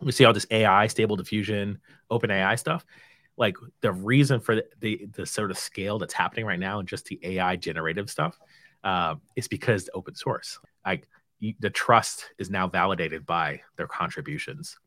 we 0.00 0.12
see 0.12 0.24
all 0.24 0.32
this 0.32 0.46
AI, 0.50 0.86
stable 0.86 1.16
diffusion, 1.16 1.78
open 2.10 2.30
AI 2.30 2.54
stuff. 2.54 2.84
Like 3.36 3.56
the 3.80 3.92
reason 3.92 4.40
for 4.40 4.56
the, 4.56 4.64
the, 4.80 5.08
the 5.12 5.26
sort 5.26 5.50
of 5.50 5.58
scale 5.58 5.98
that's 5.98 6.14
happening 6.14 6.46
right 6.46 6.58
now 6.58 6.78
and 6.78 6.88
just 6.88 7.06
the 7.06 7.18
AI 7.22 7.56
generative 7.56 8.10
stuff 8.10 8.38
uh, 8.84 9.16
is 9.36 9.48
because 9.48 9.88
open 9.94 10.14
source. 10.14 10.58
Like 10.84 11.08
the 11.58 11.70
trust 11.70 12.32
is 12.38 12.50
now 12.50 12.68
validated 12.68 13.24
by 13.24 13.62
their 13.76 13.86
contributions. 13.86 14.78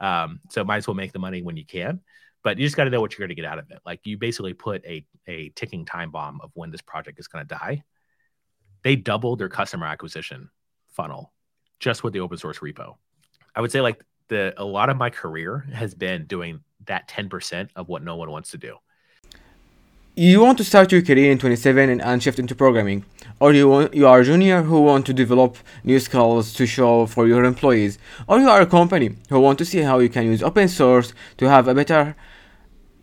Um, 0.00 0.40
so 0.50 0.64
might 0.64 0.78
as 0.78 0.88
well 0.88 0.94
make 0.94 1.12
the 1.12 1.18
money 1.18 1.42
when 1.42 1.56
you 1.56 1.64
can, 1.64 2.00
but 2.42 2.58
you 2.58 2.66
just 2.66 2.76
got 2.76 2.84
to 2.84 2.90
know 2.90 3.00
what 3.00 3.12
you're 3.12 3.26
going 3.26 3.34
to 3.36 3.40
get 3.40 3.50
out 3.50 3.58
of 3.58 3.70
it. 3.70 3.78
Like 3.84 4.00
you 4.04 4.18
basically 4.18 4.54
put 4.54 4.84
a 4.84 5.06
a 5.26 5.50
ticking 5.50 5.84
time 5.84 6.10
bomb 6.10 6.40
of 6.42 6.50
when 6.54 6.70
this 6.70 6.82
project 6.82 7.18
is 7.18 7.28
going 7.28 7.46
to 7.46 7.54
die. 7.54 7.84
They 8.82 8.96
doubled 8.96 9.38
their 9.38 9.48
customer 9.48 9.86
acquisition 9.86 10.50
funnel 10.88 11.32
just 11.80 12.02
with 12.02 12.12
the 12.12 12.20
open 12.20 12.38
source 12.38 12.58
repo. 12.58 12.96
I 13.54 13.60
would 13.60 13.72
say 13.72 13.80
like 13.80 14.02
the 14.28 14.54
a 14.56 14.64
lot 14.64 14.90
of 14.90 14.96
my 14.96 15.10
career 15.10 15.66
has 15.72 15.94
been 15.94 16.26
doing 16.26 16.60
that 16.86 17.08
10% 17.08 17.68
of 17.76 17.88
what 17.88 18.02
no 18.02 18.16
one 18.16 18.30
wants 18.30 18.50
to 18.50 18.58
do. 18.58 18.76
You 20.16 20.40
want 20.42 20.58
to 20.58 20.64
start 20.64 20.92
your 20.92 21.02
career 21.02 21.32
in 21.32 21.38
27 21.38 22.00
and 22.00 22.22
shift 22.22 22.38
into 22.38 22.54
programming, 22.54 23.04
or 23.40 23.52
you 23.52 23.68
want, 23.68 23.94
you 23.94 24.06
are 24.06 24.20
a 24.20 24.24
junior 24.24 24.62
who 24.62 24.80
want 24.80 25.06
to 25.06 25.12
develop 25.12 25.56
new 25.82 25.98
skills 25.98 26.52
to 26.54 26.66
show 26.66 27.06
for 27.06 27.26
your 27.26 27.42
employees, 27.42 27.98
or 28.28 28.38
you 28.38 28.48
are 28.48 28.60
a 28.60 28.66
company 28.66 29.16
who 29.28 29.40
want 29.40 29.58
to 29.58 29.64
see 29.64 29.80
how 29.80 29.98
you 29.98 30.08
can 30.08 30.26
use 30.26 30.40
open 30.40 30.68
source 30.68 31.12
to 31.38 31.48
have 31.48 31.66
a 31.66 31.74
better 31.74 32.14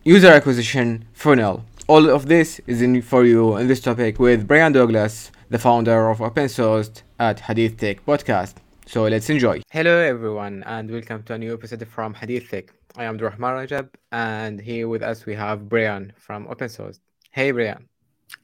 user 0.06 0.30
acquisition 0.30 1.06
funnel. 1.12 1.66
All 1.88 2.10
of 2.10 2.28
this 2.28 2.62
is 2.66 2.82
in 2.82 3.02
for 3.02 3.26
you 3.26 3.58
in 3.58 3.68
this 3.68 3.82
topic 3.82 4.18
with 4.18 4.48
Brian 4.48 4.72
Douglas, 4.72 5.32
the 5.50 5.60
founder 5.60 6.10
of 6.10 6.22
Open 6.22 6.48
Sauced 6.48 7.04
at 7.20 7.42
Hadith 7.42 7.76
Tech 7.76 8.06
Podcast. 8.06 8.54
So 8.92 9.04
let's 9.04 9.30
enjoy. 9.30 9.62
Hello 9.72 9.98
everyone 10.00 10.64
and 10.66 10.92
welcome 10.92 11.24
to 11.24 11.36
a 11.36 11.38
new 11.38 11.54
episode 11.54 11.88
from 11.88 12.14
Hadith 12.14 12.50
Tech. 12.50 12.74
I 12.98 13.06
am 13.06 13.18
Rahman 13.18 13.66
Rajab, 13.66 13.88
and 14.12 14.60
here 14.60 14.90
with 14.90 15.02
us 15.02 15.26
we 15.26 15.34
have 15.34 15.70
Brian 15.70 16.12
from 16.18 16.46
Open 16.50 16.68
Sauced. 16.68 17.00
Hey, 17.30 17.52
Brian. 17.52 17.88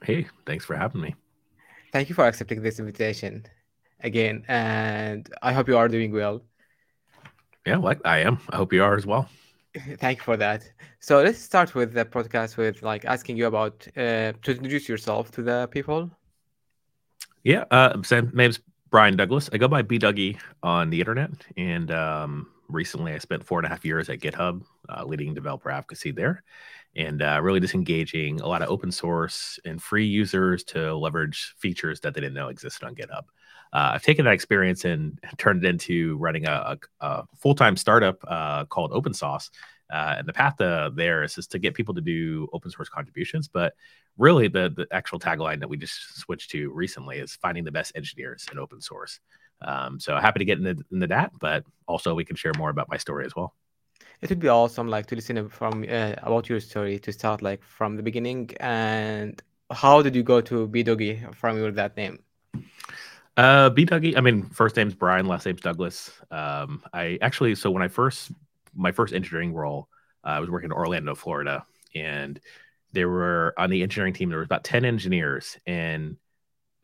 Hey, 0.05 0.25
thanks 0.45 0.63
for 0.63 0.77
having 0.77 1.01
me. 1.01 1.15
Thank 1.91 2.07
you 2.07 2.15
for 2.15 2.25
accepting 2.25 2.61
this 2.61 2.79
invitation 2.79 3.45
again, 3.99 4.45
and 4.47 5.29
I 5.41 5.51
hope 5.51 5.67
you 5.67 5.77
are 5.77 5.89
doing 5.89 6.13
well. 6.13 6.41
Yeah, 7.65 7.75
like 7.75 7.99
I 8.05 8.19
am. 8.19 8.39
I 8.49 8.55
hope 8.55 8.71
you 8.71 8.85
are 8.85 8.95
as 8.95 9.05
well. 9.05 9.27
Thank 9.97 10.19
you 10.19 10.23
for 10.23 10.37
that. 10.37 10.63
So 11.01 11.21
let's 11.21 11.39
start 11.39 11.75
with 11.75 11.91
the 11.91 12.05
podcast 12.05 12.55
with 12.55 12.81
like 12.83 13.03
asking 13.03 13.35
you 13.35 13.47
about 13.47 13.85
uh, 13.97 14.31
to 14.43 14.51
introduce 14.51 14.87
yourself 14.87 15.29
to 15.31 15.41
the 15.41 15.67
people. 15.71 16.09
Yeah, 17.43 17.65
uh, 17.69 18.01
so 18.01 18.21
my 18.21 18.43
name's 18.43 18.61
Brian 18.89 19.17
Douglas. 19.17 19.49
I 19.51 19.57
go 19.57 19.67
by 19.67 19.81
B 19.81 19.99
Dougie 19.99 20.37
on 20.63 20.89
the 20.89 20.99
internet, 20.99 21.31
and 21.55 21.91
um, 21.91 22.49
recently 22.69 23.13
I 23.13 23.17
spent 23.17 23.43
four 23.43 23.59
and 23.59 23.65
a 23.65 23.69
half 23.69 23.85
years 23.85 24.09
at 24.09 24.19
GitHub, 24.19 24.63
uh, 24.89 25.03
leading 25.05 25.33
developer 25.33 25.69
advocacy 25.69 26.11
there, 26.11 26.43
and 26.95 27.21
uh, 27.21 27.39
really 27.41 27.59
just 27.59 27.75
engaging 27.75 28.39
a 28.39 28.47
lot 28.47 28.61
of 28.61 28.69
open 28.69 28.91
source 28.91 29.59
and 29.65 29.81
free 29.81 30.05
users 30.05 30.63
to 30.65 30.95
leverage 30.95 31.55
features 31.57 31.99
that 32.01 32.13
they 32.13 32.21
didn't 32.21 32.35
know 32.35 32.47
existed 32.47 32.85
on 32.85 32.95
GitHub. 32.95 33.23
Uh, 33.73 33.91
I've 33.93 34.03
taken 34.03 34.25
that 34.25 34.33
experience 34.33 34.85
and 34.85 35.19
turned 35.37 35.63
it 35.63 35.67
into 35.67 36.17
running 36.17 36.45
a, 36.45 36.77
a, 37.01 37.05
a 37.05 37.27
full 37.35 37.55
time 37.55 37.75
startup 37.75 38.23
uh, 38.27 38.65
called 38.65 38.91
Open 38.93 39.13
Sauced. 39.13 39.55
Uh, 39.89 40.15
and 40.17 40.27
the 40.27 40.33
path 40.33 40.59
uh, 40.59 40.89
there 40.93 41.23
is 41.23 41.35
just 41.35 41.51
to 41.51 41.59
get 41.59 41.73
people 41.73 41.93
to 41.93 42.01
do 42.01 42.47
open 42.53 42.69
source 42.71 42.89
contributions. 42.89 43.47
But 43.47 43.73
really, 44.17 44.47
the, 44.47 44.73
the 44.75 44.87
actual 44.91 45.19
tagline 45.19 45.59
that 45.59 45.69
we 45.69 45.77
just 45.77 46.17
switched 46.17 46.51
to 46.51 46.71
recently 46.71 47.17
is 47.19 47.35
finding 47.35 47.63
the 47.63 47.71
best 47.71 47.93
engineers 47.95 48.45
in 48.51 48.59
open 48.59 48.81
source. 48.81 49.19
Um, 49.61 49.99
so 49.99 50.15
happy 50.17 50.39
to 50.39 50.45
get 50.45 50.59
into, 50.59 50.83
into 50.91 51.07
that, 51.07 51.31
but 51.39 51.63
also 51.87 52.13
we 52.13 52.25
can 52.25 52.35
share 52.35 52.53
more 52.57 52.69
about 52.69 52.89
my 52.89 52.97
story 52.97 53.25
as 53.25 53.35
well. 53.35 53.55
It 54.21 54.29
would 54.29 54.39
be 54.39 54.49
awesome, 54.49 54.87
like 54.87 55.05
to 55.07 55.15
listen 55.15 55.47
from 55.49 55.85
uh, 55.89 56.13
about 56.23 56.49
your 56.49 56.59
story 56.59 56.99
to 56.99 57.11
start, 57.11 57.41
like 57.41 57.63
from 57.63 57.95
the 57.95 58.03
beginning. 58.03 58.51
And 58.59 59.41
how 59.71 60.01
did 60.01 60.15
you 60.15 60.23
go 60.23 60.41
to 60.41 60.67
B 60.67 60.83
Dougie 60.83 61.33
from 61.35 61.57
your 61.57 61.71
that 61.71 61.95
name? 61.97 62.19
Uh, 63.35 63.69
B 63.69 63.85
Dougie. 63.85 64.17
I 64.17 64.21
mean, 64.21 64.49
first 64.49 64.75
name's 64.75 64.95
Brian, 64.95 65.27
last 65.27 65.45
name's 65.45 65.61
Douglas. 65.61 66.11
Um, 66.31 66.83
I 66.93 67.19
actually, 67.21 67.53
so 67.55 67.69
when 67.69 67.83
I 67.83 67.87
first 67.87 68.31
my 68.77 68.91
first 68.91 69.13
engineering 69.13 69.53
role, 69.53 69.89
uh, 70.23 70.29
I 70.29 70.39
was 70.39 70.49
working 70.49 70.67
in 70.67 70.73
Orlando, 70.73 71.15
Florida, 71.15 71.65
and 71.95 72.39
there 72.93 73.09
were 73.09 73.53
on 73.57 73.69
the 73.69 73.83
engineering 73.83 74.13
team 74.13 74.29
there 74.29 74.39
was 74.39 74.45
about 74.45 74.63
ten 74.63 74.85
engineers, 74.85 75.57
and 75.65 76.17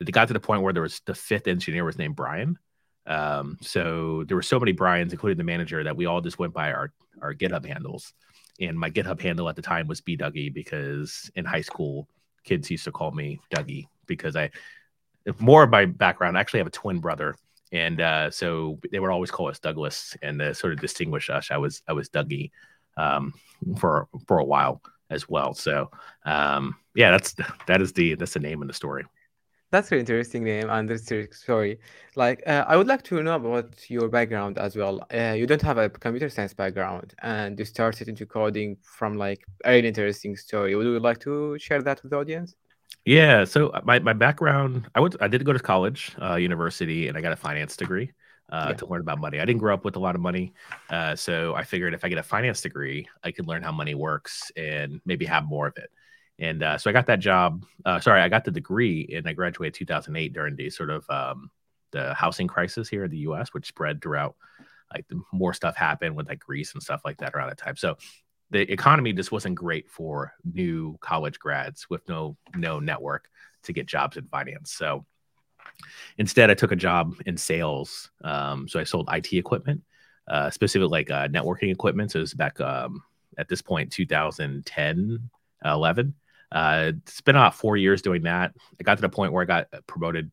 it 0.00 0.10
got 0.12 0.28
to 0.28 0.34
the 0.34 0.40
point 0.40 0.62
where 0.62 0.72
there 0.72 0.82
was 0.82 1.00
the 1.06 1.14
fifth 1.14 1.46
engineer 1.46 1.84
was 1.84 1.98
named 1.98 2.16
Brian. 2.16 2.58
Um, 3.06 3.58
so 3.60 4.24
there 4.26 4.36
were 4.36 4.42
so 4.42 4.58
many 4.58 4.72
Brian's, 4.72 5.12
including 5.12 5.38
the 5.38 5.44
manager, 5.44 5.84
that 5.84 5.96
we 5.96 6.06
all 6.06 6.20
just 6.20 6.38
went 6.38 6.52
by 6.52 6.72
our 6.72 6.92
our 7.22 7.34
GitHub 7.34 7.66
handles. 7.66 8.12
And 8.60 8.78
my 8.78 8.90
GitHub 8.90 9.20
handle 9.20 9.48
at 9.48 9.56
the 9.56 9.62
time 9.62 9.88
was 9.88 10.00
B 10.00 10.16
Dougie 10.16 10.52
because 10.52 11.30
in 11.34 11.44
high 11.44 11.60
school, 11.60 12.08
kids 12.44 12.70
used 12.70 12.84
to 12.84 12.92
call 12.92 13.10
me 13.10 13.40
Dougie 13.54 13.86
because 14.06 14.36
I, 14.36 14.50
more 15.38 15.62
of 15.64 15.70
my 15.70 15.86
background, 15.86 16.36
I 16.36 16.40
actually 16.40 16.60
have 16.60 16.66
a 16.66 16.70
twin 16.70 17.00
brother. 17.00 17.34
And 17.74 18.00
uh, 18.00 18.30
so 18.30 18.78
they 18.92 19.00
would 19.00 19.10
always 19.10 19.32
call 19.32 19.48
us 19.48 19.58
Douglas 19.58 20.16
and 20.22 20.56
sort 20.56 20.72
of 20.72 20.80
distinguish 20.80 21.28
us. 21.28 21.50
I 21.50 21.58
was 21.58 21.82
I 21.88 21.92
was 21.92 22.08
Dougie 22.08 22.50
um, 22.96 23.34
for 23.78 24.08
for 24.26 24.38
a 24.38 24.44
while 24.44 24.80
as 25.10 25.28
well. 25.28 25.54
So 25.54 25.90
um, 26.24 26.76
yeah, 26.94 27.10
that's 27.10 27.34
that 27.66 27.82
is 27.82 27.92
the 27.92 28.14
that's 28.14 28.34
the 28.34 28.40
name 28.40 28.62
of 28.62 28.68
the 28.68 28.74
story. 28.74 29.04
That's 29.72 29.90
an 29.90 29.98
interesting 29.98 30.44
name 30.44 30.70
and 30.70 30.88
interesting 30.88 31.32
story. 31.32 31.80
Like, 32.14 32.44
uh, 32.46 32.64
I 32.68 32.76
would 32.76 32.86
like 32.86 33.02
to 33.04 33.20
know 33.24 33.34
about 33.34 33.90
your 33.90 34.08
background 34.08 34.56
as 34.56 34.76
well. 34.76 35.04
Uh, 35.12 35.34
you 35.36 35.48
don't 35.48 35.62
have 35.62 35.78
a 35.78 35.90
computer 35.90 36.28
science 36.28 36.54
background, 36.54 37.12
and 37.22 37.58
you 37.58 37.64
started 37.64 38.08
into 38.08 38.24
coding 38.24 38.76
from 38.82 39.16
like 39.16 39.44
a 39.64 39.72
really 39.72 39.88
interesting 39.88 40.36
story. 40.36 40.76
Would 40.76 40.86
you 40.86 41.00
like 41.00 41.18
to 41.20 41.58
share 41.58 41.82
that 41.82 42.00
with 42.04 42.10
the 42.12 42.18
audience? 42.18 42.54
Yeah. 43.04 43.44
So 43.44 43.68
uh, 43.68 43.82
my, 43.84 43.98
my 43.98 44.12
background, 44.12 44.88
I 44.94 45.00
went, 45.00 45.16
I 45.20 45.28
did 45.28 45.44
go 45.44 45.52
to 45.52 45.58
college, 45.58 46.14
uh, 46.20 46.36
university, 46.36 47.08
and 47.08 47.18
I 47.18 47.20
got 47.20 47.32
a 47.32 47.36
finance 47.36 47.76
degree 47.76 48.12
uh, 48.50 48.66
yeah. 48.68 48.74
to 48.76 48.86
learn 48.86 49.02
about 49.02 49.20
money. 49.20 49.40
I 49.40 49.44
didn't 49.44 49.60
grow 49.60 49.74
up 49.74 49.84
with 49.84 49.96
a 49.96 50.00
lot 50.00 50.14
of 50.14 50.20
money, 50.20 50.54
uh, 50.90 51.14
so 51.14 51.54
I 51.54 51.64
figured 51.64 51.92
if 51.92 52.04
I 52.04 52.08
get 52.08 52.18
a 52.18 52.22
finance 52.22 52.60
degree, 52.62 53.06
I 53.22 53.30
could 53.30 53.46
learn 53.46 53.62
how 53.62 53.72
money 53.72 53.94
works 53.94 54.50
and 54.56 55.00
maybe 55.04 55.26
have 55.26 55.44
more 55.44 55.66
of 55.66 55.76
it. 55.76 55.90
And 56.38 56.62
uh, 56.62 56.78
so 56.78 56.90
I 56.90 56.92
got 56.92 57.06
that 57.06 57.20
job. 57.20 57.64
Uh, 57.84 58.00
sorry, 58.00 58.20
I 58.20 58.28
got 58.28 58.44
the 58.44 58.50
degree 58.50 59.08
and 59.14 59.28
I 59.28 59.34
graduated 59.34 59.74
2008 59.74 60.32
during 60.32 60.56
the 60.56 60.68
sort 60.70 60.90
of 60.90 61.08
um, 61.08 61.50
the 61.92 62.12
housing 62.14 62.48
crisis 62.48 62.88
here 62.88 63.04
in 63.04 63.10
the 63.10 63.18
U.S., 63.18 63.54
which 63.54 63.68
spread 63.68 64.02
throughout. 64.02 64.34
Like 64.92 65.06
the 65.08 65.20
more 65.32 65.54
stuff 65.54 65.76
happened 65.76 66.16
with 66.16 66.28
like 66.28 66.40
Greece 66.40 66.74
and 66.74 66.82
stuff 66.82 67.02
like 67.04 67.18
that 67.18 67.34
around 67.34 67.48
that 67.48 67.58
time. 67.58 67.76
So 67.76 67.96
the 68.54 68.72
economy 68.72 69.12
just 69.12 69.32
wasn't 69.32 69.56
great 69.56 69.90
for 69.90 70.32
new 70.44 70.96
college 71.00 71.40
grads 71.40 71.90
with 71.90 72.08
no 72.08 72.36
no 72.54 72.78
network 72.78 73.28
to 73.64 73.72
get 73.72 73.86
jobs 73.86 74.16
in 74.16 74.28
finance. 74.28 74.72
So 74.72 75.04
instead, 76.18 76.50
I 76.50 76.54
took 76.54 76.70
a 76.70 76.76
job 76.76 77.16
in 77.26 77.36
sales. 77.36 78.10
Um, 78.22 78.68
so 78.68 78.78
I 78.78 78.84
sold 78.84 79.08
IT 79.12 79.32
equipment, 79.32 79.82
uh, 80.28 80.50
specific 80.50 80.88
like 80.88 81.10
uh, 81.10 81.26
networking 81.26 81.72
equipment. 81.72 82.12
So 82.12 82.20
it 82.20 82.22
was 82.22 82.34
back 82.34 82.60
um, 82.60 83.02
at 83.36 83.48
this 83.48 83.60
point 83.60 83.90
2010, 83.90 85.30
11. 85.64 86.14
Uh, 86.52 86.92
been 87.24 87.34
about 87.34 87.56
four 87.56 87.76
years 87.76 88.02
doing 88.02 88.22
that. 88.22 88.52
I 88.78 88.84
got 88.84 88.98
to 88.98 89.02
the 89.02 89.08
point 89.08 89.32
where 89.32 89.42
I 89.42 89.46
got 89.46 89.66
promoted 89.88 90.30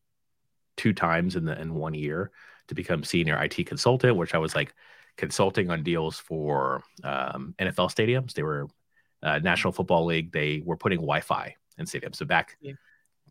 two 0.77 0.93
times 0.93 1.35
in 1.35 1.45
the 1.45 1.59
in 1.59 1.73
one 1.73 1.95
year 1.95 2.29
to 2.67 2.75
become 2.75 3.03
senior 3.03 3.41
IT 3.41 3.65
consultant, 3.65 4.15
which 4.15 4.35
I 4.35 4.37
was 4.37 4.53
like 4.53 4.75
consulting 5.17 5.69
on 5.69 5.83
deals 5.83 6.17
for 6.17 6.83
um, 7.03 7.55
NFL 7.59 7.93
stadiums. 7.93 8.33
They 8.33 8.43
were 8.43 8.67
uh, 9.23 9.39
National 9.39 9.73
Football 9.73 10.05
League. 10.05 10.31
They 10.31 10.61
were 10.65 10.77
putting 10.77 10.99
Wi-Fi 10.99 11.55
in 11.77 11.85
stadiums. 11.85 12.15
So 12.15 12.25
back 12.25 12.57
yeah. 12.61 12.73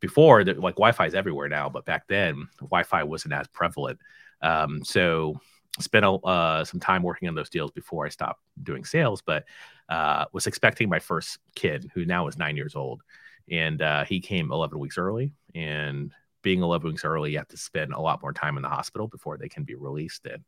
before, 0.00 0.44
the, 0.44 0.54
like 0.54 0.76
Wi-Fi 0.76 1.06
is 1.06 1.14
everywhere 1.14 1.48
now, 1.48 1.68
but 1.68 1.84
back 1.84 2.06
then 2.08 2.48
Wi-Fi 2.60 3.02
wasn't 3.04 3.34
as 3.34 3.48
prevalent. 3.48 3.98
Um, 4.42 4.84
so 4.84 5.40
spent 5.78 6.04
uh, 6.04 6.64
some 6.64 6.80
time 6.80 7.02
working 7.02 7.28
on 7.28 7.34
those 7.34 7.50
deals 7.50 7.70
before 7.70 8.06
I 8.06 8.08
stopped 8.08 8.42
doing 8.62 8.84
sales, 8.84 9.22
but 9.22 9.44
uh, 9.88 10.24
was 10.32 10.46
expecting 10.46 10.88
my 10.88 10.98
first 10.98 11.38
kid, 11.54 11.90
who 11.94 12.04
now 12.04 12.26
is 12.28 12.38
nine 12.38 12.56
years 12.56 12.74
old, 12.74 13.02
and 13.50 13.82
uh, 13.82 14.04
he 14.04 14.20
came 14.20 14.52
11 14.52 14.78
weeks 14.78 14.98
early. 14.98 15.32
And 15.54 16.12
being 16.42 16.62
11 16.62 16.90
weeks 16.90 17.04
early, 17.04 17.32
you 17.32 17.38
have 17.38 17.48
to 17.48 17.56
spend 17.56 17.92
a 17.92 18.00
lot 18.00 18.22
more 18.22 18.32
time 18.32 18.56
in 18.56 18.62
the 18.62 18.68
hospital 18.68 19.06
before 19.06 19.36
they 19.36 19.48
can 19.48 19.64
be 19.64 19.74
released 19.74 20.26
and 20.26 20.42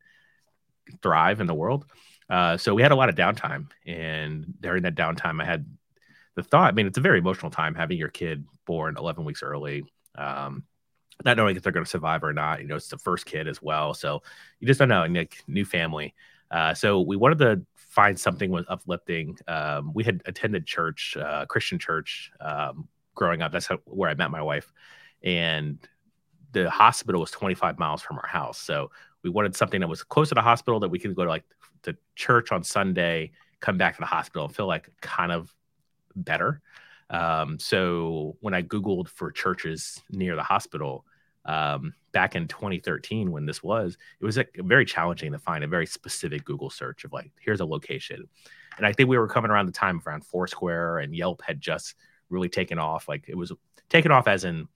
thrive 1.02 1.40
in 1.40 1.46
the 1.46 1.54
world. 1.54 1.86
Uh, 2.28 2.56
so 2.56 2.74
we 2.74 2.82
had 2.82 2.92
a 2.92 2.96
lot 2.96 3.08
of 3.08 3.14
downtime, 3.14 3.66
and 3.86 4.54
during 4.60 4.82
that 4.84 4.94
downtime, 4.94 5.40
I 5.40 5.44
had 5.44 5.66
the 6.34 6.42
thought. 6.42 6.72
I 6.72 6.72
mean, 6.72 6.86
it's 6.86 6.98
a 6.98 7.02
very 7.02 7.18
emotional 7.18 7.50
time 7.50 7.74
having 7.74 7.98
your 7.98 8.08
kid 8.08 8.46
born 8.64 8.96
11 8.96 9.24
weeks 9.24 9.42
early. 9.42 9.84
Um, 10.14 10.64
not 11.24 11.36
knowing 11.36 11.56
if 11.56 11.62
they're 11.62 11.72
going 11.72 11.84
to 11.84 11.90
survive 11.90 12.24
or 12.24 12.32
not. 12.32 12.60
You 12.60 12.68
know, 12.68 12.76
it's 12.76 12.88
the 12.88 12.98
first 12.98 13.26
kid 13.26 13.46
as 13.46 13.62
well, 13.62 13.94
so 13.94 14.22
you 14.60 14.66
just 14.66 14.78
don't 14.78 14.88
know. 14.88 15.04
Like 15.06 15.42
new 15.46 15.64
family, 15.64 16.14
uh, 16.50 16.74
so 16.74 17.00
we 17.00 17.16
wanted 17.16 17.38
to 17.38 17.66
find 17.74 18.18
something 18.18 18.50
was 18.50 18.64
uplifting. 18.68 19.38
Um, 19.46 19.92
we 19.94 20.04
had 20.04 20.22
attended 20.24 20.66
church, 20.66 21.16
uh, 21.16 21.46
Christian 21.46 21.78
church, 21.78 22.30
um, 22.40 22.88
growing 23.14 23.42
up. 23.42 23.52
That's 23.52 23.66
how, 23.66 23.78
where 23.84 24.10
I 24.10 24.14
met 24.14 24.30
my 24.30 24.42
wife, 24.42 24.72
and 25.22 25.78
the 26.52 26.70
hospital 26.70 27.20
was 27.20 27.30
25 27.30 27.78
miles 27.78 28.02
from 28.02 28.18
our 28.18 28.26
house. 28.26 28.58
So 28.58 28.90
we 29.22 29.30
wanted 29.30 29.56
something 29.56 29.80
that 29.80 29.88
was 29.88 30.02
close 30.02 30.28
to 30.30 30.34
the 30.34 30.42
hospital 30.42 30.80
that 30.80 30.88
we 30.88 30.98
could 30.98 31.14
go 31.14 31.24
to 31.24 31.30
like 31.30 31.44
to 31.82 31.96
church 32.16 32.52
on 32.52 32.62
Sunday, 32.62 33.30
come 33.60 33.76
back 33.76 33.94
to 33.94 34.00
the 34.00 34.06
hospital 34.06 34.46
and 34.46 34.54
feel 34.54 34.66
like 34.66 34.88
kind 35.00 35.32
of 35.32 35.54
better. 36.14 36.60
Um, 37.10 37.58
so 37.58 38.36
when 38.40 38.54
I 38.54 38.62
Googled 38.62 39.08
for 39.08 39.30
churches 39.30 40.00
near 40.10 40.34
the 40.34 40.42
hospital 40.42 41.04
um, 41.44 41.94
back 42.12 42.36
in 42.36 42.48
2013, 42.48 43.30
when 43.30 43.46
this 43.46 43.62
was, 43.62 43.98
it 44.20 44.24
was 44.24 44.36
like 44.36 44.56
very 44.58 44.84
challenging 44.84 45.32
to 45.32 45.38
find 45.38 45.62
a 45.62 45.68
very 45.68 45.86
specific 45.86 46.44
Google 46.44 46.70
search 46.70 47.04
of 47.04 47.12
like, 47.12 47.30
here's 47.40 47.60
a 47.60 47.66
location. 47.66 48.28
And 48.76 48.86
I 48.86 48.92
think 48.92 49.08
we 49.08 49.18
were 49.18 49.28
coming 49.28 49.50
around 49.50 49.66
the 49.66 49.72
time 49.72 50.00
around 50.06 50.24
Foursquare 50.24 50.98
and 50.98 51.14
Yelp 51.14 51.42
had 51.42 51.60
just 51.60 51.94
really 52.30 52.48
taken 52.48 52.78
off. 52.78 53.08
Like 53.08 53.24
it 53.28 53.36
was 53.36 53.52
taken 53.90 54.10
off 54.10 54.26
as 54.26 54.44
in 54.44 54.68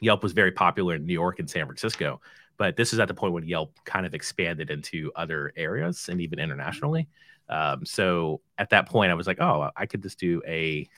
Yelp 0.00 0.24
was 0.24 0.32
very 0.32 0.50
popular 0.50 0.96
in 0.96 1.06
New 1.06 1.12
York 1.12 1.38
and 1.38 1.48
San 1.48 1.66
Francisco. 1.66 2.20
But 2.62 2.76
this 2.76 2.92
is 2.92 3.00
at 3.00 3.08
the 3.08 3.14
point 3.14 3.32
when 3.32 3.42
Yelp 3.42 3.76
kind 3.84 4.06
of 4.06 4.14
expanded 4.14 4.70
into 4.70 5.10
other 5.16 5.52
areas 5.56 6.08
and 6.08 6.20
even 6.20 6.38
internationally. 6.38 7.08
Um, 7.48 7.84
so 7.84 8.40
at 8.56 8.70
that 8.70 8.88
point, 8.88 9.10
I 9.10 9.14
was 9.14 9.26
like, 9.26 9.40
oh, 9.40 9.68
I 9.76 9.86
could 9.86 10.00
just 10.00 10.20
do 10.20 10.40
a 10.46 10.88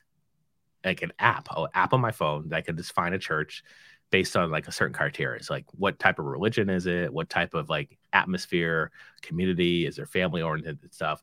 like 0.85 1.01
an 1.01 1.15
app, 1.19 1.49
an 1.57 1.69
app 1.73 1.95
on 1.95 2.03
my 2.03 2.11
phone 2.11 2.51
that 2.51 2.57
I 2.57 2.61
could 2.61 2.77
just 2.77 2.93
find 2.93 3.15
a 3.15 3.19
church 3.19 3.65
based 4.11 4.37
on 4.37 4.51
like 4.51 4.69
a 4.69 4.73
certain 4.73 4.93
criteria. 4.93 5.39
It's 5.39 5.49
like 5.49 5.65
what 5.71 5.99
type 5.99 6.19
of 6.19 6.27
religion 6.27 6.69
is 6.69 6.85
it? 6.85 7.11
What 7.11 7.31
type 7.31 7.55
of 7.55 7.71
like 7.71 7.97
atmosphere, 8.13 8.91
community? 9.23 9.87
Is 9.87 9.97
there 9.97 10.05
family 10.05 10.43
oriented 10.43 10.93
stuff? 10.93 11.23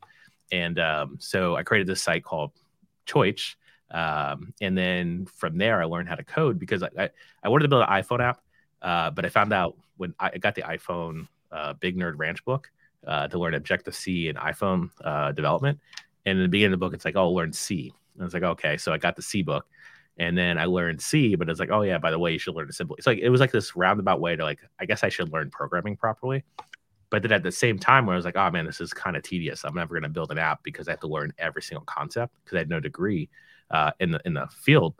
And 0.50 0.76
um, 0.80 1.18
so 1.20 1.54
I 1.54 1.62
created 1.62 1.86
this 1.86 2.02
site 2.02 2.24
called 2.24 2.50
Choice. 3.06 3.54
Um, 3.92 4.52
and 4.60 4.76
then 4.76 5.26
from 5.26 5.56
there, 5.56 5.80
I 5.80 5.84
learned 5.84 6.08
how 6.08 6.16
to 6.16 6.24
code 6.24 6.58
because 6.58 6.82
I, 6.82 6.88
I, 6.98 7.10
I 7.44 7.48
wanted 7.48 7.62
to 7.62 7.68
build 7.68 7.84
an 7.84 7.90
iPhone 7.90 8.20
app, 8.20 8.40
uh, 8.82 9.12
but 9.12 9.24
I 9.24 9.28
found 9.28 9.52
out 9.52 9.76
when 10.02 10.14
I 10.18 10.36
got 10.36 10.56
the 10.56 10.62
iPhone 10.62 11.28
uh, 11.52 11.74
Big 11.74 11.96
Nerd 11.96 12.14
Ranch 12.16 12.44
book 12.44 12.70
uh, 13.06 13.28
to 13.28 13.38
learn 13.38 13.54
Objective 13.54 13.94
C 13.94 14.28
and 14.28 14.36
iPhone 14.36 14.90
uh, 15.04 15.30
development. 15.30 15.78
And 16.26 16.38
in 16.38 16.42
the 16.42 16.48
beginning 16.48 16.74
of 16.74 16.80
the 16.80 16.84
book, 16.84 16.92
it's 16.92 17.04
like, 17.04 17.14
oh, 17.16 17.30
learn 17.30 17.52
C. 17.52 17.92
And 18.14 18.22
I 18.22 18.24
was 18.24 18.34
like, 18.34 18.42
okay. 18.42 18.76
So 18.76 18.92
I 18.92 18.98
got 18.98 19.14
the 19.14 19.22
C 19.22 19.42
book. 19.42 19.64
And 20.18 20.36
then 20.36 20.58
I 20.58 20.64
learned 20.64 21.00
C, 21.00 21.36
but 21.36 21.48
it's 21.48 21.60
like, 21.60 21.70
oh 21.70 21.82
yeah, 21.82 21.98
by 21.98 22.10
the 22.10 22.18
way, 22.18 22.32
you 22.32 22.38
should 22.38 22.56
learn 22.56 22.68
assembly. 22.68 22.96
It's 22.98 23.06
like 23.06 23.18
it 23.18 23.30
was 23.30 23.40
like 23.40 23.52
this 23.52 23.76
roundabout 23.76 24.20
way 24.20 24.34
to 24.34 24.42
like, 24.42 24.58
I 24.80 24.84
guess 24.84 25.04
I 25.04 25.08
should 25.08 25.32
learn 25.32 25.50
programming 25.50 25.96
properly. 25.96 26.42
But 27.10 27.22
then 27.22 27.32
at 27.32 27.44
the 27.44 27.52
same 27.52 27.78
time, 27.78 28.06
where 28.06 28.14
I 28.14 28.16
was 28.16 28.24
like, 28.24 28.36
oh 28.36 28.50
man, 28.50 28.66
this 28.66 28.80
is 28.80 28.92
kind 28.92 29.16
of 29.16 29.22
tedious. 29.22 29.64
I'm 29.64 29.74
never 29.74 29.94
going 29.94 30.02
to 30.02 30.08
build 30.08 30.32
an 30.32 30.38
app 30.38 30.64
because 30.64 30.88
I 30.88 30.92
have 30.92 31.00
to 31.00 31.06
learn 31.06 31.32
every 31.38 31.62
single 31.62 31.84
concept 31.86 32.34
because 32.42 32.56
I 32.56 32.58
had 32.58 32.68
no 32.68 32.80
degree 32.80 33.30
uh, 33.70 33.92
in 34.00 34.10
the 34.10 34.20
in 34.24 34.34
the 34.34 34.48
field. 34.48 34.94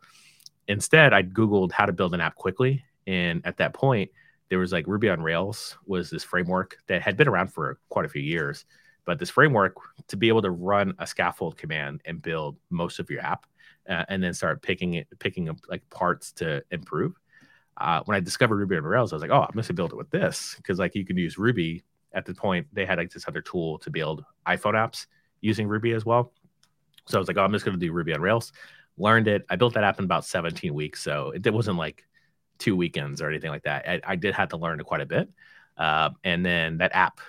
Instead, 0.68 1.12
I 1.12 1.24
googled 1.24 1.72
how 1.72 1.86
to 1.86 1.92
build 1.92 2.14
an 2.14 2.20
app 2.20 2.36
quickly, 2.36 2.84
and 3.06 3.44
at 3.44 3.58
that 3.58 3.74
point, 3.74 4.10
there 4.52 4.58
was 4.58 4.70
like 4.70 4.86
Ruby 4.86 5.08
on 5.08 5.22
Rails 5.22 5.78
was 5.86 6.10
this 6.10 6.22
framework 6.22 6.76
that 6.86 7.00
had 7.00 7.16
been 7.16 7.26
around 7.26 7.50
for 7.54 7.78
quite 7.88 8.04
a 8.04 8.08
few 8.10 8.20
years. 8.20 8.66
But 9.06 9.18
this 9.18 9.30
framework 9.30 9.76
to 10.08 10.16
be 10.18 10.28
able 10.28 10.42
to 10.42 10.50
run 10.50 10.92
a 10.98 11.06
scaffold 11.06 11.56
command 11.56 12.02
and 12.04 12.20
build 12.20 12.58
most 12.68 12.98
of 12.98 13.08
your 13.08 13.22
app, 13.22 13.46
uh, 13.88 14.04
and 14.10 14.22
then 14.22 14.34
start 14.34 14.60
picking 14.60 14.92
it, 14.92 15.08
picking 15.20 15.48
up 15.48 15.56
like 15.70 15.88
parts 15.88 16.32
to 16.32 16.62
improve. 16.70 17.14
Uh, 17.78 18.02
when 18.04 18.14
I 18.14 18.20
discovered 18.20 18.56
Ruby 18.56 18.76
on 18.76 18.82
Rails, 18.82 19.14
I 19.14 19.16
was 19.16 19.22
like, 19.22 19.30
oh, 19.30 19.40
I'm 19.40 19.54
going 19.54 19.64
to 19.64 19.72
build 19.72 19.92
it 19.92 19.96
with 19.96 20.10
this 20.10 20.52
because 20.58 20.78
like 20.78 20.94
you 20.94 21.06
can 21.06 21.16
use 21.16 21.38
Ruby. 21.38 21.82
At 22.12 22.26
the 22.26 22.34
point, 22.34 22.66
they 22.74 22.84
had 22.84 22.98
like 22.98 23.10
this 23.10 23.26
other 23.26 23.40
tool 23.40 23.78
to 23.78 23.90
build 23.90 24.22
iPhone 24.46 24.74
apps 24.74 25.06
using 25.40 25.66
Ruby 25.66 25.92
as 25.92 26.04
well. 26.04 26.30
So 27.06 27.16
I 27.16 27.20
was 27.20 27.26
like, 27.26 27.38
oh, 27.38 27.42
I'm 27.42 27.52
just 27.52 27.64
going 27.64 27.80
to 27.80 27.86
do 27.86 27.90
Ruby 27.90 28.12
on 28.12 28.20
Rails. 28.20 28.52
Learned 28.98 29.28
it. 29.28 29.46
I 29.48 29.56
built 29.56 29.72
that 29.72 29.84
app 29.84 29.98
in 29.98 30.04
about 30.04 30.26
17 30.26 30.74
weeks. 30.74 31.02
So 31.02 31.30
it, 31.30 31.46
it 31.46 31.54
wasn't 31.54 31.78
like 31.78 32.04
two 32.62 32.76
weekends 32.76 33.20
or 33.20 33.28
anything 33.28 33.50
like 33.50 33.64
that. 33.64 33.88
I, 33.88 34.00
I 34.12 34.16
did 34.16 34.34
have 34.34 34.50
to 34.50 34.56
learn 34.56 34.78
quite 34.80 35.00
a 35.00 35.06
bit. 35.06 35.28
Uh, 35.76 36.10
and 36.24 36.44
then 36.44 36.78
that 36.78 36.94
app 36.94 37.20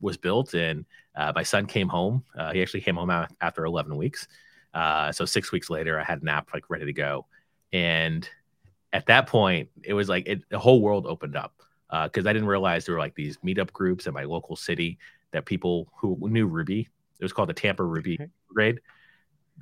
was 0.00 0.16
built, 0.16 0.54
and 0.54 0.84
uh, 1.14 1.32
my 1.34 1.42
son 1.42 1.66
came 1.66 1.88
home. 1.88 2.24
Uh, 2.36 2.52
he 2.52 2.60
actually 2.60 2.80
came 2.80 2.96
home 2.96 3.10
after 3.40 3.64
11 3.64 3.96
weeks. 3.96 4.28
Uh, 4.72 5.12
so 5.12 5.24
six 5.24 5.52
weeks 5.52 5.70
later, 5.70 5.98
I 5.98 6.04
had 6.04 6.22
an 6.22 6.28
app 6.28 6.52
like 6.52 6.68
ready 6.68 6.86
to 6.86 6.92
go. 6.92 7.26
And 7.72 8.28
at 8.92 9.06
that 9.06 9.26
point, 9.26 9.68
it 9.82 9.94
was 9.94 10.08
like 10.08 10.26
it, 10.26 10.48
the 10.48 10.58
whole 10.58 10.80
world 10.80 11.06
opened 11.06 11.36
up 11.36 11.54
because 11.88 12.26
uh, 12.26 12.30
I 12.30 12.32
didn't 12.32 12.48
realize 12.48 12.84
there 12.84 12.94
were 12.94 13.00
like 13.00 13.14
these 13.14 13.38
meetup 13.38 13.72
groups 13.72 14.06
in 14.06 14.14
my 14.14 14.24
local 14.24 14.56
city 14.56 14.98
that 15.30 15.46
people 15.46 15.88
who 15.96 16.18
knew 16.20 16.46
Ruby. 16.46 16.88
It 17.20 17.24
was 17.24 17.32
called 17.32 17.48
the 17.48 17.54
Tampa 17.54 17.84
Ruby 17.84 18.14
okay. 18.14 18.30
Grade 18.48 18.80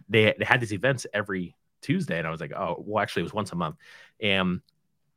they, 0.08 0.34
they 0.38 0.44
had 0.44 0.60
these 0.60 0.72
events 0.72 1.06
every 1.12 1.54
Tuesday, 1.80 2.18
and 2.18 2.26
I 2.26 2.30
was 2.30 2.40
like, 2.40 2.52
oh, 2.52 2.82
well, 2.84 3.02
actually, 3.02 3.20
it 3.20 3.24
was 3.24 3.34
once 3.34 3.52
a 3.52 3.56
month, 3.56 3.76
and 4.20 4.60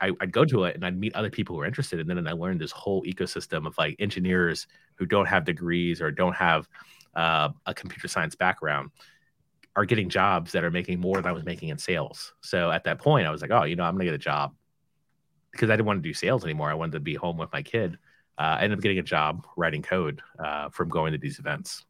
I, 0.02 0.12
would 0.12 0.32
go 0.32 0.46
to 0.46 0.66
it 0.66 0.76
and 0.76 0.86
I'd 0.86 0.98
meet 0.98 1.16
other 1.16 1.30
people 1.30 1.56
who 1.56 1.62
are 1.62 1.66
interested, 1.66 2.00
and 2.00 2.10
then 2.10 2.28
I 2.28 2.34
learned 2.34 2.62
this 2.62 2.72
whole 2.72 3.04
ecosystem 3.04 3.66
of 3.66 3.78
like 3.78 3.96
engineers 4.00 4.68
who 4.96 5.06
don't 5.06 5.28
have 5.28 5.46
degrees 5.46 6.02
or 6.02 6.12
don't 6.12 6.36
have 6.36 6.68
uh, 7.16 7.50
a 7.66 7.74
computer 7.74 8.08
science 8.08 8.36
background 8.36 8.92
are 9.76 9.86
getting 9.86 10.10
jobs 10.10 10.52
that 10.54 10.64
are 10.64 10.72
making 10.72 11.00
more 11.00 11.18
than 11.18 11.26
I 11.26 11.32
was 11.34 11.44
making 11.44 11.70
in 11.70 11.78
sales. 11.78 12.34
So 12.42 12.72
at 12.72 12.86
that 12.86 13.00
point, 13.00 13.28
I 13.28 13.32
was 13.32 13.42
like, 13.42 13.52
oh, 13.52 13.64
you 13.64 13.76
know, 13.76 13.84
I'm 13.84 13.94
gonna 13.96 14.06
get 14.06 14.14
a 14.14 14.18
job 14.18 14.56
because 15.52 15.70
I 15.70 15.74
didn't 15.74 15.86
want 15.86 16.04
to 16.04 16.10
do 16.10 16.14
sales 16.14 16.44
anymore. 16.44 16.70
I 16.70 16.74
wanted 16.74 16.94
to 16.94 17.00
be 17.00 17.16
home 17.16 17.38
with 17.38 17.52
my 17.52 17.62
kid. 17.62 17.98
Uh, 18.38 18.58
I 18.60 18.64
ended 18.64 18.78
up 18.78 18.84
getting 18.84 19.00
a 19.00 19.04
job 19.04 19.46
writing 19.56 19.82
code 19.82 20.22
uh, 20.40 20.70
from 20.70 20.90
going 20.90 21.14
to 21.14 21.18
these 21.18 21.40
events. 21.40 21.86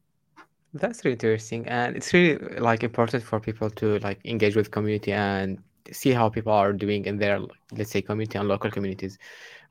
That's 0.74 1.04
really 1.04 1.14
interesting, 1.14 1.66
and 1.66 1.96
it's 1.96 2.12
really 2.12 2.36
like 2.58 2.82
important 2.82 3.22
for 3.22 3.40
people 3.40 3.70
to 3.70 3.98
like 4.00 4.20
engage 4.24 4.54
with 4.54 4.70
community 4.70 5.12
and 5.12 5.58
see 5.92 6.12
how 6.12 6.28
people 6.28 6.52
are 6.52 6.72
doing 6.72 7.04
in 7.04 7.18
their 7.18 7.40
let's 7.72 7.90
say 7.90 8.02
community 8.02 8.38
and 8.38 8.48
local 8.48 8.70
communities. 8.70 9.18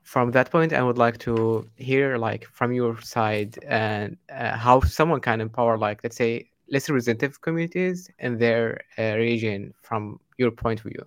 From 0.02 0.30
that 0.32 0.50
point, 0.50 0.72
I 0.72 0.82
would 0.82 0.98
like 0.98 1.18
to 1.18 1.68
hear 1.76 2.16
like 2.16 2.46
from 2.46 2.72
your 2.72 3.00
side 3.00 3.58
and 3.66 4.16
uh, 4.30 4.56
how 4.56 4.80
someone 4.80 5.20
can 5.20 5.40
empower 5.40 5.76
like 5.76 6.00
let's 6.04 6.16
say 6.16 6.48
less 6.70 6.88
representative 6.88 7.40
communities 7.40 8.10
in 8.18 8.38
their 8.38 8.80
uh, 8.98 9.16
region 9.16 9.74
from 9.82 10.20
your 10.38 10.50
point 10.50 10.80
of 10.80 10.86
view. 10.92 11.04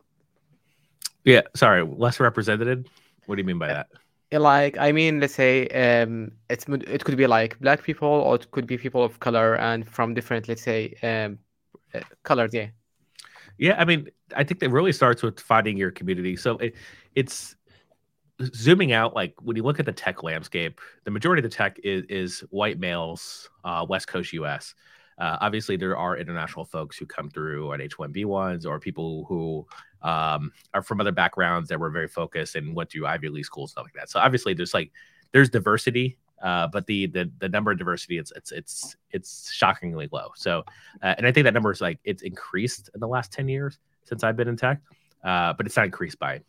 Yeah, 1.24 1.42
sorry, 1.56 1.84
less 1.84 2.20
represented. 2.20 2.90
What 3.26 3.36
do 3.36 3.42
you 3.42 3.46
mean 3.48 3.60
by 3.60 3.68
that? 3.68 3.88
like 4.38 4.78
i 4.78 4.92
mean 4.92 5.20
let's 5.20 5.34
say 5.34 5.68
um 5.70 6.32
it's 6.50 6.66
it 6.70 7.04
could 7.04 7.18
be 7.18 7.26
like 7.26 7.60
black 7.60 7.82
people 7.82 8.08
or 8.08 8.36
it 8.36 8.52
could 8.52 8.68
be 8.68 8.78
people 8.78 9.04
of 9.04 9.20
color 9.20 9.56
and 9.56 9.90
from 9.90 10.14
different 10.14 10.48
let's 10.48 10.62
say 10.62 10.94
um 11.02 11.40
uh, 11.96 12.00
colors 12.22 12.54
yeah 12.54 12.68
yeah 13.58 13.76
i 13.80 13.86
mean 13.86 14.08
i 14.36 14.44
think 14.44 14.60
that 14.60 14.70
really 14.70 14.92
starts 14.92 15.22
with 15.22 15.40
finding 15.40 15.78
your 15.78 15.92
community 15.92 16.36
so 16.36 16.58
it, 16.58 16.76
it's 17.16 17.56
zooming 18.56 18.94
out 18.94 19.14
like 19.14 19.34
when 19.42 19.58
you 19.58 19.64
look 19.64 19.80
at 19.80 19.86
the 19.86 19.92
tech 19.92 20.24
landscape 20.24 20.80
the 21.04 21.12
majority 21.12 21.44
of 21.44 21.50
the 21.50 21.56
tech 21.56 21.78
is, 21.84 22.04
is 22.10 22.40
white 22.52 22.80
males 22.80 23.50
uh, 23.66 23.86
west 23.88 24.08
coast 24.08 24.34
us 24.34 24.76
uh, 25.20 25.38
obviously, 25.42 25.76
there 25.76 25.98
are 25.98 26.18
international 26.18 26.64
folks 26.64 26.98
who 26.98 27.06
come 27.06 27.30
through 27.30 27.74
on 27.74 27.82
H-1B 27.82 28.26
ones, 28.26 28.66
or 28.66 28.80
people 28.80 29.26
who 29.26 29.68
um, 30.02 30.52
are 30.74 30.82
from 30.82 31.02
other 31.02 31.12
backgrounds 31.12 31.68
that 31.70 31.80
were 31.80 31.90
very 31.90 32.08
focused 32.08 32.56
and 32.56 32.74
went 32.74 32.90
to 32.92 33.06
Ivy 33.06 33.28
League 33.28 33.46
schools, 33.46 33.72
stuff 33.72 33.84
like 33.84 33.94
that. 33.94 34.10
So 34.10 34.20
obviously, 34.20 34.54
there's 34.54 34.74
like 34.74 34.92
there's 35.34 35.50
diversity, 35.50 36.18
uh, 36.42 36.68
but 36.68 36.88
the, 36.88 37.08
the 37.08 37.30
the 37.40 37.50
number 37.50 37.70
of 37.70 37.78
diversity 37.78 38.18
it's 38.18 38.32
it's 38.34 38.54
it's 38.54 38.96
it's 39.12 39.52
shockingly 39.52 40.08
low. 40.14 40.30
So, 40.36 40.64
uh, 41.04 41.16
and 41.18 41.28
I 41.28 41.34
think 41.34 41.44
that 41.44 41.54
number 41.54 41.72
is 41.72 41.82
like 41.82 42.00
it's 42.06 42.24
increased 42.24 42.90
in 42.94 43.02
the 43.02 43.08
last 43.08 43.34
ten 43.34 43.50
years 43.50 43.78
since 44.10 44.24
I've 44.24 44.36
been 44.36 44.48
in 44.48 44.58
tech, 44.58 44.82
uh, 45.24 45.54
but 45.54 45.66
it's 45.66 45.78
not 45.78 45.86
increased 45.86 46.20
by 46.20 46.42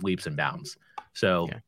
leaps 0.00 0.26
and 0.26 0.36
bounds. 0.36 0.76
So. 1.12 1.48
Yeah 1.50 1.58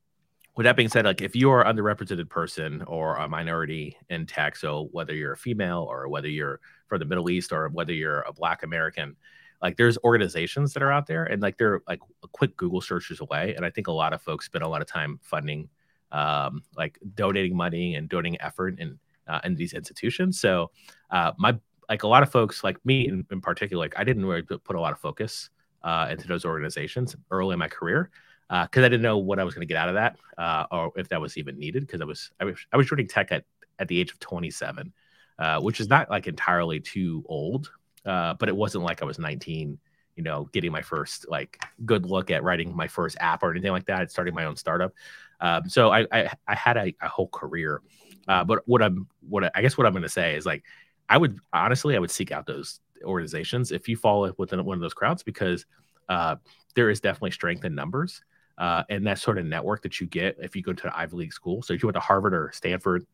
with 0.57 0.65
that 0.65 0.77
being 0.77 0.91
said, 0.91 1.07
like 1.07 1.23
if 1.23 1.35
you 1.35 1.51
are 1.51 1.65
an 1.65 1.75
underrepresented 1.75 2.29
person 2.29 2.83
or 2.83 3.17
a 3.17 3.27
minority 3.27 3.97
in 4.11 4.27
tech, 4.27 4.57
so 4.57 4.91
whether 4.93 5.15
you're 5.15 5.33
a 5.33 5.37
female 5.37 5.87
or 5.89 6.07
whether 6.09 6.29
you're 6.29 6.61
from 6.87 6.99
the 6.99 7.07
Middle 7.07 7.31
East 7.31 7.51
or 7.51 7.69
whether 7.69 7.95
you're 7.95 8.21
a 8.29 8.33
Black 8.35 8.63
American, 8.63 9.17
like 9.63 9.77
there's 9.77 9.97
organizations 10.05 10.75
that 10.75 10.83
are 10.83 10.91
out 10.91 11.07
there 11.07 11.25
and 11.25 11.41
like 11.41 11.57
they're 11.57 11.81
like 11.89 12.01
a 12.23 12.29
quick 12.29 12.57
Google 12.59 12.81
searches 12.81 13.21
away. 13.21 13.55
And 13.55 13.65
I 13.65 13.71
think 13.71 13.87
a 13.87 13.93
lot 13.93 14.13
of 14.13 14.21
folks 14.21 14.45
spend 14.45 14.65
a 14.65 14.69
lot 14.69 14.83
of 14.83 14.87
time 14.87 15.19
funding, 15.23 15.69
um, 16.13 16.63
like 16.77 16.99
donating 17.15 17.57
money 17.57 17.95
and 17.95 18.09
donating 18.09 18.41
effort 18.41 18.79
in 18.79 18.99
uh, 19.29 19.41
in 19.45 19.55
these 19.55 19.73
institutions. 19.73 20.41
So 20.41 20.73
uh, 21.11 21.33
my 21.39 21.57
like 21.91 22.05
a 22.05 22.09
lot 22.09 22.23
of 22.23 22.31
folks 22.31 22.63
like 22.63 22.79
me 22.87 23.09
in, 23.09 23.27
in 23.31 23.41
particular, 23.41 23.85
like 23.85 23.99
I 23.99 24.05
didn't 24.05 24.25
really 24.25 24.43
put 24.43 24.77
a 24.77 24.81
lot 24.81 24.93
of 24.93 25.01
focus 25.01 25.51
uh, 25.83 26.07
into 26.09 26.29
those 26.29 26.45
organizations 26.45 27.17
early 27.33 27.55
in 27.55 27.59
my 27.59 27.69
career 27.69 28.11
because 28.49 28.83
uh, 28.83 28.87
I 28.87 28.89
didn't 28.89 29.03
know 29.03 29.19
what 29.19 29.41
I 29.41 29.45
was 29.45 29.55
going 29.55 29.67
to 29.67 29.73
get 29.73 29.77
out 29.77 29.89
of 29.89 29.97
that, 29.97 30.17
uh, 30.39 30.67
or 30.71 30.93
if 30.97 31.09
that 31.09 31.21
was 31.21 31.37
even 31.37 31.59
needed. 31.59 31.87
Because 31.87 32.01
I 32.01 32.05
was 32.05 32.31
I 32.41 32.45
was 32.45 32.57
I 32.73 32.77
was 32.77 32.87
joining 32.87 33.09
tech 33.09 33.33
at 33.33 33.45
at 33.81 33.89
the 33.89 34.01
age 34.01 34.13
of 34.13 34.21
27, 34.21 34.93
uh, 35.39 35.61
which 35.61 35.81
is 35.81 35.89
not 35.89 36.09
like 36.11 36.29
entirely 36.29 36.79
too 36.79 37.25
old, 37.29 37.73
uh, 38.07 38.35
but 38.35 38.49
it 38.49 38.57
wasn't 38.57 38.85
like 38.85 39.03
I 39.03 39.05
was 39.05 39.19
19, 39.19 39.79
you 40.17 40.23
know, 40.23 40.49
getting 40.53 40.71
my 40.71 40.83
first 40.83 41.27
like 41.29 41.61
good 41.85 42.07
look 42.07 42.31
at 42.31 42.45
writing 42.45 42.75
my 42.75 42.87
first 42.87 43.17
app 43.21 43.43
or 43.43 43.51
anything 43.51 43.73
like 43.73 43.87
that. 43.87 44.13
Starting 44.13 44.35
my 44.35 44.45
own 44.45 44.57
startup, 44.57 44.93
um, 45.41 45.69
so 45.69 45.91
I, 45.91 46.07
I, 46.13 46.31
I 46.47 46.55
had 46.55 46.77
a, 46.77 46.95
a, 47.01 47.09
whole 47.09 47.29
career. 47.29 47.83
Uh, 48.29 48.45
but 48.45 48.61
what 48.67 48.83
I'm 48.83 49.09
what 49.29 49.45
I, 49.45 49.51
I 49.57 49.63
guess 49.63 49.77
what 49.77 49.87
I'm 49.87 49.93
going 49.93 50.03
to 50.03 50.09
say 50.09 50.37
is 50.37 50.45
like 50.47 50.63
I 51.11 51.19
would 51.19 51.39
honestly 51.53 51.97
I 51.97 51.99
would 51.99 52.11
seek 52.11 52.31
out 52.31 52.47
those 52.47 52.81
organizations 53.05 53.73
if 53.73 53.89
you 53.89 53.97
fall 53.97 54.33
within 54.39 54.65
one 54.65 54.77
of 54.77 54.81
those 54.81 54.95
crowds 54.95 55.23
because 55.23 55.67
uh, 56.09 56.37
there 56.75 56.89
is 56.89 57.01
definitely 57.01 57.33
strength 57.33 57.65
in 57.65 57.75
numbers 57.75 58.23
uh, 58.57 58.85
and 58.89 59.07
that 59.07 59.19
sort 59.19 59.37
of 59.37 59.45
network 59.45 59.83
that 59.83 60.01
you 60.01 60.07
get 60.07 60.37
if 60.41 60.55
you 60.55 60.63
go 60.63 60.73
to 60.73 60.87
an 60.87 60.93
Ivy 60.95 61.17
League 61.17 61.33
school. 61.33 61.63
So 61.63 61.75
if 61.75 61.83
you 61.83 61.89
went 61.89 61.97
to 61.97 62.01
Harvard 62.01 62.33
or 62.33 62.51
Stanford, 62.55 63.07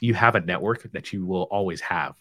you 0.00 0.14
have 0.14 0.34
a 0.34 0.40
network 0.40 0.90
that 0.92 1.12
you 1.12 1.24
will 1.24 1.44
always 1.44 1.80
have 1.80 2.16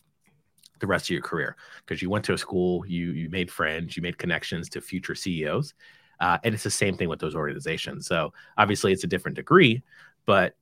the 0.80 0.88
rest 0.88 1.06
of 1.06 1.10
your 1.10 1.22
career 1.22 1.58
because 1.86 2.02
you 2.02 2.10
went 2.10 2.24
to 2.26 2.34
a 2.34 2.38
school, 2.38 2.86
you 2.88 3.12
you 3.12 3.30
made 3.30 3.52
friends, 3.52 3.98
you 3.98 4.04
made 4.04 4.18
connections 4.18 4.70
to 4.70 4.82
future 4.82 5.16
CEOs, 5.16 5.74
uh, 6.22 6.38
and 6.44 6.54
it's 6.54 6.64
the 6.64 6.72
same 6.72 6.96
thing 6.96 7.10
with 7.10 7.20
those 7.20 7.36
organizations. 7.36 8.08
So 8.08 8.34
obviously, 8.58 8.94
it's 8.94 9.04
a 9.04 9.08
different 9.08 9.36
degree, 9.36 9.84
but 10.26 10.56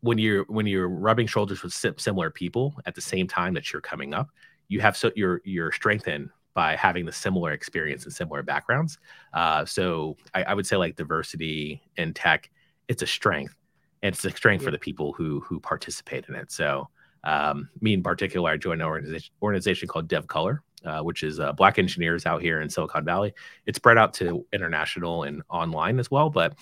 when 0.00 0.18
you're 0.18 0.44
when 0.44 0.66
you're 0.66 0.88
rubbing 0.88 1.26
shoulders 1.26 1.62
with 1.62 1.72
similar 1.72 2.30
people 2.30 2.74
at 2.86 2.94
the 2.94 3.00
same 3.00 3.26
time 3.26 3.54
that 3.54 3.72
you're 3.72 3.82
coming 3.82 4.14
up, 4.14 4.30
you 4.68 4.80
have 4.80 4.96
so 4.96 5.10
you're 5.14 5.40
you're 5.44 5.72
strengthened 5.72 6.30
by 6.54 6.74
having 6.76 7.06
the 7.06 7.12
similar 7.12 7.52
experience 7.52 8.04
and 8.04 8.12
similar 8.12 8.42
backgrounds. 8.42 8.98
Uh, 9.32 9.64
so 9.64 10.16
I, 10.34 10.42
I, 10.42 10.54
would 10.54 10.66
say 10.66 10.76
like 10.76 10.96
diversity 10.96 11.80
in 11.96 12.12
tech, 12.12 12.50
it's 12.88 13.02
a 13.02 13.06
strength, 13.06 13.54
and 14.02 14.12
it's 14.12 14.24
a 14.24 14.30
strength 14.30 14.62
yeah. 14.62 14.66
for 14.66 14.70
the 14.72 14.78
people 14.78 15.12
who 15.12 15.40
who 15.40 15.60
participate 15.60 16.26
in 16.28 16.34
it. 16.34 16.50
So 16.50 16.88
um, 17.24 17.68
me 17.80 17.92
in 17.92 18.02
particular, 18.02 18.50
I 18.50 18.56
joined 18.56 18.80
an 18.80 18.88
organization, 18.88 19.32
organization 19.42 19.86
called 19.86 20.08
DevColor, 20.08 20.58
uh, 20.84 21.00
which 21.00 21.22
is 21.22 21.38
uh, 21.38 21.52
Black 21.52 21.78
engineers 21.78 22.26
out 22.26 22.40
here 22.40 22.60
in 22.60 22.70
Silicon 22.70 23.04
Valley. 23.04 23.34
It's 23.66 23.76
spread 23.76 23.98
out 23.98 24.14
to 24.14 24.46
international 24.52 25.24
and 25.24 25.42
online 25.50 25.98
as 25.98 26.10
well. 26.10 26.30
But 26.30 26.54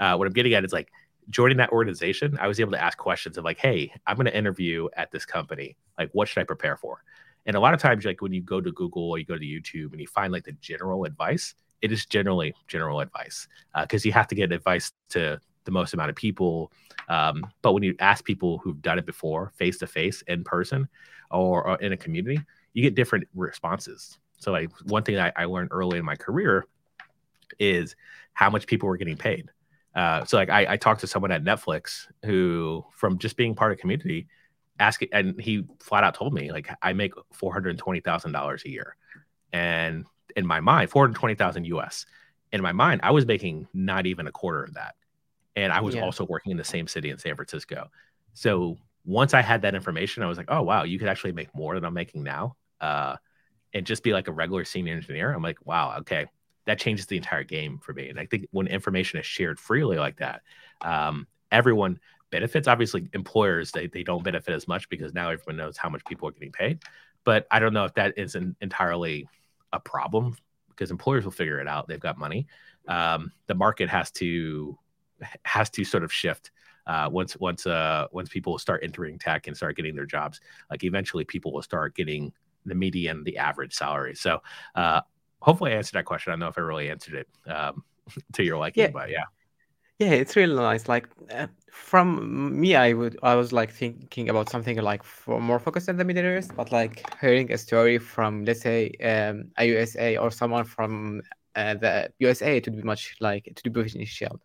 uh, 0.00 0.16
what 0.16 0.26
I'm 0.26 0.32
getting 0.32 0.54
at 0.54 0.64
is 0.64 0.72
like 0.72 0.90
joining 1.30 1.56
that 1.58 1.70
organization, 1.70 2.36
I 2.40 2.48
was 2.48 2.60
able 2.60 2.72
to 2.72 2.82
ask 2.82 2.98
questions 2.98 3.38
of 3.38 3.44
like, 3.44 3.58
hey, 3.58 3.92
I'm 4.06 4.16
going 4.16 4.26
to 4.26 4.36
interview 4.36 4.88
at 4.96 5.10
this 5.10 5.24
company. 5.24 5.76
Like, 5.98 6.10
what 6.12 6.28
should 6.28 6.40
I 6.40 6.44
prepare 6.44 6.76
for? 6.76 7.02
And 7.46 7.56
a 7.56 7.60
lot 7.60 7.72
of 7.72 7.80
times, 7.80 8.04
like 8.04 8.20
when 8.20 8.32
you 8.32 8.42
go 8.42 8.60
to 8.60 8.70
Google 8.72 9.10
or 9.10 9.18
you 9.18 9.24
go 9.24 9.38
to 9.38 9.44
YouTube 9.44 9.92
and 9.92 10.00
you 10.00 10.06
find 10.06 10.32
like 10.32 10.44
the 10.44 10.52
general 10.52 11.04
advice, 11.04 11.54
it 11.80 11.92
is 11.92 12.04
generally 12.04 12.54
general 12.68 13.00
advice 13.00 13.48
because 13.80 14.04
uh, 14.04 14.06
you 14.06 14.12
have 14.12 14.28
to 14.28 14.34
get 14.34 14.52
advice 14.52 14.92
to 15.10 15.40
the 15.64 15.70
most 15.70 15.94
amount 15.94 16.10
of 16.10 16.16
people. 16.16 16.70
Um, 17.08 17.46
but 17.62 17.72
when 17.72 17.82
you 17.82 17.94
ask 18.00 18.24
people 18.24 18.58
who've 18.58 18.80
done 18.82 18.98
it 18.98 19.06
before, 19.06 19.52
face 19.56 19.78
to 19.78 19.86
face, 19.86 20.22
in 20.26 20.44
person, 20.44 20.88
or, 21.30 21.66
or, 21.66 21.76
in 21.76 21.92
a 21.92 21.96
community, 21.96 22.40
you 22.72 22.82
get 22.82 22.94
different 22.94 23.26
responses. 23.34 24.18
So, 24.38 24.52
like 24.52 24.70
one 24.88 25.02
thing 25.02 25.18
I, 25.18 25.32
I 25.36 25.44
learned 25.44 25.70
early 25.72 25.98
in 25.98 26.04
my 26.04 26.16
career 26.16 26.66
is 27.58 27.96
how 28.32 28.50
much 28.50 28.66
people 28.66 28.88
were 28.88 28.96
getting 28.96 29.16
paid. 29.16 29.50
Uh, 29.94 30.24
so, 30.24 30.36
like 30.36 30.50
I, 30.50 30.72
I 30.72 30.76
talked 30.76 31.00
to 31.00 31.06
someone 31.06 31.32
at 31.32 31.42
Netflix 31.42 32.06
who, 32.24 32.84
from 32.92 33.18
just 33.18 33.36
being 33.36 33.54
part 33.54 33.72
of 33.72 33.78
community, 33.78 34.28
asked, 34.78 35.04
and 35.12 35.40
he 35.40 35.64
flat 35.80 36.04
out 36.04 36.14
told 36.14 36.32
me 36.32 36.52
like 36.52 36.70
I 36.82 36.92
make 36.92 37.12
four 37.32 37.52
hundred 37.52 37.76
twenty 37.78 38.00
thousand 38.00 38.32
dollars 38.32 38.62
a 38.64 38.70
year, 38.70 38.96
and 39.52 40.04
in 40.36 40.46
my 40.46 40.60
mind, 40.60 40.90
four 40.90 41.02
hundred 41.02 41.16
twenty 41.16 41.34
thousand 41.34 41.64
US. 41.66 42.06
In 42.52 42.62
my 42.62 42.72
mind, 42.72 43.00
I 43.04 43.12
was 43.12 43.26
making 43.26 43.68
not 43.72 44.06
even 44.06 44.26
a 44.26 44.32
quarter 44.32 44.64
of 44.64 44.74
that 44.74 44.94
and 45.56 45.72
I 45.72 45.80
was 45.80 45.94
yeah. 45.94 46.02
also 46.02 46.24
working 46.24 46.52
in 46.52 46.56
the 46.56 46.64
same 46.64 46.86
city 46.86 47.10
in 47.10 47.18
San 47.18 47.36
Francisco. 47.36 47.90
So 48.34 48.78
once 49.04 49.34
I 49.34 49.42
had 49.42 49.62
that 49.62 49.74
information, 49.74 50.22
I 50.22 50.26
was 50.26 50.38
like, 50.38 50.48
oh 50.50 50.62
wow, 50.62 50.84
you 50.84 50.98
could 50.98 51.08
actually 51.08 51.32
make 51.32 51.54
more 51.54 51.74
than 51.74 51.84
I'm 51.84 51.94
making 51.94 52.22
now, 52.22 52.56
uh, 52.80 53.16
and 53.74 53.86
just 53.86 54.02
be 54.02 54.12
like 54.12 54.28
a 54.28 54.32
regular 54.32 54.64
senior 54.64 54.94
engineer. 54.94 55.32
I'm 55.32 55.42
like, 55.42 55.58
wow, 55.64 55.96
okay, 56.00 56.26
that 56.66 56.78
changes 56.78 57.06
the 57.06 57.16
entire 57.16 57.44
game 57.44 57.78
for 57.78 57.92
me. 57.92 58.08
And 58.08 58.18
I 58.18 58.26
think 58.26 58.46
when 58.50 58.66
information 58.66 59.18
is 59.18 59.26
shared 59.26 59.58
freely 59.58 59.98
like 59.98 60.18
that, 60.18 60.42
um, 60.80 61.26
everyone 61.50 61.98
benefits. 62.30 62.68
Obviously, 62.68 63.08
employers 63.12 63.72
they 63.72 63.86
they 63.86 64.02
don't 64.02 64.24
benefit 64.24 64.54
as 64.54 64.68
much 64.68 64.88
because 64.88 65.14
now 65.14 65.30
everyone 65.30 65.56
knows 65.56 65.76
how 65.76 65.88
much 65.88 66.04
people 66.04 66.28
are 66.28 66.32
getting 66.32 66.52
paid. 66.52 66.82
But 67.24 67.46
I 67.50 67.58
don't 67.58 67.74
know 67.74 67.84
if 67.84 67.94
that 67.94 68.16
is 68.16 68.34
an 68.34 68.56
entirely 68.60 69.28
a 69.72 69.80
problem 69.80 70.36
because 70.70 70.90
employers 70.90 71.24
will 71.24 71.32
figure 71.32 71.60
it 71.60 71.68
out. 71.68 71.88
They've 71.88 72.00
got 72.00 72.18
money. 72.18 72.46
Um, 72.88 73.32
the 73.46 73.54
market 73.54 73.88
has 73.88 74.10
to 74.12 74.78
has 75.42 75.68
to 75.70 75.84
sort 75.84 76.04
of 76.04 76.12
shift 76.12 76.50
uh, 76.86 77.08
once 77.10 77.36
once 77.38 77.66
uh, 77.66 78.06
once 78.12 78.28
people 78.28 78.58
start 78.58 78.80
entering 78.82 79.18
tech 79.18 79.46
and 79.46 79.56
start 79.56 79.76
getting 79.76 79.94
their 79.94 80.06
jobs. 80.06 80.40
Like 80.70 80.84
eventually, 80.84 81.24
people 81.24 81.52
will 81.52 81.62
start 81.62 81.94
getting 81.94 82.32
the 82.66 82.74
median, 82.74 83.24
the 83.24 83.38
average 83.38 83.74
salary. 83.74 84.14
So 84.14 84.42
uh, 84.74 85.00
hopefully, 85.40 85.72
I 85.72 85.76
answered 85.76 85.96
that 85.96 86.04
question. 86.04 86.30
I 86.30 86.34
don't 86.34 86.40
know 86.40 86.48
if 86.48 86.58
I 86.58 86.62
really 86.62 86.90
answered 86.90 87.14
it 87.14 87.28
um, 87.50 87.84
to 88.34 88.42
your 88.42 88.58
liking, 88.58 88.84
yeah. 88.84 88.90
but 88.90 89.10
yeah. 89.10 89.24
Yeah, 90.00 90.12
it's 90.12 90.34
really 90.34 90.54
nice. 90.54 90.88
Like 90.88 91.08
uh, 91.30 91.46
from 91.70 92.58
me, 92.58 92.74
I 92.74 92.94
would 92.94 93.18
I 93.22 93.34
was 93.34 93.52
like 93.52 93.70
thinking 93.70 94.30
about 94.30 94.48
something 94.48 94.78
like 94.78 95.02
for 95.02 95.42
more 95.42 95.58
focused 95.58 95.90
on 95.90 95.98
the 95.98 96.06
Middle 96.06 96.38
East, 96.38 96.52
but 96.56 96.72
like 96.72 97.04
hearing 97.20 97.52
a 97.52 97.58
story 97.58 97.98
from 97.98 98.46
let's 98.46 98.62
say 98.62 98.92
um, 99.04 99.50
a 99.58 99.66
USA 99.66 100.16
or 100.16 100.30
someone 100.30 100.64
from 100.64 101.20
uh, 101.54 101.74
the 101.74 102.10
USA, 102.18 102.56
it 102.56 102.66
would 102.66 102.76
be 102.76 102.82
much 102.82 103.14
like 103.20 103.46
it 103.46 103.60
would 103.62 103.74
be 103.74 103.82
beneficial. 103.82 104.40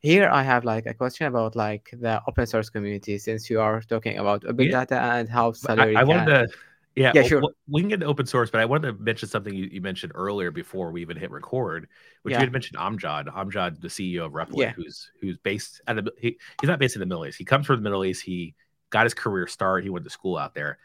Here 0.00 0.28
I 0.30 0.42
have 0.42 0.64
like 0.64 0.86
a 0.86 0.94
question 0.94 1.26
about 1.26 1.54
like 1.54 1.90
the 1.92 2.22
open 2.26 2.46
source 2.46 2.70
community 2.70 3.18
since 3.18 3.50
you 3.50 3.60
are 3.60 3.82
talking 3.82 4.16
about 4.16 4.44
big 4.56 4.70
yeah. 4.70 4.86
data 4.86 5.00
and 5.02 5.28
how 5.28 5.52
salary. 5.52 5.96
I, 5.96 6.00
I 6.00 6.04
wanted 6.04 6.26
to, 6.26 6.48
yeah, 6.96 7.10
yeah, 7.14 7.22
sure. 7.22 7.42
we 7.68 7.80
can 7.80 7.88
get 7.88 8.00
to 8.00 8.06
open 8.06 8.26
source, 8.26 8.50
but 8.50 8.60
I 8.60 8.64
wanted 8.66 8.96
to 8.96 9.02
mention 9.02 9.28
something 9.28 9.52
you, 9.52 9.68
you 9.70 9.80
mentioned 9.80 10.12
earlier 10.14 10.52
before 10.52 10.92
we 10.92 11.02
even 11.02 11.16
hit 11.16 11.30
record, 11.30 11.88
which 12.22 12.32
yeah. 12.32 12.38
you 12.38 12.44
had 12.44 12.52
mentioned 12.52 12.78
Amjad, 12.78 13.26
Amjad, 13.26 13.80
the 13.80 13.88
CEO 13.88 14.26
of 14.26 14.32
Replit, 14.32 14.60
yeah. 14.60 14.72
who's 14.72 15.10
who's 15.20 15.36
based 15.38 15.80
at 15.88 15.96
the 15.96 16.12
he, 16.18 16.38
he's 16.60 16.68
not 16.68 16.78
based 16.78 16.94
in 16.94 17.00
the 17.00 17.06
Middle 17.06 17.26
East. 17.26 17.36
He 17.36 17.44
comes 17.44 17.66
from 17.66 17.76
the 17.76 17.82
Middle 17.82 18.04
East. 18.04 18.22
He 18.22 18.54
got 18.90 19.04
his 19.04 19.14
career 19.14 19.48
start. 19.48 19.82
He 19.82 19.90
went 19.90 20.04
to 20.04 20.10
school 20.10 20.36
out 20.36 20.54
there, 20.54 20.78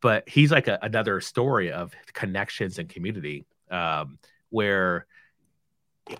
but 0.00 0.28
he's 0.28 0.50
like 0.50 0.66
a, 0.66 0.80
another 0.82 1.20
story 1.20 1.70
of 1.70 1.94
connections 2.12 2.80
and 2.80 2.88
community, 2.88 3.46
um, 3.70 4.18
where 4.50 5.06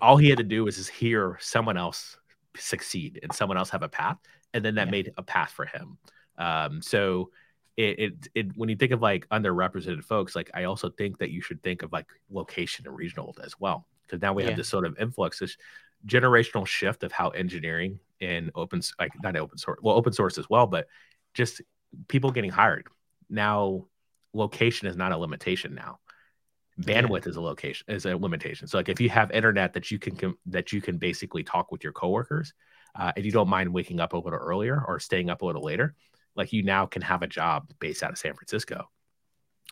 all 0.01 0.15
he 0.15 0.29
had 0.29 0.37
to 0.37 0.43
do 0.43 0.63
was 0.63 0.77
just 0.77 0.89
hear 0.89 1.37
someone 1.41 1.75
else 1.77 2.17
succeed 2.55 3.19
and 3.23 3.33
someone 3.33 3.57
else 3.57 3.69
have 3.69 3.83
a 3.83 3.89
path 3.89 4.17
and 4.53 4.63
then 4.63 4.75
that 4.75 4.87
yeah. 4.87 4.91
made 4.91 5.13
a 5.17 5.23
path 5.23 5.51
for 5.51 5.65
him 5.65 5.97
um, 6.37 6.81
so 6.81 7.29
it, 7.77 7.99
it, 7.99 8.13
it 8.33 8.47
when 8.55 8.69
you 8.69 8.75
think 8.75 8.91
of 8.91 9.01
like 9.01 9.29
underrepresented 9.29 10.03
folks 10.03 10.35
like 10.35 10.49
i 10.53 10.65
also 10.65 10.89
think 10.89 11.19
that 11.19 11.29
you 11.29 11.41
should 11.41 11.61
think 11.61 11.83
of 11.83 11.93
like 11.93 12.07
location 12.29 12.85
and 12.87 12.97
regional 12.97 13.35
as 13.43 13.57
well 13.59 13.85
because 14.05 14.21
now 14.21 14.33
we 14.33 14.43
yeah. 14.43 14.49
have 14.49 14.57
this 14.57 14.67
sort 14.67 14.85
of 14.85 14.97
influx 14.99 15.39
this 15.39 15.57
generational 16.05 16.65
shift 16.65 17.03
of 17.03 17.11
how 17.11 17.29
engineering 17.29 17.99
and 18.19 18.51
open 18.55 18.81
like 18.99 19.11
not 19.23 19.35
open 19.37 19.57
source 19.57 19.79
well 19.81 19.95
open 19.95 20.11
source 20.11 20.37
as 20.37 20.49
well 20.49 20.67
but 20.67 20.87
just 21.33 21.61
people 22.07 22.31
getting 22.31 22.51
hired 22.51 22.87
now 23.29 23.85
location 24.33 24.87
is 24.87 24.97
not 24.97 25.11
a 25.11 25.17
limitation 25.17 25.73
now 25.73 25.99
bandwidth 26.81 27.25
yeah. 27.25 27.29
is 27.29 27.35
a 27.35 27.41
location 27.41 27.85
is 27.89 28.05
a 28.05 28.15
limitation 28.15 28.67
so 28.67 28.77
like 28.77 28.89
if 28.89 28.99
you 28.99 29.09
have 29.09 29.31
internet 29.31 29.73
that 29.73 29.89
you 29.89 29.97
can 29.97 30.15
com- 30.15 30.37
that 30.45 30.71
you 30.71 30.81
can 30.81 30.97
basically 30.97 31.43
talk 31.43 31.71
with 31.71 31.83
your 31.83 31.93
coworkers 31.93 32.53
uh, 32.95 33.11
if 33.15 33.25
you 33.25 33.31
don't 33.31 33.49
mind 33.49 33.71
waking 33.71 33.99
up 33.99 34.13
a 34.13 34.17
little 34.17 34.39
earlier 34.39 34.83
or 34.87 34.99
staying 34.99 35.29
up 35.29 35.41
a 35.41 35.45
little 35.45 35.63
later 35.63 35.95
like 36.37 36.53
you 36.53 36.63
now 36.63 36.85
can 36.85 37.01
have 37.01 37.21
a 37.21 37.27
job 37.27 37.71
based 37.79 38.03
out 38.03 38.11
of 38.11 38.17
san 38.17 38.33
francisco 38.33 38.89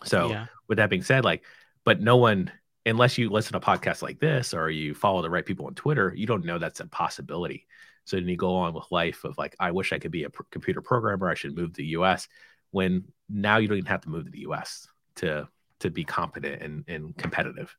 so 0.03 0.29
yeah. 0.29 0.45
with 0.67 0.77
that 0.77 0.89
being 0.89 1.03
said 1.03 1.23
like 1.23 1.43
but 1.83 2.01
no 2.01 2.17
one 2.17 2.51
unless 2.85 3.17
you 3.17 3.29
listen 3.29 3.53
to 3.53 3.59
podcasts 3.59 4.01
like 4.01 4.19
this 4.19 4.53
or 4.53 4.69
you 4.69 4.93
follow 4.93 5.21
the 5.21 5.29
right 5.29 5.45
people 5.45 5.65
on 5.65 5.75
twitter 5.75 6.13
you 6.15 6.27
don't 6.27 6.45
know 6.45 6.59
that's 6.59 6.79
a 6.79 6.87
possibility 6.87 7.65
so 8.03 8.17
then 8.17 8.27
you 8.27 8.35
go 8.35 8.55
on 8.55 8.73
with 8.73 8.83
life 8.91 9.23
of 9.23 9.37
like 9.37 9.55
i 9.59 9.71
wish 9.71 9.93
i 9.93 9.99
could 9.99 10.11
be 10.11 10.23
a 10.23 10.29
pr- 10.29 10.43
computer 10.51 10.81
programmer 10.81 11.29
i 11.29 11.35
should 11.35 11.55
move 11.55 11.73
to 11.73 11.81
the 11.81 11.89
us 11.89 12.27
when 12.71 13.05
now 13.29 13.57
you 13.57 13.67
don't 13.67 13.77
even 13.77 13.87
have 13.87 14.01
to 14.01 14.09
move 14.09 14.25
to 14.25 14.31
the 14.31 14.41
us 14.41 14.87
to 15.15 15.47
to 15.79 15.89
be 15.89 16.03
competent 16.03 16.61
and, 16.61 16.83
and 16.87 17.17
competitive. 17.17 17.75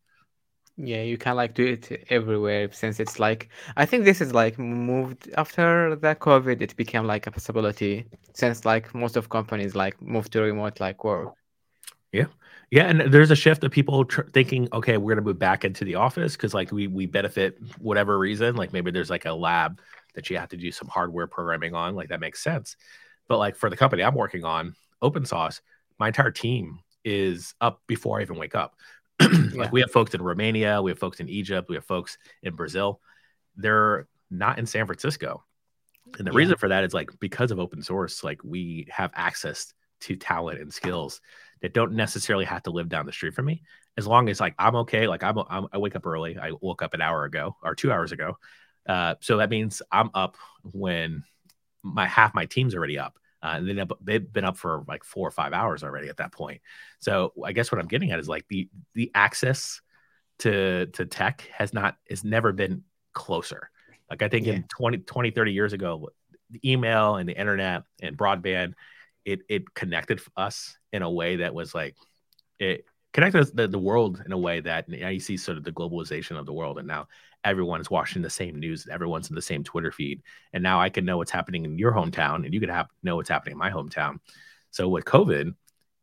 Yeah, 0.78 1.02
you 1.02 1.16
can 1.16 1.36
like 1.36 1.54
do 1.54 1.64
it 1.64 2.04
everywhere 2.10 2.70
since 2.70 3.00
it's 3.00 3.18
like 3.18 3.48
I 3.76 3.86
think 3.86 4.04
this 4.04 4.20
is 4.20 4.34
like 4.34 4.58
moved 4.58 5.30
after 5.36 5.96
the 5.96 6.14
COVID. 6.14 6.60
It 6.60 6.76
became 6.76 7.06
like 7.06 7.26
a 7.26 7.30
possibility 7.30 8.04
since 8.34 8.64
like 8.66 8.94
most 8.94 9.16
of 9.16 9.30
companies 9.30 9.74
like 9.74 10.00
moved 10.02 10.32
to 10.32 10.42
remote 10.42 10.78
like 10.78 11.02
work. 11.02 11.34
Yeah, 12.12 12.26
yeah, 12.70 12.84
and 12.88 13.12
there's 13.12 13.30
a 13.30 13.36
shift 13.36 13.64
of 13.64 13.70
people 13.70 14.04
tr- 14.04 14.22
thinking, 14.32 14.68
okay, 14.72 14.96
we're 14.96 15.14
gonna 15.14 15.24
move 15.26 15.38
back 15.38 15.64
into 15.64 15.84
the 15.84 15.96
office 15.96 16.36
because 16.36 16.54
like 16.54 16.72
we 16.72 16.86
we 16.88 17.06
benefit 17.06 17.58
whatever 17.78 18.18
reason. 18.18 18.56
Like 18.56 18.72
maybe 18.72 18.90
there's 18.90 19.10
like 19.10 19.24
a 19.24 19.32
lab 19.32 19.80
that 20.14 20.30
you 20.30 20.38
have 20.38 20.48
to 20.50 20.56
do 20.56 20.70
some 20.72 20.88
hardware 20.88 21.26
programming 21.26 21.74
on. 21.74 21.94
Like 21.94 22.08
that 22.10 22.20
makes 22.20 22.42
sense. 22.42 22.76
But 23.28 23.38
like 23.38 23.56
for 23.56 23.70
the 23.70 23.76
company 23.76 24.02
I'm 24.02 24.14
working 24.14 24.44
on, 24.44 24.74
Open 25.02 25.24
Sauced, 25.24 25.62
my 25.98 26.08
entire 26.08 26.30
team 26.30 26.80
is 27.04 27.54
up 27.60 27.82
before 27.86 28.18
I 28.18 28.22
even 28.22 28.36
wake 28.36 28.54
up. 28.54 28.74
like 29.20 29.54
yeah. 29.54 29.70
we 29.70 29.80
have 29.80 29.90
folks 29.90 30.14
in 30.14 30.22
Romania, 30.22 30.82
we 30.82 30.90
have 30.90 30.98
folks 30.98 31.20
in 31.20 31.28
Egypt, 31.28 31.68
we 31.68 31.76
have 31.76 31.84
folks 31.84 32.18
in 32.42 32.54
Brazil. 32.54 33.00
They're 33.56 34.06
not 34.30 34.58
in 34.58 34.66
San 34.66 34.86
Francisco. 34.86 35.44
And 36.18 36.26
the 36.26 36.32
yeah. 36.32 36.36
reason 36.36 36.56
for 36.56 36.68
that 36.68 36.84
is 36.84 36.94
like 36.94 37.10
because 37.18 37.50
of 37.50 37.58
open 37.58 37.82
source, 37.82 38.22
like 38.22 38.42
we 38.44 38.86
have 38.90 39.10
access 39.14 39.72
to 40.00 40.16
talent 40.16 40.60
and 40.60 40.72
skills 40.72 41.20
that 41.62 41.74
don't 41.74 41.92
necessarily 41.92 42.44
have 42.44 42.62
to 42.64 42.70
live 42.70 42.88
down 42.88 43.06
the 43.06 43.12
street 43.12 43.34
from 43.34 43.46
me. 43.46 43.62
As 43.96 44.06
long 44.06 44.28
as 44.28 44.40
like 44.40 44.54
I'm 44.58 44.76
okay, 44.76 45.08
like 45.08 45.22
I'm, 45.22 45.38
I'm 45.48 45.66
i 45.72 45.78
wake 45.78 45.96
up 45.96 46.06
early. 46.06 46.36
I 46.38 46.52
woke 46.60 46.82
up 46.82 46.94
an 46.94 47.00
hour 47.00 47.24
ago 47.24 47.56
or 47.62 47.74
two 47.74 47.90
hours 47.90 48.12
ago. 48.12 48.38
Uh, 48.86 49.14
so 49.20 49.38
that 49.38 49.50
means 49.50 49.82
I'm 49.90 50.10
up 50.14 50.36
when 50.62 51.24
my 51.82 52.06
half 52.06 52.34
my 52.34 52.46
team's 52.46 52.74
already 52.74 52.98
up. 52.98 53.18
Uh, 53.46 53.58
and 53.58 53.68
then 53.68 53.88
they've 54.02 54.32
been 54.32 54.44
up 54.44 54.56
for 54.56 54.84
like 54.88 55.04
four 55.04 55.26
or 55.26 55.30
five 55.30 55.52
hours 55.52 55.84
already 55.84 56.08
at 56.08 56.16
that 56.16 56.32
point. 56.32 56.60
So 56.98 57.32
I 57.44 57.52
guess 57.52 57.70
what 57.70 57.80
I'm 57.80 57.86
getting 57.86 58.10
at 58.10 58.18
is 58.18 58.28
like 58.28 58.44
the 58.48 58.68
the 58.94 59.12
access 59.14 59.80
to 60.40 60.86
to 60.86 61.06
tech 61.06 61.48
has 61.56 61.72
not 61.72 61.96
has 62.10 62.24
never 62.24 62.52
been 62.52 62.82
closer. 63.12 63.70
Like 64.10 64.22
I 64.22 64.28
think 64.28 64.46
yeah. 64.46 64.54
in 64.54 64.64
20, 64.64 64.98
20, 64.98 65.30
30 65.30 65.52
years 65.52 65.72
ago, 65.72 66.10
the 66.50 66.70
email 66.70 67.16
and 67.16 67.28
the 67.28 67.38
internet 67.38 67.84
and 68.02 68.18
broadband, 68.18 68.74
it 69.24 69.42
it 69.48 69.74
connected 69.74 70.20
us 70.36 70.76
in 70.92 71.02
a 71.02 71.10
way 71.10 71.36
that 71.36 71.54
was 71.54 71.72
like 71.72 71.94
it 72.58 72.84
connected 73.12 73.56
the, 73.56 73.68
the 73.68 73.78
world 73.78 74.22
in 74.26 74.32
a 74.32 74.38
way 74.38 74.60
that 74.60 74.88
now 74.88 75.08
you 75.08 75.20
see 75.20 75.36
sort 75.36 75.56
of 75.56 75.62
the 75.64 75.72
globalization 75.72 76.36
of 76.36 76.46
the 76.46 76.52
world 76.52 76.78
and 76.78 76.88
now 76.88 77.06
everyone's 77.46 77.90
watching 77.90 78.22
the 78.22 78.30
same 78.30 78.58
news 78.58 78.86
everyone's 78.90 79.28
in 79.30 79.34
the 79.34 79.42
same 79.42 79.62
twitter 79.64 79.92
feed. 79.92 80.22
And 80.52 80.62
now 80.62 80.80
i 80.80 80.90
can 80.90 81.04
know 81.04 81.18
what's 81.18 81.30
happening 81.30 81.64
in 81.64 81.78
your 81.78 81.92
hometown 81.92 82.44
and 82.44 82.52
you 82.52 82.60
can 82.60 82.68
have 82.68 82.88
know 83.02 83.16
what's 83.16 83.28
happening 83.28 83.52
in 83.52 83.58
my 83.58 83.70
hometown. 83.70 84.18
So 84.70 84.88
with 84.88 85.04
covid 85.04 85.54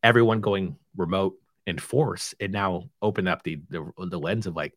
everyone 0.01 0.41
going 0.41 0.77
remote 0.95 1.35
in 1.65 1.77
force 1.77 2.33
it 2.39 2.51
now 2.51 2.89
opened 3.01 3.29
up 3.29 3.43
the, 3.43 3.61
the 3.69 3.91
the 3.97 4.19
lens 4.19 4.47
of 4.47 4.55
like 4.55 4.73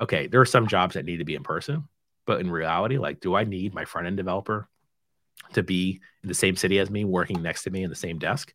okay 0.00 0.26
there 0.26 0.40
are 0.40 0.46
some 0.46 0.66
jobs 0.66 0.94
that 0.94 1.04
need 1.04 1.18
to 1.18 1.24
be 1.24 1.36
in 1.36 1.42
person 1.42 1.84
but 2.26 2.40
in 2.40 2.50
reality 2.50 2.98
like 2.98 3.20
do 3.20 3.34
i 3.36 3.44
need 3.44 3.72
my 3.72 3.84
front 3.84 4.08
end 4.08 4.16
developer 4.16 4.68
to 5.52 5.62
be 5.62 6.00
in 6.22 6.28
the 6.28 6.34
same 6.34 6.56
city 6.56 6.78
as 6.78 6.90
me 6.90 7.04
working 7.04 7.42
next 7.42 7.62
to 7.62 7.70
me 7.70 7.82
in 7.82 7.90
the 7.90 7.96
same 7.96 8.18
desk? 8.18 8.52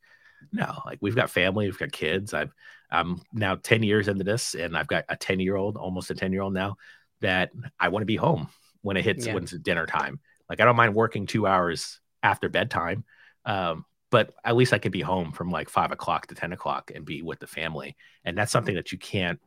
No 0.52 0.82
like 0.86 0.98
we've 1.02 1.16
got 1.16 1.30
family 1.30 1.66
we've 1.66 1.78
got 1.78 1.92
kids. 1.92 2.34
I've 2.34 2.54
i'm 2.90 3.22
now 3.32 3.56
10 3.56 3.84
years 3.84 4.08
into 4.08 4.24
this 4.24 4.54
and 4.54 4.78
i've 4.78 4.88
got 4.88 5.06
a 5.08 5.16
10 5.16 5.40
year 5.40 5.56
old 5.56 5.78
almost 5.78 6.12
a 6.12 6.16
10 6.16 6.34
year 6.34 6.42
old 6.42 6.54
now 6.54 6.76
that 7.22 7.52
i 7.80 7.90
want 7.90 8.02
to 8.02 8.08
be 8.08 8.16
home 8.16 8.48
when 8.82 8.98
it 8.98 9.06
hits 9.06 9.26
yeah. 9.26 9.34
when 9.34 9.44
it's 9.44 9.52
dinner 9.52 9.86
time. 9.86 10.20
Like 10.50 10.60
i 10.60 10.66
don't 10.66 10.76
mind 10.76 10.96
working 10.96 11.26
two 11.26 11.48
hours 11.48 12.00
after 12.24 12.50
bedtime 12.50 13.04
um, 13.46 13.86
but 14.10 14.34
at 14.44 14.56
least 14.56 14.74
i 14.74 14.78
could 14.78 14.92
be 14.92 15.02
home 15.02 15.32
from 15.32 15.50
like 15.50 15.70
five 15.70 15.92
o'clock 15.92 16.28
to 16.28 16.36
10 16.36 16.54
o'clock 16.54 16.92
and 16.94 17.06
be 17.06 17.22
with 17.22 17.40
the 17.40 17.48
family. 17.48 17.96
And 18.26 18.38
that's 18.38 18.52
something 18.52 18.76
that 18.76 18.92
you 18.92 18.98
can't 18.98 19.40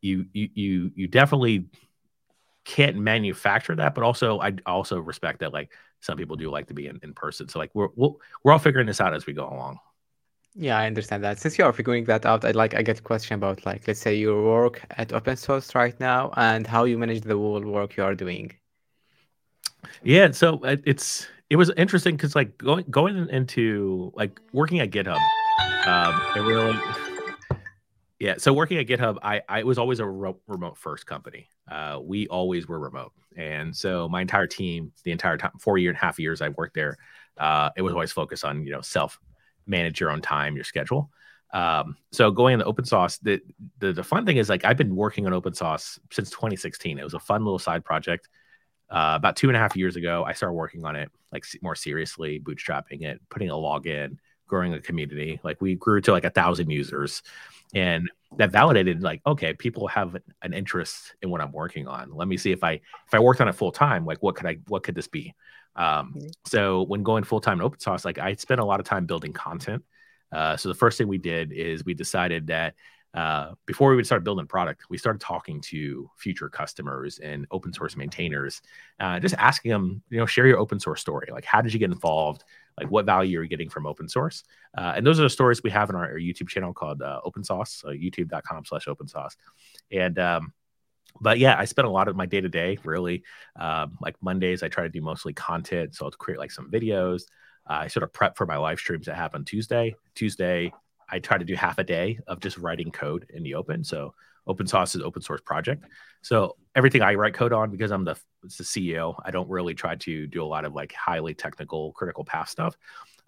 you 0.00 0.26
you 0.32 0.48
you, 0.54 0.92
you 0.94 1.08
definitely 1.08 1.66
can't 2.64 2.96
manufacture 2.96 3.74
that 3.74 3.94
but 3.94 4.02
also 4.02 4.40
i 4.40 4.50
also 4.64 4.98
respect 4.98 5.40
that 5.40 5.52
like 5.52 5.70
some 6.04 6.18
people 6.18 6.36
do 6.36 6.50
like 6.50 6.66
to 6.68 6.74
be 6.74 6.86
in, 6.86 7.00
in 7.02 7.14
person. 7.14 7.48
So 7.48 7.58
like 7.58 7.70
we're 7.74 7.88
we 7.88 7.92
will 7.96 8.20
we're 8.42 8.52
all 8.52 8.58
figuring 8.58 8.86
this 8.86 9.00
out 9.00 9.14
as 9.14 9.26
we 9.26 9.32
go 9.32 9.44
along 9.44 9.78
yeah, 10.54 10.78
I 10.78 10.86
understand 10.86 11.24
that. 11.24 11.40
Since 11.40 11.58
you 11.58 11.64
are 11.64 11.72
figuring 11.72 12.04
that 12.04 12.24
out, 12.24 12.44
I'd 12.44 12.54
like 12.54 12.74
I 12.74 12.82
get 12.82 13.00
a 13.00 13.02
question 13.02 13.34
about 13.34 13.66
like 13.66 13.86
let's 13.88 14.00
say 14.00 14.14
your 14.14 14.42
work 14.44 14.82
at 14.96 15.12
Open 15.12 15.36
Sauced 15.36 15.74
right 15.74 15.98
now 15.98 16.32
and 16.36 16.66
how 16.66 16.84
you 16.84 16.96
manage 16.96 17.22
the 17.22 17.34
whole 17.34 17.60
work 17.60 17.96
you 17.96 18.04
are 18.04 18.14
doing. 18.14 18.52
Yeah, 20.02 20.30
so 20.30 20.60
it's 20.64 21.26
it 21.50 21.56
was 21.56 21.70
interesting 21.76 22.16
because 22.16 22.36
like 22.36 22.56
going 22.58 22.84
going 22.88 23.28
into 23.30 24.12
like 24.14 24.40
working 24.52 24.80
at 24.80 24.90
GitHub, 24.90 25.18
um, 25.86 26.22
it 26.36 26.40
really 26.40 26.78
yeah. 28.20 28.34
So 28.38 28.52
working 28.52 28.78
at 28.78 28.86
GitHub, 28.86 29.18
I 29.22 29.42
I 29.48 29.64
was 29.64 29.76
always 29.76 29.98
a 29.98 30.06
re- 30.06 30.34
remote 30.46 30.78
first 30.78 31.06
company. 31.06 31.48
Uh, 31.68 31.98
we 32.00 32.28
always 32.28 32.68
were 32.68 32.78
remote, 32.78 33.12
and 33.36 33.74
so 33.74 34.08
my 34.08 34.20
entire 34.20 34.46
team, 34.46 34.92
the 35.02 35.10
entire 35.10 35.36
time, 35.36 35.52
four 35.58 35.78
year 35.78 35.90
and 35.90 35.96
a 35.96 36.00
half 36.00 36.20
years 36.20 36.40
I 36.40 36.50
worked 36.50 36.74
there, 36.74 36.96
uh, 37.38 37.70
it 37.76 37.82
was 37.82 37.92
always 37.92 38.12
focused 38.12 38.44
on 38.44 38.64
you 38.64 38.72
know 38.72 38.82
self 38.82 39.18
manage 39.66 40.00
your 40.00 40.10
own 40.10 40.20
time, 40.20 40.54
your 40.54 40.64
schedule. 40.64 41.10
Um, 41.52 41.96
so 42.10 42.30
going 42.30 42.54
into 42.54 42.64
Open 42.64 42.84
Sauced, 42.84 43.22
the, 43.22 43.40
the, 43.78 43.92
the 43.92 44.02
fun 44.02 44.26
thing 44.26 44.38
is 44.38 44.48
like 44.48 44.64
I've 44.64 44.76
been 44.76 44.96
working 44.96 45.26
on 45.26 45.32
Open 45.32 45.54
Sauced 45.54 46.00
since 46.10 46.30
2016. 46.30 46.98
It 46.98 47.04
was 47.04 47.14
a 47.14 47.20
fun 47.20 47.44
little 47.44 47.60
side 47.60 47.84
project. 47.84 48.28
Uh, 48.90 49.14
about 49.16 49.36
two 49.36 49.48
and 49.48 49.56
a 49.56 49.60
half 49.60 49.76
years 49.76 49.96
ago, 49.96 50.24
I 50.26 50.32
started 50.32 50.54
working 50.54 50.84
on 50.84 50.96
it 50.96 51.10
like 51.32 51.44
more 51.62 51.74
seriously, 51.74 52.40
bootstrapping 52.40 53.02
it, 53.02 53.20
putting 53.28 53.50
a 53.50 53.54
login, 53.54 54.18
growing 54.46 54.74
a 54.74 54.80
community. 54.80 55.40
Like 55.42 55.60
we 55.60 55.74
grew 55.74 56.00
to 56.02 56.12
like 56.12 56.24
a 56.24 56.30
thousand 56.30 56.70
users, 56.70 57.22
and 57.74 58.10
that 58.36 58.50
validated 58.50 59.02
like 59.02 59.20
okay, 59.26 59.54
people 59.54 59.88
have 59.88 60.16
an 60.42 60.52
interest 60.52 61.14
in 61.22 61.30
what 61.30 61.40
I'm 61.40 61.52
working 61.52 61.86
on. 61.88 62.14
Let 62.14 62.28
me 62.28 62.36
see 62.36 62.52
if 62.52 62.64
I 62.64 62.72
if 62.72 63.12
I 63.14 63.18
worked 63.18 63.40
on 63.40 63.48
it 63.48 63.54
full 63.54 63.72
time, 63.72 64.04
like 64.06 64.22
what 64.22 64.36
could 64.36 64.46
I 64.46 64.58
what 64.68 64.82
could 64.82 64.94
this 64.94 65.08
be? 65.08 65.34
Um, 65.76 66.14
mm-hmm. 66.16 66.28
so 66.46 66.82
when 66.82 67.02
going 67.02 67.24
full 67.24 67.40
time 67.40 67.58
in 67.58 67.64
Open 67.64 67.80
Sauced, 67.80 68.04
like 68.04 68.18
I 68.18 68.34
spent 68.34 68.60
a 68.60 68.64
lot 68.64 68.80
of 68.80 68.86
time 68.86 69.06
building 69.06 69.32
content. 69.32 69.82
Uh, 70.30 70.56
so 70.56 70.68
the 70.68 70.74
first 70.74 70.98
thing 70.98 71.08
we 71.08 71.18
did 71.18 71.52
is 71.52 71.84
we 71.84 71.94
decided 71.94 72.48
that 72.48 72.74
uh, 73.14 73.52
before 73.66 73.90
we 73.90 73.96
would 73.96 74.06
start 74.06 74.24
building 74.24 74.46
product, 74.46 74.82
we 74.90 74.98
started 74.98 75.20
talking 75.20 75.60
to 75.60 76.10
future 76.16 76.48
customers 76.48 77.20
and 77.20 77.46
open 77.52 77.72
source 77.72 77.96
maintainers, 77.96 78.60
uh, 78.98 79.20
just 79.20 79.36
asking 79.38 79.70
them, 79.70 80.02
you 80.10 80.18
know, 80.18 80.26
share 80.26 80.48
your 80.48 80.58
open 80.58 80.80
source 80.80 81.00
story. 81.00 81.28
Like, 81.30 81.44
how 81.44 81.62
did 81.62 81.72
you 81.72 81.78
get 81.78 81.92
involved? 81.92 82.42
Like, 82.78 82.90
what 82.90 83.06
value 83.06 83.38
are 83.38 83.42
you 83.42 83.48
getting 83.48 83.68
from 83.68 83.86
open 83.86 84.08
source? 84.08 84.44
Uh, 84.76 84.94
and 84.96 85.06
those 85.06 85.20
are 85.20 85.24
the 85.24 85.30
stories 85.30 85.62
we 85.62 85.70
have 85.70 85.90
in 85.90 85.96
our, 85.96 86.10
our 86.10 86.18
YouTube 86.18 86.48
channel 86.48 86.72
called 86.72 87.02
uh, 87.02 87.20
Open 87.24 87.44
Sauced, 87.44 87.80
so 87.80 87.88
youtube.com 87.88 88.64
slash 88.64 88.88
Open 88.88 89.06
Sauced. 89.06 89.38
And 89.90 90.18
um, 90.18 90.52
but 91.20 91.38
yeah, 91.38 91.56
I 91.58 91.64
spend 91.64 91.86
a 91.86 91.90
lot 91.90 92.08
of 92.08 92.16
my 92.16 92.26
day 92.26 92.40
to 92.40 92.48
day 92.48 92.78
really. 92.84 93.22
Um, 93.56 93.98
like 94.00 94.16
Mondays, 94.20 94.62
I 94.62 94.68
try 94.68 94.84
to 94.84 94.90
do 94.90 95.00
mostly 95.00 95.32
content. 95.32 95.94
So 95.94 96.06
I'll 96.06 96.10
create 96.10 96.38
like 96.38 96.50
some 96.50 96.70
videos. 96.70 97.22
Uh, 97.68 97.80
I 97.82 97.88
sort 97.88 98.02
of 98.02 98.12
prep 98.12 98.36
for 98.36 98.46
my 98.46 98.56
live 98.56 98.78
streams 98.78 99.06
that 99.06 99.14
happen 99.14 99.44
Tuesday. 99.44 99.94
Tuesday, 100.14 100.72
I 101.08 101.18
try 101.20 101.38
to 101.38 101.44
do 101.44 101.54
half 101.54 101.78
a 101.78 101.84
day 101.84 102.18
of 102.26 102.40
just 102.40 102.58
writing 102.58 102.90
code 102.90 103.26
in 103.32 103.42
the 103.42 103.54
open. 103.54 103.84
So 103.84 104.14
open 104.46 104.66
source 104.66 104.94
is 104.94 105.02
open 105.02 105.22
source 105.22 105.40
project. 105.40 105.84
So 106.22 106.56
everything 106.74 107.02
I 107.02 107.14
write 107.14 107.34
code 107.34 107.52
on 107.52 107.70
because 107.70 107.90
I'm 107.90 108.04
the, 108.04 108.16
the 108.42 108.64
CEO, 108.64 109.20
I 109.24 109.30
don't 109.30 109.48
really 109.48 109.74
try 109.74 109.94
to 109.96 110.26
do 110.26 110.42
a 110.42 110.46
lot 110.46 110.64
of 110.64 110.74
like 110.74 110.92
highly 110.92 111.34
technical 111.34 111.92
critical 111.92 112.24
path 112.24 112.48
stuff. 112.48 112.76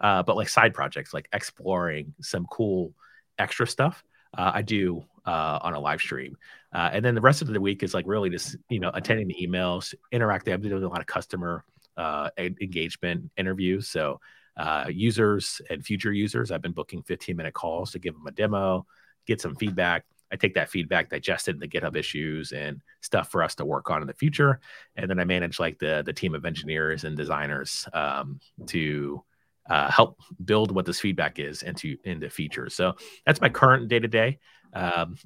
Uh, 0.00 0.22
but 0.22 0.36
like 0.36 0.48
side 0.48 0.74
projects, 0.74 1.14
like 1.14 1.28
exploring 1.32 2.14
some 2.20 2.46
cool 2.50 2.92
extra 3.38 3.66
stuff, 3.66 4.04
uh, 4.36 4.52
I 4.54 4.62
do 4.62 5.04
uh, 5.24 5.58
on 5.62 5.74
a 5.74 5.80
live 5.80 6.00
stream. 6.00 6.36
Uh, 6.72 6.90
and 6.92 7.04
then 7.04 7.14
the 7.14 7.20
rest 7.20 7.40
of 7.40 7.48
the 7.48 7.60
week 7.60 7.82
is 7.82 7.94
like 7.94 8.06
really 8.06 8.30
just 8.30 8.56
you 8.68 8.80
know 8.80 8.90
attending 8.92 9.28
the 9.28 9.36
emails, 9.40 9.94
interacting. 10.12 10.58
Been 10.60 10.70
doing 10.70 10.82
a 10.82 10.88
lot 10.88 11.00
of 11.00 11.06
customer 11.06 11.64
uh, 11.96 12.30
engagement 12.38 13.30
interviews. 13.36 13.88
So 13.88 14.20
uh, 14.56 14.86
users 14.90 15.60
and 15.70 15.84
future 15.84 16.12
users, 16.12 16.50
I've 16.50 16.62
been 16.62 16.72
booking 16.72 17.02
15 17.02 17.36
minute 17.36 17.54
calls 17.54 17.92
to 17.92 17.98
give 17.98 18.14
them 18.14 18.26
a 18.26 18.32
demo, 18.32 18.86
get 19.26 19.40
some 19.40 19.54
feedback. 19.54 20.04
I 20.32 20.36
take 20.36 20.54
that 20.54 20.70
feedback, 20.70 21.08
digest 21.08 21.48
it 21.48 21.52
in 21.52 21.58
the 21.60 21.68
GitHub 21.68 21.96
issues 21.96 22.52
and 22.52 22.80
stuff 23.00 23.30
for 23.30 23.42
us 23.42 23.54
to 23.56 23.64
work 23.64 23.90
on 23.90 24.00
in 24.00 24.06
the 24.06 24.14
future. 24.14 24.60
And 24.96 25.08
then 25.08 25.18
I 25.20 25.24
manage 25.24 25.60
like 25.60 25.78
the 25.78 26.02
the 26.04 26.12
team 26.12 26.34
of 26.34 26.44
engineers 26.44 27.04
and 27.04 27.16
designers 27.16 27.86
um, 27.92 28.40
to 28.66 29.22
uh, 29.68 29.90
help 29.90 30.20
build 30.44 30.70
what 30.70 30.86
this 30.86 31.00
feedback 31.00 31.38
is 31.38 31.62
into 31.62 31.96
into 32.04 32.30
features. 32.30 32.74
So 32.74 32.94
that's 33.24 33.40
my 33.40 33.48
current 33.48 33.88
day 33.88 33.98
to 33.98 34.08
day. 34.08 34.38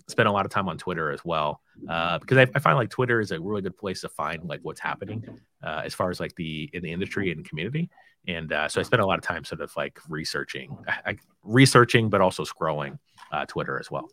Spend 0.08 0.28
a 0.28 0.32
lot 0.32 0.44
of 0.44 0.52
time 0.52 0.68
on 0.68 0.78
Twitter 0.78 1.10
as 1.10 1.24
well 1.24 1.60
uh, 1.88 2.18
because 2.18 2.38
I, 2.38 2.42
I, 2.54 2.60
find 2.60 2.76
like 2.76 2.90
Twitter 2.90 3.20
is 3.20 3.32
a 3.32 3.40
really 3.40 3.62
good 3.62 3.76
place 3.76 4.02
to 4.02 4.08
find 4.08 4.44
like 4.44 4.60
what's 4.62 4.78
happening 4.78 5.24
uh, 5.62 5.82
as 5.84 5.92
far 5.92 6.10
as 6.10 6.20
like 6.20 6.34
the 6.36 6.70
in 6.72 6.82
the 6.82 6.92
industry 6.92 7.32
and 7.32 7.44
community. 7.44 7.90
And 8.28 8.52
uh, 8.52 8.68
so 8.68 8.80
I 8.80 8.84
spend 8.84 9.02
a 9.02 9.06
lot 9.06 9.18
of 9.18 9.24
time 9.24 9.44
sort 9.44 9.60
of 9.60 9.74
like 9.76 9.98
researching, 10.08 10.76
I, 10.86 11.16
researching, 11.42 12.10
but 12.10 12.20
also 12.20 12.44
scrolling 12.44 12.98
uh, 13.32 13.46
Twitter 13.46 13.80
as 13.80 13.90
well. 13.90 14.10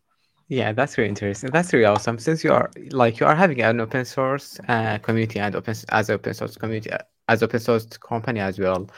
Yeah, 0.49 0.71
that's 0.71 0.97
really 0.97 1.09
interesting. 1.09 1.49
That's 1.51 1.73
really 1.73 1.85
awesome. 1.85 2.17
Since 2.19 2.43
you 2.43 2.53
are 2.53 2.71
like 2.91 3.19
you 3.19 3.25
are 3.25 3.35
having 3.35 3.61
an 3.61 3.81
open 3.81 4.05
source 4.05 4.57
uh, 4.67 4.97
community 4.99 5.39
and 5.39 5.55
open 5.55 5.75
as 5.89 6.09
an 6.09 6.15
open 6.15 6.33
source 6.33 6.55
community 6.55 6.89
as 7.27 7.43
open 7.43 7.59
source 7.59 7.85
company 7.97 8.39
as 8.39 8.57
well, 8.57 8.89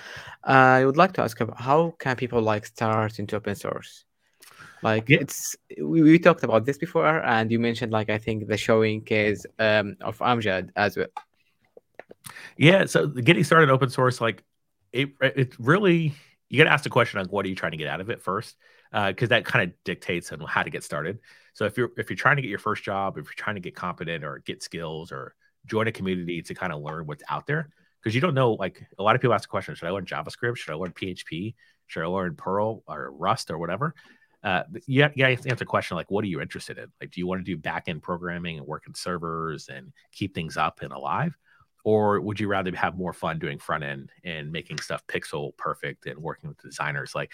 uh, 0.47 0.51
I 0.51 0.85
would 0.85 0.97
like 0.97 1.13
to 1.13 1.23
ask 1.23 1.41
about 1.41 1.59
how 1.59 1.95
can 1.97 2.15
people 2.15 2.41
like 2.41 2.67
start 2.67 3.17
into 3.17 3.35
open 3.35 3.55
source? 3.55 4.05
Like 4.83 5.09
yeah. 5.09 5.19
it's 5.21 5.55
we, 5.81 6.03
we 6.03 6.19
talked 6.19 6.43
about 6.43 6.65
this 6.65 6.77
before, 6.77 7.23
and 7.25 7.51
you 7.51 7.59
mentioned 7.59 7.91
like 7.91 8.11
I 8.11 8.19
think 8.19 8.47
the 8.47 8.57
showing 8.57 9.01
case 9.01 9.43
um, 9.57 9.97
of 10.01 10.19
Amjad 10.19 10.69
as 10.75 10.97
well. 10.97 11.07
Yeah, 12.57 12.85
so 12.85 13.07
getting 13.07 13.43
started 13.43 13.71
open 13.71 13.89
source, 13.89 14.21
like 14.21 14.43
it, 14.93 15.09
it 15.21 15.55
really 15.57 16.13
you 16.49 16.57
got 16.57 16.65
to 16.65 16.73
ask 16.73 16.83
the 16.83 16.89
question 16.89 17.19
like, 17.19 17.31
what 17.31 17.45
are 17.45 17.49
you 17.49 17.55
trying 17.55 17.71
to 17.71 17.77
get 17.77 17.87
out 17.87 18.01
of 18.01 18.09
it 18.09 18.21
first? 18.21 18.55
Because 18.91 19.27
uh, 19.27 19.35
that 19.35 19.45
kind 19.45 19.69
of 19.69 19.75
dictates 19.83 20.31
on 20.31 20.39
how 20.41 20.63
to 20.63 20.69
get 20.69 20.83
started. 20.83 21.19
So 21.53 21.65
if 21.65 21.77
you're 21.77 21.91
if 21.97 22.09
you're 22.09 22.17
trying 22.17 22.37
to 22.37 22.41
get 22.41 22.49
your 22.49 22.59
first 22.59 22.83
job, 22.83 23.17
if 23.17 23.25
you're 23.25 23.33
trying 23.35 23.55
to 23.55 23.61
get 23.61 23.75
competent 23.75 24.23
or 24.23 24.41
get 24.45 24.63
skills 24.63 25.11
or 25.11 25.35
join 25.65 25.87
a 25.87 25.91
community 25.91 26.41
to 26.41 26.53
kind 26.55 26.73
of 26.73 26.81
learn 26.81 27.05
what's 27.05 27.23
out 27.29 27.45
there, 27.45 27.69
because 28.01 28.15
you 28.15 28.21
don't 28.21 28.33
know. 28.33 28.53
Like 28.53 28.83
a 28.97 29.03
lot 29.03 29.15
of 29.15 29.21
people 29.21 29.33
ask 29.33 29.43
the 29.43 29.51
question: 29.51 29.75
Should 29.75 29.87
I 29.87 29.91
learn 29.91 30.05
JavaScript? 30.05 30.57
Should 30.57 30.71
I 30.71 30.75
learn 30.75 30.91
PHP? 30.91 31.53
Should 31.87 32.03
I 32.03 32.07
learn 32.07 32.35
Perl 32.35 32.83
or 32.87 33.11
Rust 33.11 33.51
or 33.51 33.57
whatever? 33.57 33.93
uh, 34.43 34.63
you, 34.85 35.01
have, 35.01 35.11
you 35.15 35.25
have 35.25 35.41
to 35.41 35.49
answer 35.49 35.59
the 35.59 35.65
question 35.65 35.97
like, 35.97 36.09
what 36.09 36.23
are 36.23 36.27
you 36.27 36.41
interested 36.41 36.77
in? 36.77 36.91
Like, 37.01 37.11
do 37.11 37.19
you 37.19 37.27
want 37.27 37.39
to 37.39 37.43
do 37.45 37.57
back 37.57 37.85
end 37.87 38.01
programming 38.01 38.57
and 38.57 38.65
work 38.65 38.83
in 38.87 38.93
servers 38.95 39.67
and 39.67 39.91
keep 40.11 40.33
things 40.33 40.55
up 40.55 40.81
and 40.81 40.93
alive? 40.93 41.37
Or 41.83 42.21
would 42.21 42.39
you 42.39 42.47
rather 42.47 42.73
have 42.75 42.97
more 42.97 43.13
fun 43.13 43.39
doing 43.39 43.57
front 43.57 43.83
end 43.83 44.11
and 44.23 44.51
making 44.51 44.79
stuff 44.79 45.05
pixel 45.07 45.55
perfect 45.57 46.05
and 46.05 46.19
working 46.19 46.49
with 46.49 46.61
designers? 46.61 47.15
Like, 47.15 47.31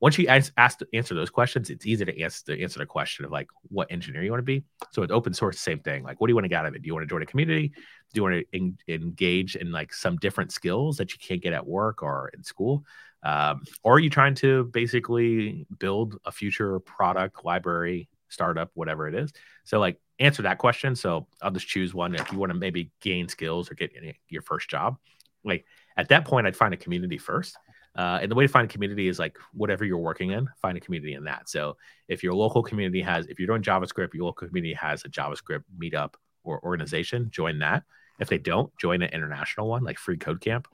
once 0.00 0.18
you 0.18 0.26
ask, 0.26 0.52
ask 0.56 0.80
answer 0.92 1.14
those 1.14 1.30
questions, 1.30 1.70
it's 1.70 1.86
easy 1.86 2.04
to 2.04 2.20
answer 2.20 2.44
to 2.46 2.62
answer 2.62 2.78
the 2.78 2.86
question 2.86 3.24
of 3.24 3.30
like 3.30 3.48
what 3.68 3.90
engineer 3.90 4.22
you 4.22 4.30
want 4.30 4.40
to 4.40 4.44
be. 4.44 4.62
So 4.92 5.00
with 5.00 5.10
open 5.10 5.32
source, 5.32 5.58
same 5.58 5.80
thing. 5.80 6.02
Like, 6.02 6.20
what 6.20 6.26
do 6.26 6.32
you 6.32 6.36
want 6.36 6.44
to 6.44 6.48
get 6.48 6.60
out 6.60 6.66
of 6.66 6.74
it? 6.74 6.82
Do 6.82 6.86
you 6.86 6.94
want 6.94 7.04
to 7.04 7.12
join 7.12 7.22
a 7.22 7.26
community? 7.26 7.68
Do 7.68 7.74
you 8.14 8.22
want 8.22 8.34
to 8.34 8.44
en- 8.56 8.78
engage 8.88 9.56
in 9.56 9.72
like 9.72 9.92
some 9.92 10.16
different 10.16 10.52
skills 10.52 10.98
that 10.98 11.12
you 11.12 11.18
can't 11.18 11.42
get 11.42 11.52
at 11.52 11.66
work 11.66 12.02
or 12.02 12.30
in 12.34 12.42
school? 12.42 12.84
Um, 13.22 13.62
or 13.82 13.94
are 13.94 13.98
you 13.98 14.10
trying 14.10 14.34
to 14.36 14.64
basically 14.64 15.66
build 15.78 16.18
a 16.24 16.30
future 16.30 16.78
product 16.80 17.44
library 17.44 18.08
startup, 18.28 18.70
whatever 18.74 19.08
it 19.08 19.14
is. 19.14 19.32
So 19.64 19.78
like 19.78 20.00
answer 20.18 20.42
that 20.42 20.58
question. 20.58 20.94
So 20.96 21.26
I'll 21.42 21.50
just 21.50 21.66
choose 21.66 21.94
one. 21.94 22.14
If 22.14 22.32
you 22.32 22.38
want 22.38 22.52
to 22.52 22.58
maybe 22.58 22.90
gain 23.00 23.28
skills 23.28 23.70
or 23.70 23.74
get 23.74 23.92
your 24.28 24.42
first 24.42 24.68
job, 24.68 24.96
like 25.44 25.64
at 25.96 26.08
that 26.08 26.24
point, 26.24 26.46
I'd 26.46 26.56
find 26.56 26.74
a 26.74 26.76
community 26.76 27.18
first. 27.18 27.56
Uh, 27.96 28.18
and 28.20 28.30
the 28.30 28.34
way 28.34 28.46
to 28.46 28.52
find 28.52 28.68
a 28.68 28.72
community 28.72 29.08
is 29.08 29.18
like 29.18 29.38
whatever 29.52 29.84
you're 29.84 29.98
working 29.98 30.30
in, 30.30 30.48
find 30.60 30.76
a 30.76 30.80
community 30.80 31.14
in 31.14 31.24
that. 31.24 31.48
So 31.48 31.76
if 32.08 32.22
your 32.22 32.34
local 32.34 32.62
community 32.62 33.00
has, 33.02 33.26
if 33.26 33.38
you're 33.38 33.48
doing 33.48 33.62
JavaScript, 33.62 34.12
your 34.14 34.26
local 34.26 34.46
community 34.46 34.74
has 34.74 35.04
a 35.04 35.08
JavaScript 35.08 35.64
meetup 35.80 36.14
or 36.44 36.62
organization, 36.62 37.30
join 37.30 37.58
that. 37.60 37.84
If 38.20 38.28
they 38.28 38.38
don't, 38.38 38.70
join 38.78 39.02
an 39.02 39.10
international 39.10 39.68
one 39.68 39.82
like 39.82 39.98
Free 39.98 40.18
Code 40.18 40.40
Camp 40.40 40.68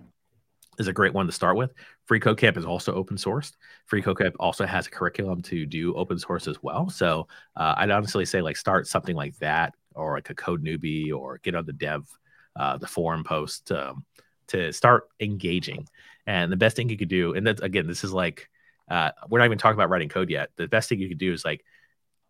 is 0.79 0.89
a 0.89 0.93
great 0.93 1.13
one 1.13 1.27
to 1.27 1.33
start 1.33 1.57
with. 1.57 1.73
Free 2.07 2.21
Code 2.21 2.39
Camp 2.39 2.57
is 2.57 2.65
also 2.65 2.95
open 2.95 3.17
sourced. 3.17 3.53
Free 3.87 4.03
Code 4.03 4.19
Camp 4.19 4.37
also 4.41 4.65
has 4.65 4.87
a 4.87 4.91
curriculum 4.91 5.43
to 5.43 5.67
do 5.67 5.95
open 5.95 6.19
source 6.19 6.49
as 6.49 6.63
well. 6.63 6.89
So 6.89 7.29
uh, 7.57 7.75
I'd 7.77 7.91
honestly 7.91 8.25
say 8.25 8.41
like 8.41 8.57
start 8.57 8.87
something 8.87 9.15
like 9.15 9.37
that 9.39 9.75
or 9.95 10.15
like 10.15 10.31
a 10.31 10.35
code 10.35 10.65
newbie 10.65 11.13
or 11.13 11.39
get 11.43 11.55
on 11.55 11.67
the 11.67 11.73
dev, 11.73 12.09
uh, 12.57 12.79
the 12.79 12.87
forum 12.87 13.25
post 13.25 13.71
um, 13.73 14.05
to 14.49 14.73
start 14.73 15.09
engaging. 15.21 15.87
And 16.27 16.53
the 16.53 16.57
best 16.57 16.77
thing 16.77 16.89
you 16.89 16.97
could 16.97 17.09
do, 17.09 17.35
and 17.35 17.47
that's 17.47 17.61
again, 17.61 17.87
this 17.87 18.05
is 18.05 18.13
like 18.13 18.49
uh, 18.89 19.11
we're 19.29 19.39
not 19.39 19.47
even 19.47 19.59
talking 19.59 19.75
about 19.75 19.91
writing 19.91 20.09
code 20.09 20.31
yet. 20.31 20.51
The 20.57 20.69
best 20.69 20.89
thing 20.89 20.99
you 20.99 21.09
could 21.09 21.19
do 21.19 21.33
is 21.33 21.45
like 21.45 21.65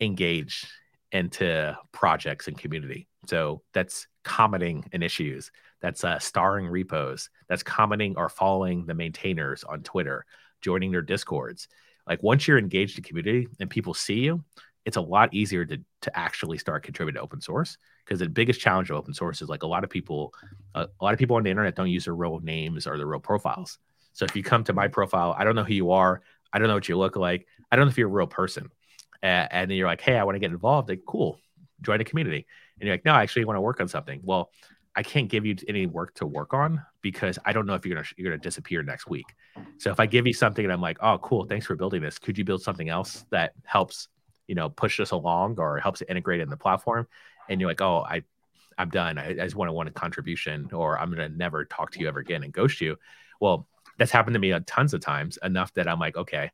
engage 0.00 0.66
into 1.10 1.76
projects 1.92 2.48
and 2.48 2.58
community. 2.58 3.06
So 3.26 3.62
that's 3.72 4.06
commenting 4.24 4.84
in 4.92 5.02
issues. 5.02 5.50
That's 5.80 6.04
uh, 6.04 6.18
starring 6.18 6.66
repos. 6.66 7.30
That's 7.48 7.62
commenting 7.62 8.16
or 8.16 8.28
following 8.28 8.86
the 8.86 8.94
maintainers 8.94 9.64
on 9.64 9.82
Twitter, 9.82 10.24
joining 10.60 10.92
their 10.92 11.02
discords. 11.02 11.68
Like 12.06 12.22
once 12.22 12.48
you're 12.48 12.58
engaged 12.58 12.98
in 12.98 13.04
community 13.04 13.48
and 13.60 13.68
people 13.68 13.94
see 13.94 14.20
you, 14.20 14.44
it's 14.84 14.96
a 14.96 15.00
lot 15.00 15.32
easier 15.32 15.64
to 15.64 15.78
to 16.00 16.18
actually 16.18 16.58
start 16.58 16.82
contributing 16.82 17.18
to 17.18 17.22
open 17.22 17.40
source 17.40 17.78
because 18.04 18.18
the 18.18 18.28
biggest 18.28 18.60
challenge 18.60 18.90
of 18.90 18.96
open 18.96 19.14
source 19.14 19.42
is 19.42 19.48
like 19.48 19.62
a 19.62 19.66
lot 19.66 19.84
of 19.84 19.90
people 19.90 20.32
uh, 20.74 20.86
a 21.00 21.04
lot 21.04 21.12
of 21.12 21.18
people 21.18 21.36
on 21.36 21.42
the 21.42 21.50
internet 21.50 21.74
don't 21.74 21.90
use 21.90 22.04
their 22.04 22.14
real 22.14 22.40
names 22.40 22.86
or 22.86 22.96
their 22.96 23.06
real 23.06 23.20
profiles. 23.20 23.78
So 24.12 24.24
if 24.24 24.36
you 24.36 24.42
come 24.42 24.64
to 24.64 24.72
my 24.72 24.88
profile 24.88 25.34
i 25.38 25.44
don't 25.44 25.54
know 25.54 25.64
who 25.64 25.74
you 25.74 25.92
are 25.92 26.22
i 26.52 26.58
don't 26.58 26.68
know 26.68 26.74
what 26.74 26.88
you 26.88 26.98
look 26.98 27.16
like 27.16 27.46
i 27.70 27.76
don't 27.76 27.86
know 27.86 27.90
if 27.90 27.98
you're 27.98 28.08
a 28.08 28.12
real 28.12 28.26
person. 28.26 28.70
Uh, 29.22 29.46
and 29.52 29.70
then 29.70 29.78
you're 29.78 29.86
like 29.86 30.00
hey 30.00 30.16
i 30.16 30.24
want 30.24 30.34
to 30.34 30.40
get 30.40 30.50
involved 30.50 30.88
like 30.88 31.02
cool 31.06 31.38
join 31.80 32.00
a 32.00 32.04
community. 32.04 32.46
And 32.80 32.86
you're 32.86 32.94
like 32.94 33.04
no 33.04 33.12
i 33.12 33.22
actually 33.22 33.44
want 33.44 33.56
to 33.56 33.60
work 33.60 33.80
on 33.80 33.88
something. 33.88 34.20
Well 34.22 34.50
I 34.94 35.02
can't 35.02 35.28
give 35.28 35.46
you 35.46 35.56
any 35.68 35.86
work 35.86 36.14
to 36.16 36.26
work 36.26 36.52
on 36.52 36.82
because 37.00 37.38
I 37.46 37.52
don't 37.52 37.66
know 37.66 37.74
if 37.74 37.86
you're 37.86 37.94
gonna 37.94 38.06
you're 38.16 38.30
gonna 38.30 38.42
disappear 38.42 38.82
next 38.82 39.08
week. 39.08 39.26
So 39.78 39.90
if 39.90 39.98
I 39.98 40.06
give 40.06 40.26
you 40.26 40.34
something 40.34 40.64
and 40.64 40.72
I'm 40.72 40.80
like, 40.80 40.98
oh, 41.00 41.18
cool, 41.18 41.46
thanks 41.46 41.66
for 41.66 41.76
building 41.76 42.02
this. 42.02 42.18
Could 42.18 42.36
you 42.36 42.44
build 42.44 42.62
something 42.62 42.88
else 42.88 43.24
that 43.30 43.52
helps 43.64 44.08
you 44.52 44.54
know 44.54 44.68
push 44.68 45.00
us 45.00 45.12
along 45.12 45.58
or 45.58 45.78
helps 45.78 46.02
it 46.02 46.10
integrate 46.10 46.42
in 46.42 46.50
the 46.50 46.56
platform 46.58 47.08
and 47.48 47.58
you're 47.58 47.70
like 47.70 47.80
oh 47.80 48.04
i 48.06 48.22
i'm 48.76 48.90
done 48.90 49.16
i, 49.16 49.30
I 49.30 49.32
just 49.32 49.56
want 49.56 49.70
to 49.70 49.72
want 49.72 49.88
a 49.88 49.92
contribution 49.92 50.68
or 50.74 50.98
i'm 50.98 51.08
gonna 51.08 51.30
never 51.30 51.64
talk 51.64 51.90
to 51.92 52.00
you 52.00 52.06
ever 52.06 52.20
again 52.20 52.44
and 52.44 52.52
ghost 52.52 52.78
you 52.82 52.98
well 53.40 53.66
that's 53.96 54.10
happened 54.10 54.34
to 54.34 54.40
me 54.40 54.52
uh, 54.52 54.60
tons 54.66 54.92
of 54.92 55.00
times 55.00 55.38
enough 55.42 55.72
that 55.72 55.88
i'm 55.88 55.98
like 55.98 56.18
okay 56.18 56.50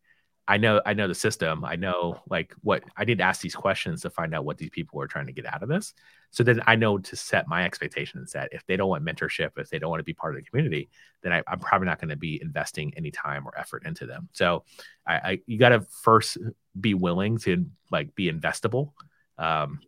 I 0.50 0.56
know 0.56 0.80
I 0.86 0.94
know 0.94 1.06
the 1.06 1.14
system. 1.14 1.62
I 1.62 1.76
know 1.76 2.22
like 2.30 2.54
what 2.62 2.82
I 2.96 3.04
need 3.04 3.18
to 3.18 3.24
ask 3.24 3.42
these 3.42 3.54
questions 3.54 4.00
to 4.00 4.10
find 4.10 4.34
out 4.34 4.46
what 4.46 4.56
these 4.56 4.70
people 4.70 5.00
are 5.02 5.06
trying 5.06 5.26
to 5.26 5.32
get 5.32 5.44
out 5.44 5.62
of 5.62 5.68
this. 5.68 5.92
So 6.30 6.42
then 6.42 6.62
I 6.66 6.74
know 6.74 6.96
to 6.96 7.16
set 7.16 7.46
my 7.48 7.64
expectations 7.64 8.32
that 8.32 8.48
if 8.52 8.64
they 8.64 8.74
don't 8.74 8.88
want 8.88 9.04
mentorship, 9.04 9.50
if 9.58 9.68
they 9.68 9.78
don't 9.78 9.90
want 9.90 10.00
to 10.00 10.04
be 10.04 10.14
part 10.14 10.34
of 10.34 10.42
the 10.42 10.48
community, 10.48 10.88
then 11.22 11.34
I, 11.34 11.42
am 11.46 11.58
probably 11.60 11.84
not 11.84 12.00
going 12.00 12.08
to 12.08 12.16
be 12.16 12.40
investing 12.40 12.94
any 12.96 13.10
time 13.10 13.46
or 13.46 13.56
effort 13.58 13.84
into 13.84 14.06
them. 14.06 14.30
So 14.32 14.64
I, 15.06 15.14
I 15.14 15.40
you 15.44 15.58
got 15.58 15.68
to 15.68 15.82
first 16.02 16.38
be 16.80 16.94
willing 16.94 17.38
to 17.38 17.66
like 17.90 18.14
be 18.14 18.30
investable, 18.30 18.92
um, 19.38 19.80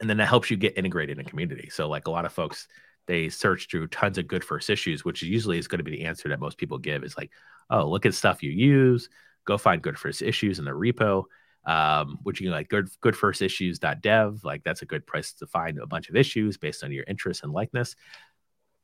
and 0.00 0.08
then 0.08 0.18
that 0.18 0.28
helps 0.28 0.50
you 0.50 0.56
get 0.56 0.76
integrated 0.76 1.18
in 1.18 1.24
community. 1.24 1.70
So 1.70 1.88
like 1.88 2.06
a 2.06 2.10
lot 2.10 2.24
of 2.24 2.32
folks, 2.32 2.68
they 3.06 3.28
search 3.28 3.68
through 3.70 3.88
tons 3.88 4.18
of 4.18 4.28
good 4.28 4.44
first 4.44 4.70
issues, 4.70 5.04
which 5.04 5.22
usually 5.22 5.58
is 5.58 5.68
going 5.68 5.78
to 5.78 5.84
be 5.84 5.92
the 5.92 6.04
answer 6.04 6.28
that 6.28 6.40
most 6.40 6.58
people 6.58 6.78
give 6.78 7.04
is 7.04 7.16
like, 7.16 7.30
oh, 7.70 7.88
look 7.88 8.06
at 8.06 8.14
stuff 8.14 8.42
you 8.42 8.50
use. 8.50 9.08
Go 9.44 9.56
find 9.56 9.82
good 9.82 9.98
first 9.98 10.22
issues 10.22 10.58
in 10.58 10.64
the 10.64 10.70
repo. 10.72 11.24
Um, 11.64 12.20
which 12.22 12.40
you 12.40 12.46
can 12.46 12.52
like 12.52 12.68
good 12.68 12.88
good 13.02 13.14
first 13.14 13.42
issues.dev 13.42 14.42
like 14.42 14.64
that's 14.64 14.80
a 14.80 14.86
good 14.86 15.06
place 15.06 15.34
to 15.34 15.46
find 15.46 15.78
a 15.78 15.86
bunch 15.86 16.08
of 16.08 16.16
issues 16.16 16.56
based 16.56 16.82
on 16.82 16.92
your 16.92 17.04
interest 17.06 17.42
and 17.42 17.52
likeness. 17.52 17.94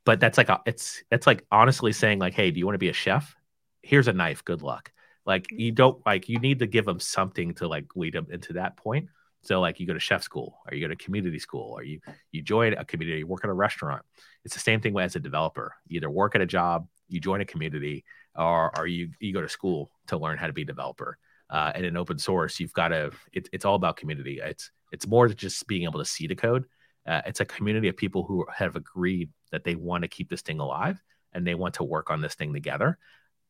But 0.05 0.21
that's 0.21 0.37
like 0.37 0.51
a, 0.51 0.61
it's 0.67 1.03
it's 1.11 1.27
like 1.27 1.47
honestly 1.51 1.93
saying 1.93 2.19
like 2.19 2.35
hey 2.35 2.51
do 2.51 2.59
you 2.59 2.67
want 2.67 2.75
to 2.75 2.81
be 2.81 2.91
a 2.91 2.95
chef? 2.95 3.35
Here's 3.81 4.09
a 4.09 4.13
knife. 4.13 4.45
Good 4.45 4.61
luck 4.61 4.93
like 5.27 5.47
you 5.51 5.73
don't 5.73 6.05
like 6.07 6.29
you 6.29 6.39
need 6.39 6.59
to 6.59 6.67
give 6.67 6.85
them 6.85 7.01
something 7.01 7.55
to 7.55 7.69
like 7.69 7.87
lead 7.97 8.15
them 8.15 8.27
into 8.31 8.55
that 8.55 8.77
point 8.77 9.09
so 9.43 9.61
like 9.61 9.79
you 9.79 9.87
go 9.87 9.93
to 9.93 10.01
chef 10.01 10.23
school 10.23 10.59
or 10.67 10.75
you 10.75 10.81
go 10.81 10.89
to 10.89 10.97
community 10.97 11.39
school 11.39 11.73
or 11.73 11.83
you 11.83 12.01
you 12.33 12.43
join 12.43 12.73
a 12.75 12.85
community 12.85 13.19
you 13.19 13.27
work 13.27 13.45
at 13.45 13.51
a 13.51 13.55
restaurant 13.55 14.03
it's 14.45 14.55
the 14.55 14.61
same 14.61 14.81
thing 14.81 14.99
as 14.99 15.17
a 15.17 15.21
developer 15.21 15.75
you 15.87 15.97
either 15.97 16.11
work 16.11 16.35
at 16.35 16.41
a 16.41 16.47
job 16.47 16.87
you 17.09 17.21
join 17.21 17.41
a 17.41 17.45
community 17.45 18.05
or, 18.37 18.77
or 18.79 18.87
you 18.87 19.11
you 19.21 19.33
go 19.33 19.41
to 19.41 19.49
school 19.49 19.91
to 20.09 20.17
learn 20.17 20.39
how 20.39 20.47
to 20.47 20.53
be 20.53 20.63
a 20.63 20.67
developer. 20.67 21.19
Uh, 21.51 21.73
and 21.75 21.85
in 21.85 21.97
open 21.97 22.19
source, 22.19 22.59
you've 22.59 22.73
got 22.73 22.89
to. 22.89 23.11
It, 23.33 23.49
it's 23.53 23.65
all 23.65 23.75
about 23.75 23.97
community. 23.97 24.41
It's 24.43 24.71
it's 24.93 25.07
more 25.07 25.29
than 25.29 25.37
just 25.37 25.67
being 25.67 25.85
able 25.85 26.01
to 26.01 26.05
see 26.05 26.27
the 26.27 26.35
code. 26.35 26.65
Uh, 27.07 27.21
it's 27.27 27.41
a 27.41 27.45
community 27.45 27.89
of 27.89 27.97
people 27.97 28.25
who 28.25 28.47
have 28.55 28.77
agreed 28.77 29.31
that 29.53 29.63
they 29.65 29.75
want 29.75 30.03
to 30.03 30.09
keep 30.09 30.31
this 30.31 30.41
thing 30.41 30.59
alive 30.59 31.03
and 31.35 31.47
they 31.47 31.55
want 31.55 31.75
to 31.75 31.85
work 31.85 32.11
on 32.11 32.23
this 32.23 32.35
thing 32.35 32.55
together, 32.55 32.99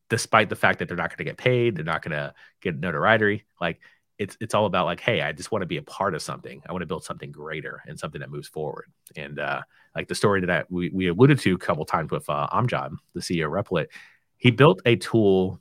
despite 0.09 0.49
the 0.49 0.55
fact 0.55 0.79
that 0.79 0.87
they're 0.87 0.97
not 0.97 1.09
going 1.09 1.17
to 1.17 1.23
get 1.23 1.37
paid, 1.37 1.75
they're 1.75 1.83
not 1.83 2.01
going 2.01 2.11
to 2.11 2.33
get 2.61 2.77
notoriety. 2.77 3.45
Like 3.59 3.79
it's 4.17 4.37
it's 4.39 4.53
all 4.53 4.65
about 4.65 4.85
like, 4.85 4.99
hey, 4.99 5.21
I 5.21 5.31
just 5.31 5.51
want 5.51 5.61
to 5.61 5.67
be 5.67 5.77
a 5.77 5.83
part 5.83 6.15
of 6.15 6.21
something. 6.21 6.61
I 6.67 6.71
want 6.71 6.81
to 6.83 6.87
build 6.87 7.03
something 7.03 7.31
greater 7.31 7.81
and 7.87 7.99
something 7.99 8.21
that 8.21 8.29
moves 8.29 8.47
forward. 8.47 8.85
And 9.15 9.39
uh, 9.39 9.61
like 9.95 10.07
the 10.07 10.15
story 10.15 10.41
that 10.41 10.49
I, 10.49 10.63
we 10.69 10.89
we 10.89 11.07
alluded 11.07 11.39
to 11.39 11.55
a 11.55 11.57
couple 11.57 11.85
times 11.85 12.11
with 12.11 12.29
uh, 12.29 12.47
Amjad, 12.53 12.95
the 13.13 13.19
CEO 13.19 13.45
of 13.45 13.51
Replit, 13.51 13.87
he 14.37 14.51
built 14.51 14.81
a 14.85 14.95
tool 14.95 15.59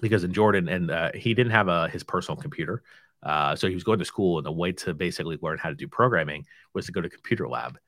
because 0.00 0.24
in 0.24 0.32
Jordan, 0.32 0.68
and 0.68 0.90
uh, 0.90 1.10
he 1.14 1.34
didn't 1.34 1.52
have 1.52 1.68
a 1.68 1.88
his 1.88 2.02
personal 2.02 2.40
computer, 2.40 2.82
uh, 3.22 3.54
so 3.54 3.68
he 3.68 3.74
was 3.74 3.84
going 3.84 3.98
to 3.98 4.04
school, 4.04 4.38
and 4.38 4.46
the 4.46 4.52
way 4.52 4.72
to 4.72 4.94
basically 4.94 5.38
learn 5.40 5.58
how 5.58 5.68
to 5.68 5.74
do 5.74 5.86
programming 5.86 6.46
was 6.74 6.86
to 6.86 6.92
go 6.92 7.00
to 7.00 7.08
computer 7.08 7.48
lab. 7.48 7.78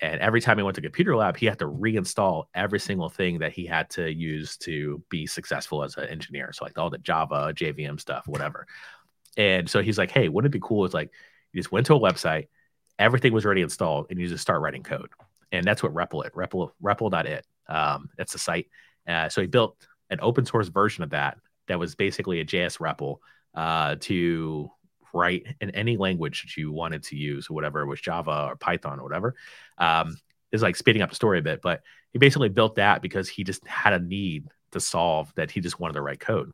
And 0.00 0.20
every 0.20 0.40
time 0.40 0.56
he 0.56 0.62
went 0.62 0.76
to 0.76 0.80
computer 0.80 1.14
lab, 1.14 1.36
he 1.36 1.46
had 1.46 1.58
to 1.58 1.66
reinstall 1.66 2.44
every 2.54 2.80
single 2.80 3.10
thing 3.10 3.38
that 3.40 3.52
he 3.52 3.66
had 3.66 3.90
to 3.90 4.12
use 4.12 4.56
to 4.58 5.02
be 5.10 5.26
successful 5.26 5.84
as 5.84 5.96
an 5.96 6.08
engineer. 6.08 6.52
So 6.52 6.64
like 6.64 6.78
all 6.78 6.88
the 6.88 6.98
Java, 6.98 7.52
JVM 7.54 8.00
stuff, 8.00 8.26
whatever. 8.26 8.66
And 9.36 9.68
so 9.68 9.82
he's 9.82 9.98
like, 9.98 10.10
hey, 10.10 10.28
wouldn't 10.28 10.52
it 10.52 10.58
be 10.58 10.66
cool? 10.66 10.84
It's 10.84 10.94
like 10.94 11.10
you 11.52 11.60
just 11.60 11.70
went 11.70 11.86
to 11.86 11.94
a 11.94 12.00
website, 12.00 12.48
everything 12.98 13.32
was 13.32 13.44
already 13.44 13.62
installed, 13.62 14.06
and 14.10 14.18
you 14.18 14.26
just 14.26 14.42
start 14.42 14.62
writing 14.62 14.82
code. 14.82 15.10
And 15.52 15.66
that's 15.66 15.82
what 15.82 15.94
REPL, 15.94 16.30
REPL, 16.30 16.70
REPL.it. 16.82 17.46
Um, 17.68 18.08
that's 18.16 18.32
the 18.32 18.38
site. 18.38 18.68
Uh, 19.06 19.28
so 19.28 19.40
he 19.40 19.46
built 19.46 19.76
an 20.08 20.18
open 20.22 20.46
source 20.46 20.68
version 20.68 21.04
of 21.04 21.10
that 21.10 21.38
that 21.68 21.78
was 21.78 21.94
basically 21.94 22.40
a 22.40 22.44
JS 22.44 22.78
REPL 22.78 23.16
uh, 23.54 23.96
to 24.00 24.70
write 25.12 25.46
in 25.60 25.70
any 25.70 25.96
language 25.96 26.42
that 26.42 26.56
you 26.56 26.72
wanted 26.72 27.02
to 27.04 27.16
use, 27.16 27.48
or 27.48 27.54
whatever 27.54 27.80
it 27.82 27.86
was 27.86 28.00
Java 28.00 28.48
or 28.50 28.56
Python 28.56 29.00
or 29.00 29.02
whatever. 29.02 29.34
Um, 29.78 30.16
is 30.52 30.62
like 30.62 30.76
speeding 30.76 31.02
up 31.02 31.10
the 31.10 31.14
story 31.14 31.38
a 31.38 31.42
bit, 31.42 31.62
but 31.62 31.82
he 32.12 32.18
basically 32.18 32.48
built 32.48 32.74
that 32.74 33.02
because 33.02 33.28
he 33.28 33.44
just 33.44 33.64
had 33.66 33.92
a 33.92 34.00
need 34.00 34.48
to 34.72 34.80
solve 34.80 35.32
that 35.36 35.50
he 35.50 35.60
just 35.60 35.78
wanted 35.78 35.94
to 35.94 36.00
write 36.00 36.20
code. 36.20 36.52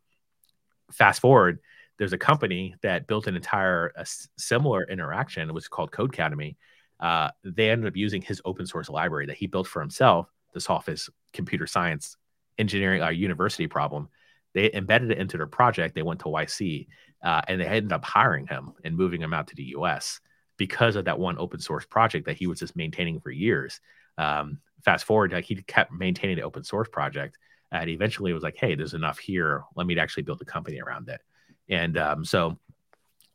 Fast 0.93 1.21
forward, 1.21 1.61
there's 1.99 2.13
a 2.13 2.19
company 2.19 2.75
that 2.83 3.07
built 3.07 3.27
an 3.27 3.37
entire 3.37 3.93
similar 4.37 4.85
interaction. 4.85 5.49
It 5.49 5.55
was 5.55 5.69
called 5.69 5.93
Codecademy. 5.93 6.57
Uh, 7.01 7.31
they 7.43 7.71
ended 7.71 7.89
up 7.89 7.97
using 7.97 8.23
his 8.23 8.43
open 8.45 8.67
source 8.67 8.89
library 8.89 9.27
that 9.27 9.37
he 9.37 9.47
built 9.47 9.67
for 9.67 9.81
himself 9.81 10.31
to 10.53 10.61
solve 10.61 10.87
his 10.87 11.09
computer 11.33 11.67
science 11.67 12.17
engineering 12.59 13.03
uh, 13.03 13.09
university 13.09 13.67
problem. 13.67 14.09
They 14.57 14.71
embedded 14.73 15.11
it 15.11 15.19
into 15.19 15.37
their 15.37 15.47
project. 15.47 15.95
They 15.95 16.03
went 16.03 16.21
to 16.21 16.27
YC 16.29 16.87
uh, 17.23 17.43
and 17.47 17.61
they 17.61 17.67
ended 17.67 17.93
up 17.93 18.07
hiring 18.07 18.47
him 18.47 18.73
and 18.85 18.97
moving 18.97 19.21
him 19.21 19.35
out 19.35 19.49
to 19.49 19.55
the 19.55 19.75
US 19.77 20.19
because 20.57 20.97
of 20.97 21.05
that 21.05 21.19
one 21.19 21.37
open 21.39 21.61
source 21.61 21.85
project 21.85 22.25
that 22.25 22.39
he 22.39 22.47
was 22.47 22.61
just 22.61 22.75
maintaining 22.75 23.21
for 23.21 23.31
years. 23.31 23.81
Um, 24.17 24.61
fast 24.83 25.05
forward, 25.05 25.33
like 25.33 25.45
he 25.45 25.57
kept 25.57 25.93
maintaining 25.93 26.37
the 26.37 26.43
open 26.43 26.65
source 26.65 26.89
project, 26.89 27.37
and 27.71 27.91
eventually 27.91 28.31
it 28.31 28.35
was 28.35 28.43
like, 28.43 28.57
hey, 28.57 28.75
there's 28.75 28.95
enough 28.95 29.19
here. 29.19 29.65
Let 29.75 29.87
me 29.87 29.99
actually 29.99 30.23
build 30.23 30.41
a 30.41 30.47
company 30.47 30.81
around 30.81 31.11
it. 31.11 31.21
And 31.69 31.99
um, 31.99 32.25
so, 32.25 32.59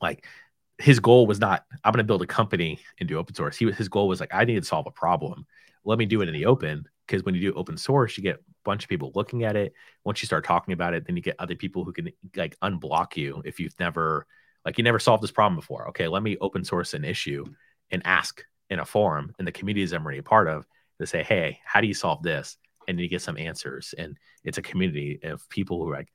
like, 0.02 0.26
his 0.80 1.00
goal 1.00 1.28
was 1.28 1.40
not 1.40 1.66
I'm 1.84 1.92
going 1.92 2.00
to 2.00 2.04
build 2.04 2.24
a 2.24 2.28
company 2.28 2.80
and 3.00 3.08
do 3.08 3.20
open 3.20 3.36
source. 3.36 3.58
He 3.58 3.72
his 3.72 3.90
goal 3.90 4.08
was 4.08 4.20
like 4.20 4.34
I 4.34 4.44
need 4.46 4.60
to 4.60 4.66
solve 4.66 4.88
a 4.88 4.92
problem. 4.92 5.46
Let 5.86 6.00
me 6.00 6.08
do 6.08 6.22
it 6.22 6.30
in 6.30 6.34
the 6.34 6.48
open 6.48 6.88
because 7.12 7.26
when 7.26 7.36
you 7.36 7.42
do 7.42 7.58
open 7.58 7.76
source, 7.76 8.18
you 8.18 8.24
get 8.24 8.38
a 8.38 8.40
bunch 8.64 8.84
of 8.84 8.90
people 8.90 9.12
looking 9.16 9.44
at 9.44 9.58
it. 9.58 9.74
Once 10.06 10.22
you 10.22 10.26
start 10.26 10.46
talking 10.46 10.74
about 10.74 10.94
it, 10.94 11.06
then 11.06 11.18
you 11.18 11.22
get 11.22 11.36
other 11.40 11.56
people 11.56 11.84
who 11.84 11.92
can 11.92 12.10
like 12.38 12.58
unblock 12.62 13.18
you 13.18 13.42
if 13.44 13.60
you've 13.60 13.78
never 13.80 14.26
like 14.64 14.78
you 14.78 14.84
never 14.84 15.00
solved 15.00 15.22
this 15.22 15.32
problem 15.32 15.58
before. 15.58 15.90
Okay, 15.90 16.08
let 16.08 16.24
me 16.24 16.38
open 16.40 16.64
source 16.64 16.94
an 16.94 17.04
issue 17.04 17.46
and 17.90 18.02
ask 18.06 18.42
in 18.70 18.80
a 18.80 18.86
forum 18.86 19.34
and 19.38 19.46
the 19.46 19.52
communities 19.52 19.92
I'm 19.92 20.04
already 20.04 20.20
a 20.20 20.24
part 20.24 20.48
of 20.48 20.66
to 21.00 21.06
say, 21.06 21.22
hey, 21.22 21.60
how 21.66 21.82
do 21.82 21.88
you 21.88 21.94
solve 21.94 22.24
this? 22.24 22.58
And 22.88 22.98
you 22.98 23.10
get 23.10 23.22
some 23.22 23.38
answers. 23.38 23.94
And 23.98 24.18
it's 24.46 24.58
a 24.58 24.62
community 24.62 25.20
of 25.24 25.48
people 25.50 25.84
who 25.84 25.90
are 25.90 25.98
like, 25.98 26.14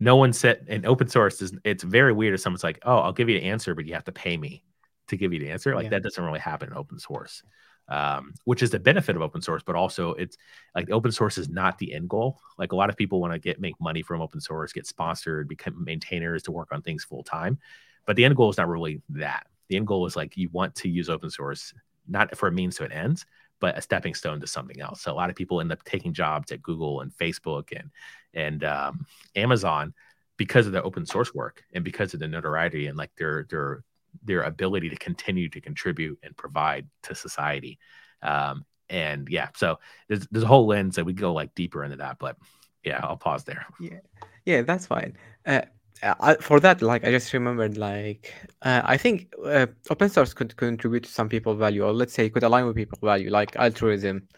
no 0.00 0.16
one 0.16 0.32
said 0.32 0.64
in 0.68 0.86
open 0.86 1.08
source 1.08 1.42
is 1.42 1.52
it's 1.64 1.84
very 1.84 2.12
weird 2.12 2.32
if 2.32 2.40
someone's 2.40 2.64
like, 2.64 2.78
oh, 2.84 2.98
I'll 2.98 3.12
give 3.12 3.28
you 3.28 3.36
an 3.36 3.44
answer, 3.44 3.74
but 3.74 3.84
you 3.84 3.92
have 3.92 4.04
to 4.04 4.12
pay 4.12 4.38
me 4.38 4.64
to 5.08 5.18
give 5.18 5.34
you 5.34 5.40
the 5.40 5.50
answer. 5.50 5.74
Like 5.74 5.84
yeah. 5.84 5.90
that 5.90 6.02
doesn't 6.02 6.24
really 6.24 6.40
happen 6.40 6.70
in 6.70 6.76
open 6.76 6.98
source. 6.98 7.42
Um, 7.86 8.32
which 8.44 8.62
is 8.62 8.70
the 8.70 8.78
benefit 8.78 9.14
of 9.14 9.20
open 9.20 9.42
source, 9.42 9.62
but 9.62 9.76
also 9.76 10.14
it's 10.14 10.38
like 10.74 10.90
open 10.90 11.12
source 11.12 11.36
is 11.36 11.50
not 11.50 11.76
the 11.76 11.92
end 11.92 12.08
goal. 12.08 12.40
Like 12.56 12.72
a 12.72 12.76
lot 12.76 12.88
of 12.88 12.96
people 12.96 13.20
want 13.20 13.34
to 13.34 13.38
get 13.38 13.60
make 13.60 13.78
money 13.78 14.00
from 14.00 14.22
open 14.22 14.40
source, 14.40 14.72
get 14.72 14.86
sponsored, 14.86 15.48
become 15.48 15.84
maintainers 15.84 16.42
to 16.44 16.50
work 16.50 16.68
on 16.72 16.80
things 16.80 17.04
full 17.04 17.22
time. 17.22 17.58
But 18.06 18.16
the 18.16 18.24
end 18.24 18.36
goal 18.36 18.48
is 18.48 18.56
not 18.56 18.68
really 18.68 19.02
that. 19.10 19.46
The 19.68 19.76
end 19.76 19.86
goal 19.86 20.06
is 20.06 20.16
like 20.16 20.36
you 20.38 20.48
want 20.50 20.74
to 20.76 20.88
use 20.88 21.10
open 21.10 21.28
source 21.28 21.74
not 22.08 22.36
for 22.36 22.48
a 22.48 22.52
means 22.52 22.76
to 22.76 22.84
an 22.84 22.92
end, 22.92 23.24
but 23.60 23.78
a 23.78 23.82
stepping 23.82 24.14
stone 24.14 24.40
to 24.40 24.46
something 24.46 24.80
else. 24.80 25.00
So 25.02 25.12
a 25.12 25.14
lot 25.14 25.30
of 25.30 25.36
people 25.36 25.60
end 25.60 25.72
up 25.72 25.84
taking 25.84 26.12
jobs 26.12 26.52
at 26.52 26.62
Google 26.62 27.00
and 27.00 27.12
Facebook 27.16 27.72
and 27.76 27.90
and 28.34 28.64
um, 28.64 29.06
Amazon 29.36 29.94
because 30.36 30.66
of 30.66 30.72
the 30.72 30.82
open 30.82 31.06
source 31.06 31.34
work 31.34 31.64
and 31.72 31.84
because 31.84 32.14
of 32.14 32.20
the 32.20 32.28
notoriety 32.28 32.86
and 32.86 32.98
like 32.98 33.14
their 33.16 33.46
their 33.48 33.84
their 34.22 34.42
ability 34.42 34.90
to 34.90 34.96
continue 34.96 35.48
to 35.48 35.60
contribute 35.60 36.18
and 36.22 36.36
provide 36.36 36.86
to 37.02 37.14
society. 37.14 37.78
Um, 38.22 38.64
and 38.88 39.28
yeah, 39.30 39.48
so 39.56 39.78
there's 40.08 40.26
there's 40.30 40.44
a 40.44 40.48
whole 40.48 40.66
lens 40.66 40.96
that 40.96 41.04
we 41.04 41.12
go 41.12 41.32
like 41.32 41.54
deeper 41.54 41.84
into 41.84 41.96
that, 41.96 42.18
but 42.18 42.36
yeah, 42.84 43.00
I'll 43.02 43.16
pause 43.16 43.44
there. 43.44 43.66
Yeah, 43.80 44.00
yeah, 44.44 44.62
that's 44.62 44.86
fine. 44.86 45.16
Uh, 45.46 45.62
I, 46.02 46.34
for 46.34 46.60
that, 46.60 46.82
like 46.82 47.04
I 47.04 47.10
just 47.10 47.32
remembered, 47.32 47.78
like 47.78 48.34
uh, 48.62 48.82
I 48.84 48.96
think 48.96 49.32
uh, 49.44 49.66
open 49.88 50.10
source 50.10 50.34
could 50.34 50.54
contribute 50.56 51.04
to 51.04 51.10
some 51.10 51.28
people 51.28 51.54
value, 51.54 51.84
or 51.84 51.92
let's 51.92 52.12
say 52.12 52.28
could 52.28 52.42
align 52.42 52.66
with 52.66 52.76
people 52.76 52.98
value, 53.02 53.30
like 53.30 53.56
altruism 53.56 54.28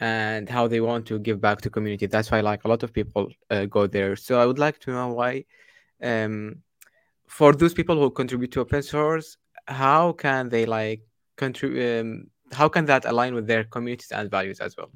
and 0.00 0.48
how 0.48 0.66
they 0.66 0.80
want 0.80 1.06
to 1.06 1.18
give 1.18 1.40
back 1.40 1.60
to 1.62 1.70
community. 1.70 2.06
That's 2.06 2.30
why 2.30 2.40
like 2.40 2.64
a 2.64 2.68
lot 2.68 2.82
of 2.82 2.92
people 2.92 3.30
uh, 3.50 3.66
go 3.66 3.86
there. 3.86 4.16
So 4.16 4.40
I 4.40 4.46
would 4.46 4.58
like 4.58 4.78
to 4.80 4.90
know 4.90 5.12
why, 5.12 5.44
um, 6.02 6.56
for 7.26 7.52
those 7.52 7.74
people 7.74 7.96
who 7.96 8.10
contribute 8.10 8.52
to 8.52 8.60
open 8.60 8.82
source, 8.82 9.36
how 9.66 10.12
can 10.12 10.48
they 10.48 10.66
like 10.66 11.02
contribute? 11.36 12.00
Um, 12.00 12.26
how 12.52 12.68
can 12.68 12.84
that 12.86 13.04
align 13.04 13.34
with 13.34 13.46
their 13.46 13.64
communities 13.64 14.12
and 14.12 14.30
values 14.30 14.60
as 14.60 14.76
well? 14.76 14.90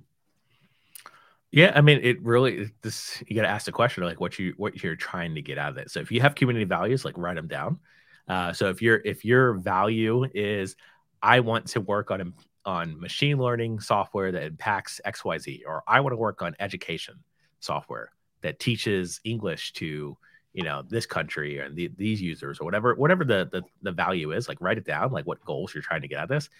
Yeah, 1.51 1.73
I 1.75 1.81
mean, 1.81 2.01
it 2.03 2.23
really 2.23 2.71
this 2.83 3.23
you 3.27 3.35
got 3.35 3.43
to 3.43 3.49
ask 3.49 3.64
the 3.67 3.73
question 3.73 4.05
like 4.05 4.21
what 4.21 4.38
you 4.38 4.53
what 4.57 4.83
you're 4.83 4.97
trying 4.97 5.35
to 5.35 5.43
get 5.43 5.59
out 5.59 5.71
of 5.71 5.79
it. 5.79 5.91
So 5.91 6.01
if 6.01 6.12
you 6.12 6.21
have 6.21 6.35
community 6.35 6.67
values, 6.67 7.05
like 7.05 7.17
write 7.17 7.37
them 7.37 7.49
down. 7.49 7.81
Uh, 8.29 8.53
so 8.53 8.69
if 8.69 8.83
your 8.83 9.01
if 9.05 9.25
your 9.25 9.55
value 9.55 10.27
is 10.35 10.77
I 11.23 11.41
want 11.41 11.67
to 11.69 11.81
work 11.81 12.11
on 12.11 12.35
on 12.67 13.01
machine 13.01 13.38
learning 13.38 13.81
software 13.81 14.31
that 14.31 14.43
impacts 14.43 15.01
X 15.05 15.25
Y 15.25 15.38
Z, 15.38 15.64
or 15.67 15.83
I 15.88 16.01
want 16.01 16.12
to 16.12 16.19
work 16.19 16.43
on 16.43 16.55
education 16.61 17.14
software 17.61 18.12
that 18.43 18.61
teaches 18.61 19.21
English 19.25 19.73
to 19.75 20.19
you 20.53 20.63
know 20.63 20.83
this 20.89 21.07
country 21.07 21.59
and 21.59 21.77
the, 21.77 21.91
these 21.97 22.21
users 22.21 22.61
or 22.61 22.65
whatever 22.65 22.95
whatever 22.95 23.25
the, 23.25 23.49
the 23.53 23.63
the 23.83 23.93
value 23.93 24.33
is, 24.33 24.49
like 24.49 24.61
write 24.61 24.79
it 24.79 24.85
down, 24.85 25.13
like 25.13 25.27
what 25.27 25.45
goals 25.45 25.75
you're 25.75 25.83
trying 25.83 26.03
to 26.03 26.09
get 26.09 26.19
out 26.19 26.25
of 26.25 26.29
this. 26.31 26.51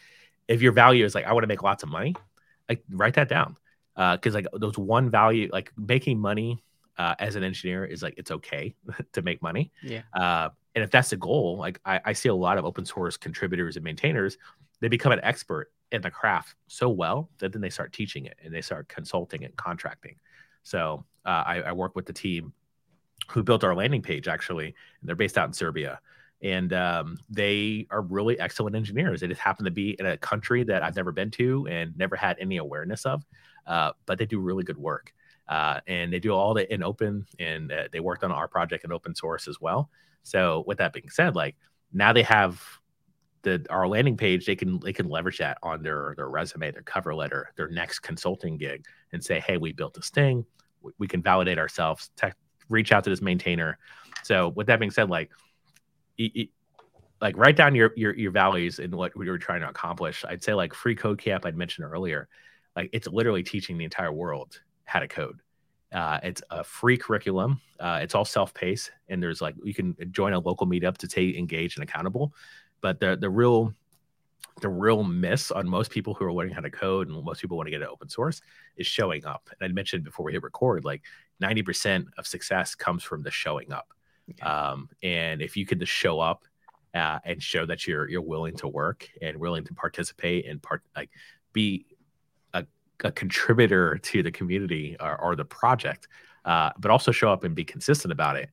If 0.47 0.63
your 0.63 0.73
value 0.73 1.05
is 1.05 1.15
like 1.15 1.25
I 1.25 1.33
want 1.33 1.45
to 1.45 1.49
make 1.49 1.63
lots 1.63 1.83
of 1.83 1.89
money, 1.89 2.15
like 2.69 2.83
write 2.91 3.15
that 3.15 3.29
down. 3.29 3.57
Because 3.97 4.35
uh, 4.35 4.39
like 4.39 4.47
those 4.55 4.79
one 4.79 5.11
value 5.11 5.51
like 5.53 5.73
making 5.77 6.21
money 6.21 6.63
uh, 6.99 7.15
as 7.19 7.35
an 7.35 7.43
engineer 7.43 7.85
is 7.85 8.03
like 8.03 8.15
it's 8.17 8.31
okay 8.31 8.75
to 9.13 9.23
make 9.23 9.43
money. 9.43 9.73
Yeah. 9.83 10.03
Uh, 10.13 10.51
and 10.75 10.85
if 10.85 10.91
that's 10.91 11.11
the 11.11 11.17
goal 11.17 11.57
like 11.59 11.81
I, 11.85 12.01
I, 12.05 12.13
see 12.13 12.29
a 12.29 12.35
lot 12.35 12.57
of 12.57 12.65
open 12.65 12.85
source 12.85 13.17
contributors 13.17 13.75
and 13.75 13.85
maintainers 13.85 14.39
they 14.79 14.87
become 14.87 15.11
an 15.11 15.19
expert 15.25 15.73
in 15.91 16.03
the 16.03 16.11
craft 16.11 16.55
so 16.69 16.89
well 16.89 17.31
that 17.39 17.53
then 17.53 17.61
they 17.61 17.71
start 17.71 17.93
teaching 17.93 18.27
it 18.27 18.39
and 18.45 18.55
they 18.55 18.61
start 18.61 18.89
consulting 18.89 19.45
and 19.45 19.57
contracting. 19.57 20.17
So 20.63 21.05
uh, 21.25 21.43
I, 21.47 21.63
I 21.67 21.73
work 21.73 21.97
with 21.97 22.07
the 22.07 22.13
team 22.13 22.53
who 23.31 23.43
built 23.43 23.65
our 23.65 23.75
landing 23.75 24.03
page 24.03 24.29
actually 24.29 24.67
and 24.67 25.09
they're 25.09 25.17
based 25.17 25.37
out 25.37 25.47
in 25.47 25.53
serbia 25.53 26.01
and 26.41 26.73
um, 26.73 27.19
they 27.29 27.85
are 27.91 28.03
really 28.03 28.39
excellent 28.39 28.77
engineers. 28.77 29.21
They 29.21 29.27
just 29.27 29.41
happen 29.41 29.65
to 29.65 29.73
be 29.73 29.97
in 29.99 30.07
a 30.07 30.17
country 30.17 30.63
that 30.63 30.85
I've 30.85 30.95
never 30.95 31.11
been 31.11 31.33
to 31.33 31.67
and 31.69 31.99
never 31.99 32.15
had 32.15 32.37
any 32.39 32.59
awareness 32.59 33.05
of 33.07 33.25
uh, 33.69 33.93
but 34.07 34.19
they 34.19 34.27
do 34.27 34.41
really 34.41 34.65
good 34.65 34.79
work. 34.79 35.13
Uh, 35.49 35.81
and 35.87 36.13
they 36.13 36.19
do 36.19 36.33
all 36.33 36.53
that 36.55 36.73
in 36.73 36.83
open, 36.83 37.25
and 37.39 37.71
uh, 37.73 37.89
they 37.93 38.01
worked 38.01 38.25
on 38.25 38.33
our 38.33 38.49
project 38.49 38.85
in 38.85 38.93
open 38.93 39.15
source 39.15 39.49
as 39.49 39.61
well. 39.61 39.89
So, 40.23 40.65
with 40.67 40.79
that 40.79 40.93
being 40.93 41.09
said, 41.09 41.37
like 41.37 41.57
now 41.93 42.13
they 42.13 42.23
have 42.25 42.63
the 43.43 43.65
our 43.71 43.89
landing 43.89 44.17
page, 44.17 44.45
they 44.45 44.57
can 44.57 44.79
they 44.81 44.93
can 44.93 45.09
leverage 45.09 45.39
that 45.39 45.57
on 45.63 45.83
their 45.83 46.13
their 46.17 46.29
resume, 46.29 46.71
their 46.71 46.83
cover 46.83 47.15
letter, 47.15 47.53
their 47.57 47.69
next 47.69 48.01
consulting 48.01 48.59
gig, 48.59 48.85
and 49.13 49.25
say, 49.25 49.41
hey, 49.41 49.57
we 49.57 49.73
built 49.73 49.95
this 49.95 50.11
thing. 50.11 50.45
We, 50.83 50.93
we 50.99 51.09
can 51.09 51.23
validate 51.23 51.59
ourselves. 51.59 52.11
Tech, 52.15 52.37
reach 52.69 52.93
out 52.93 53.05
to 53.05 53.11
this 53.11 53.23
maintainer. 53.23 53.79
So, 54.23 54.49
with 54.49 54.67
that 54.69 54.79
being 54.79 54.91
said, 54.91 55.11
like. 55.11 55.31
like 57.21 57.37
write 57.37 57.57
down 57.57 57.75
your, 57.75 57.93
your 57.97 58.15
your 58.15 58.31
values 58.31 58.79
and 58.79 58.95
what 58.95 59.17
we 59.17 59.29
were 59.29 59.39
trying 59.39 59.61
to 59.61 59.69
accomplish. 59.69 60.25
I'd 60.25 60.43
say 60.43 60.55
like 60.55 60.73
free 60.73 60.95
code 60.95 61.19
camp 61.19 61.45
I'd 61.47 61.57
mentioned 61.57 61.85
earlier 61.85 62.29
like 62.79 62.91
it's 62.93 63.09
literally 63.09 63.43
teaching 63.43 63.77
the 63.77 63.85
entire 63.85 64.13
world 64.13 64.61
how 64.85 65.01
to 65.01 65.09
code. 65.09 65.41
Uh, 65.93 66.21
it's 66.23 66.43
a 66.51 66.63
free 66.63 66.97
curriculum. 66.97 67.61
Uh, 67.81 67.99
it's 68.01 68.15
all 68.15 68.25
self-paced, 68.25 68.93
and 69.09 69.21
there's 69.21 69.41
like 69.41 69.57
you 69.65 69.75
can 69.75 69.97
join 70.13 70.33
a 70.33 70.39
local 70.39 70.67
meetup 70.67 70.97
to 70.99 71.09
stay 71.09 71.37
engaged 71.37 71.77
and 71.79 71.89
accountable. 71.89 72.33
But 72.81 73.01
the 73.01 73.17
the 73.17 73.29
real 73.29 73.75
the 74.61 74.69
real 74.69 75.05
miss 75.05 75.51
on 75.51 75.69
most 75.69 75.91
people 75.91 76.15
who 76.15 76.25
are 76.25 76.33
learning 76.33 76.55
how 76.55 76.61
to 76.61 76.71
code 76.71 77.09
and 77.09 77.25
most 77.25 77.41
people 77.41 77.57
want 77.57 77.69
to 77.69 77.71
get 77.71 77.83
it 77.83 77.89
open 77.89 78.09
source 78.09 78.41
is 78.77 78.87
showing 78.87 79.25
up. 79.25 79.49
And 79.61 79.71
I 79.71 79.73
mentioned 79.73 80.05
before 80.05 80.25
we 80.27 80.33
hit 80.33 80.43
record, 80.43 80.85
like 80.85 81.03
90% 81.43 82.07
of 82.19 82.27
success 82.27 82.75
comes 82.75 83.05
from 83.05 83.23
the 83.23 83.31
showing 83.31 83.73
up. 83.73 83.93
Um, 84.43 84.89
and 85.03 85.41
if 85.41 85.57
you 85.57 85.65
can 85.65 85.79
just 85.79 85.93
show 85.93 86.21
up 86.21 86.45
uh, 86.95 87.19
and 87.25 87.43
show 87.43 87.67
that 87.67 87.87
you're 87.87 88.09
you're 88.09 88.21
willing 88.23 88.57
to 88.57 88.69
work 88.69 89.09
and 89.23 89.37
willing 89.37 89.65
to 89.65 89.75
participate 89.75 90.47
and 90.47 90.61
part 90.63 90.83
like 90.97 91.11
be 91.53 91.87
a 93.05 93.13
contributor 93.13 93.97
to 93.99 94.23
the 94.23 94.31
community 94.31 94.97
or, 95.01 95.17
or 95.21 95.37
the 95.37 95.45
project, 95.45 96.09
uh, 96.45 96.71
but 96.79 96.91
also 96.91 97.13
show 97.13 97.31
up 97.33 97.45
and 97.45 97.55
be 97.55 97.65
consistent 97.65 98.13
about 98.13 98.37
it. 98.37 98.51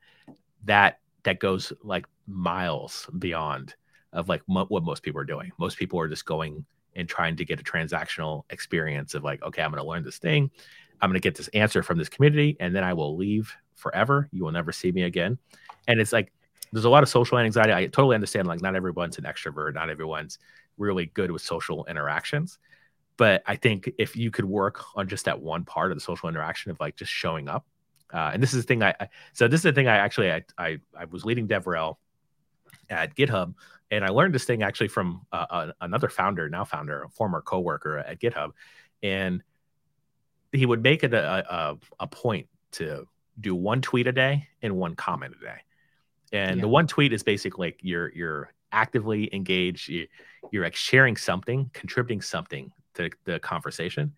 That 0.66 1.00
that 1.24 1.40
goes 1.40 1.74
like 1.84 2.06
miles 2.28 3.08
beyond 3.18 3.76
of 4.16 4.30
like 4.30 4.42
what 4.48 4.84
most 4.84 5.04
people 5.04 5.22
are 5.22 5.26
doing. 5.26 5.52
Most 5.60 5.78
people 5.78 6.00
are 6.00 6.08
just 6.08 6.26
going 6.26 6.66
and 6.96 7.08
trying 7.08 7.36
to 7.36 7.46
get 7.46 7.60
a 7.60 7.64
transactional 7.64 8.44
experience 8.50 9.14
of 9.14 9.24
like, 9.24 9.44
okay, 9.44 9.62
I'm 9.62 9.72
going 9.72 9.84
to 9.84 9.88
learn 9.88 10.04
this 10.04 10.18
thing. 10.18 10.50
I'm 11.02 11.10
going 11.10 11.22
to 11.22 11.24
get 11.24 11.36
this 11.36 11.50
answer 11.50 11.84
from 11.84 11.98
this 11.98 12.10
community, 12.10 12.56
and 12.60 12.74
then 12.74 12.84
I 12.84 12.94
will 12.94 13.18
leave 13.18 13.54
forever. 13.76 14.30
You 14.32 14.46
will 14.46 14.54
never 14.54 14.72
see 14.72 14.92
me 14.92 15.04
again. 15.04 15.38
And 15.88 16.00
it's 16.00 16.14
like 16.14 16.32
there's 16.72 16.86
a 16.86 16.90
lot 16.90 17.04
of 17.04 17.10
social 17.10 17.38
anxiety. 17.38 17.74
I 17.74 17.86
totally 17.88 18.16
understand. 18.16 18.48
Like, 18.48 18.62
not 18.62 18.76
everyone's 18.76 19.18
an 19.18 19.26
extrovert. 19.26 19.74
Not 19.76 19.90
everyone's 19.90 20.40
really 20.78 21.08
good 21.08 21.32
with 21.32 21.42
social 21.42 21.86
interactions 21.86 22.58
but 23.18 23.44
I 23.46 23.56
think 23.56 23.92
if 23.98 24.16
you 24.16 24.32
could 24.32 24.46
work 24.46 24.84
on 24.96 25.08
just 25.08 25.26
that 25.26 25.40
one 25.40 25.64
part 25.64 25.92
of 25.92 25.98
the 25.98 26.02
social 26.02 26.30
interaction 26.30 26.72
of 26.72 26.80
like 26.80 26.96
just 26.96 27.12
showing 27.12 27.48
up, 27.48 27.66
uh, 28.14 28.32
and 28.34 28.44
this 28.44 28.54
is 28.54 28.64
the 28.64 28.68
thing 28.68 28.84
I, 28.84 28.94
I, 29.00 29.10
so 29.34 29.48
this 29.48 29.60
is 29.60 29.64
the 29.64 29.74
thing 29.74 29.88
I 29.88 29.98
actually 29.98 30.32
I 30.32 30.44
I, 30.58 30.78
I 30.98 31.06
was 31.06 31.26
leading 31.26 31.48
DevRel 31.48 31.96
at 32.90 33.16
GitHub, 33.16 33.54
and 33.92 34.04
I 34.04 34.10
learned 34.10 34.34
this 34.34 34.46
thing 34.46 34.64
actually 34.64 34.88
from 34.88 35.26
uh, 35.32 35.46
uh, 35.50 35.72
another 35.82 36.10
founder, 36.10 36.50
now 36.50 36.64
founder, 36.64 37.04
a 37.04 37.10
former 37.10 37.42
coworker 37.42 38.00
at 38.00 38.20
GitHub, 38.20 38.52
and 39.04 39.44
he 40.52 40.66
would 40.66 40.82
make 40.82 41.04
it 41.04 41.14
a, 41.14 41.54
a, 41.54 41.78
a 42.00 42.08
point 42.08 42.48
to 42.74 43.08
do 43.40 43.54
one 43.54 43.82
tweet 43.82 44.08
a 44.08 44.12
day 44.12 44.48
and 44.62 44.76
one 44.76 44.96
comment 44.96 45.36
a 45.40 45.46
day. 45.46 45.58
And 46.32 46.58
yeah. 46.58 46.62
the 46.62 46.68
one 46.68 46.88
tweet 46.88 47.14
is 47.14 47.24
basically 47.24 47.68
like 47.68 47.80
you're 47.84 48.12
you're 48.14 48.54
actively 48.72 49.34
engaged, 49.34 49.88
you, 49.88 50.08
you're 50.52 50.64
like 50.64 50.76
sharing 50.76 51.16
something, 51.16 51.70
contributing 51.74 52.22
something 52.22 52.72
to 52.96 53.10
the 53.26 53.40
conversation. 53.40 54.14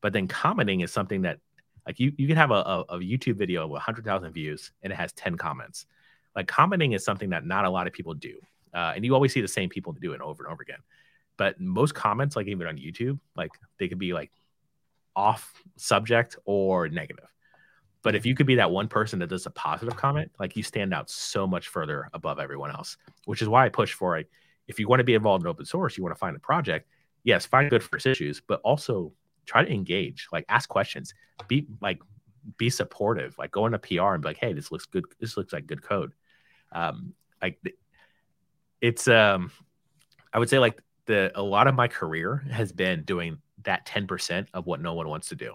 But 0.00 0.12
then 0.12 0.26
commenting 0.26 0.80
is 0.80 0.92
something 0.92 1.22
that 1.22 1.38
like 1.86 2.00
you 2.00 2.12
you 2.16 2.26
can 2.26 2.36
have 2.36 2.50
a, 2.50 2.54
a, 2.54 2.80
a 2.88 2.98
YouTube 2.98 3.36
video 3.36 3.62
with 3.66 3.72
100,000 3.72 4.32
views 4.32 4.72
and 4.82 4.92
it 4.92 4.96
has 4.96 5.12
10 5.12 5.36
comments. 5.36 5.86
Like 6.34 6.46
commenting 6.46 6.92
is 6.92 7.04
something 7.04 7.30
that 7.30 7.46
not 7.46 7.64
a 7.64 7.70
lot 7.70 7.86
of 7.86 7.92
people 7.92 8.14
do. 8.14 8.40
Uh, 8.74 8.92
and 8.94 9.04
you 9.04 9.14
always 9.14 9.32
see 9.32 9.40
the 9.40 9.48
same 9.48 9.68
people 9.68 9.92
do 9.92 10.12
it 10.12 10.20
over 10.20 10.44
and 10.44 10.52
over 10.52 10.62
again. 10.62 10.78
But 11.36 11.60
most 11.60 11.94
comments, 11.94 12.36
like 12.36 12.46
even 12.46 12.66
on 12.66 12.76
YouTube, 12.76 13.18
like 13.36 13.50
they 13.78 13.88
could 13.88 13.98
be 13.98 14.12
like 14.12 14.30
off 15.14 15.62
subject 15.76 16.36
or 16.44 16.88
negative. 16.88 17.32
But 18.02 18.14
if 18.14 18.26
you 18.26 18.34
could 18.34 18.46
be 18.46 18.56
that 18.56 18.70
one 18.70 18.88
person 18.88 19.18
that 19.20 19.28
does 19.28 19.46
a 19.46 19.50
positive 19.50 19.96
comment, 19.96 20.32
like 20.38 20.56
you 20.56 20.62
stand 20.62 20.92
out 20.92 21.08
so 21.08 21.46
much 21.46 21.68
further 21.68 22.08
above 22.12 22.38
everyone 22.40 22.70
else, 22.70 22.96
which 23.26 23.42
is 23.42 23.48
why 23.48 23.64
I 23.64 23.68
push 23.68 23.92
for 23.92 24.18
it. 24.18 24.28
If 24.66 24.80
you 24.80 24.88
want 24.88 25.00
to 25.00 25.04
be 25.04 25.14
involved 25.14 25.44
in 25.44 25.48
open 25.48 25.64
source, 25.64 25.96
you 25.96 26.02
want 26.02 26.14
to 26.14 26.18
find 26.18 26.36
a 26.36 26.40
project, 26.40 26.88
yes, 27.24 27.46
find 27.46 27.70
good 27.70 27.82
first 27.82 28.06
issues, 28.06 28.40
but 28.40 28.60
also 28.64 29.12
try 29.46 29.64
to 29.64 29.72
engage, 29.72 30.28
like 30.32 30.44
ask 30.48 30.68
questions, 30.68 31.14
be 31.46 31.66
like 31.80 32.00
be 32.56 32.70
supportive, 32.70 33.36
like 33.38 33.52
go 33.52 33.66
into 33.66 33.78
PR 33.78 34.14
and 34.14 34.22
be 34.22 34.28
like, 34.28 34.38
hey, 34.38 34.52
this 34.52 34.72
looks 34.72 34.86
good. 34.86 35.04
This 35.20 35.36
looks 35.36 35.52
like 35.52 35.66
good 35.66 35.82
code. 35.82 36.12
Um, 36.72 37.14
like 37.40 37.58
it's 38.82 39.08
um, 39.08 39.50
I 40.32 40.38
would 40.38 40.50
say 40.50 40.58
like 40.58 40.82
the 41.06 41.32
a 41.34 41.42
lot 41.42 41.68
of 41.68 41.74
my 41.74 41.88
career 41.88 42.44
has 42.50 42.72
been 42.72 43.04
doing 43.04 43.38
that 43.62 43.86
10% 43.86 44.48
of 44.52 44.66
what 44.66 44.80
no 44.82 44.92
one 44.94 45.08
wants 45.08 45.28
to 45.28 45.36
do. 45.36 45.54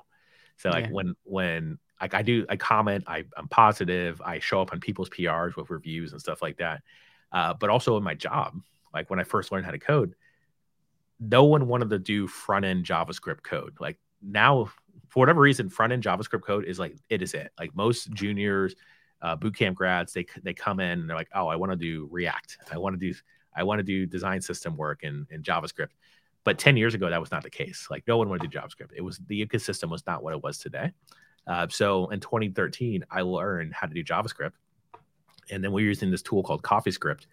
So 0.56 0.70
like 0.70 0.86
yeah. 0.86 0.92
when 0.92 1.16
when 1.24 1.78
like 2.02 2.14
I 2.14 2.22
do, 2.22 2.46
I 2.50 2.56
comment, 2.56 3.04
I, 3.08 3.26
I'm 3.36 3.48
positive, 3.48 4.22
I 4.22 4.40
show 4.40 4.62
up 4.62 4.72
on 4.72 4.80
people's 4.80 5.10
PRs 5.10 5.56
with 5.56 5.70
reviews 5.70 6.12
and 6.12 6.22
stuff 6.22 6.42
like 6.42 6.58
that. 6.58 6.82
Uh, 7.32 7.54
but 7.54 7.70
also 7.70 7.98
in 7.98 8.04
my 8.04 8.14
job, 8.14 8.60
like 8.94 9.10
when 9.10 9.20
I 9.20 9.24
first 9.24 9.52
learned 9.52 9.66
how 9.66 9.72
to 9.72 9.80
code, 9.80 10.16
no 11.20 11.44
one 11.44 11.68
wanted 11.68 11.90
to 11.90 12.00
do 12.00 12.28
front 12.28 12.66
end 12.66 12.86
JavaScript 12.86 13.44
code. 13.44 13.76
Like 13.80 13.98
now, 14.22 14.70
for 15.10 15.20
whatever 15.20 15.42
reason, 15.42 15.70
front 15.70 15.92
end 15.92 16.04
JavaScript 16.04 16.44
code 16.44 16.66
is 16.66 16.80
like 16.80 16.96
it 17.10 17.22
is 17.22 17.34
it. 17.34 17.52
Like 17.60 17.76
most 17.76 18.12
juniors, 18.14 18.76
uh, 19.22 19.36
bootcamp 19.36 19.76
grads, 19.76 20.14
they 20.14 20.26
they 20.44 20.54
come 20.54 20.80
in 20.80 21.00
and 21.00 21.10
they're 21.10 21.18
like, 21.18 21.30
oh, 21.34 21.48
I 21.48 21.56
want 21.56 21.72
to 21.72 21.78
do 21.78 22.08
React. 22.12 22.58
I 22.72 22.78
want 22.78 23.00
to 23.00 23.00
do 23.00 23.18
I 23.56 23.64
want 23.64 23.80
to 23.80 23.84
do 23.84 24.06
design 24.06 24.40
system 24.40 24.78
work 24.78 25.04
in, 25.04 25.26
in 25.32 25.42
JavaScript. 25.42 25.90
But 26.44 26.60
10 26.60 26.78
years 26.78 26.94
ago, 26.94 27.10
that 27.10 27.20
was 27.20 27.32
not 27.32 27.44
the 27.44 27.50
case. 27.50 27.88
Like 27.90 28.04
no 28.08 28.18
one 28.18 28.30
wanted 28.30 28.44
to 28.44 28.48
do 28.50 28.58
JavaScript. 28.58 28.92
It 28.96 29.02
was 29.02 29.20
the 29.28 29.46
ecosystem 29.46 29.90
was 29.90 30.06
not 30.06 30.24
what 30.24 30.34
it 30.34 30.44
was 30.44 30.60
today. 30.60 30.92
Uh, 31.48 31.68
so 31.70 32.08
in 32.10 32.20
2013, 32.20 33.04
I 33.10 33.22
learned 33.22 33.74
how 33.74 33.88
to 33.88 33.94
do 33.94 34.04
JavaScript. 34.04 34.54
And 35.50 35.64
then 35.64 35.72
we 35.72 35.84
are 35.84 35.88
using 35.88 36.12
this 36.12 36.22
tool 36.22 36.44
called 36.44 36.62
CoffeeScript, 36.62 37.26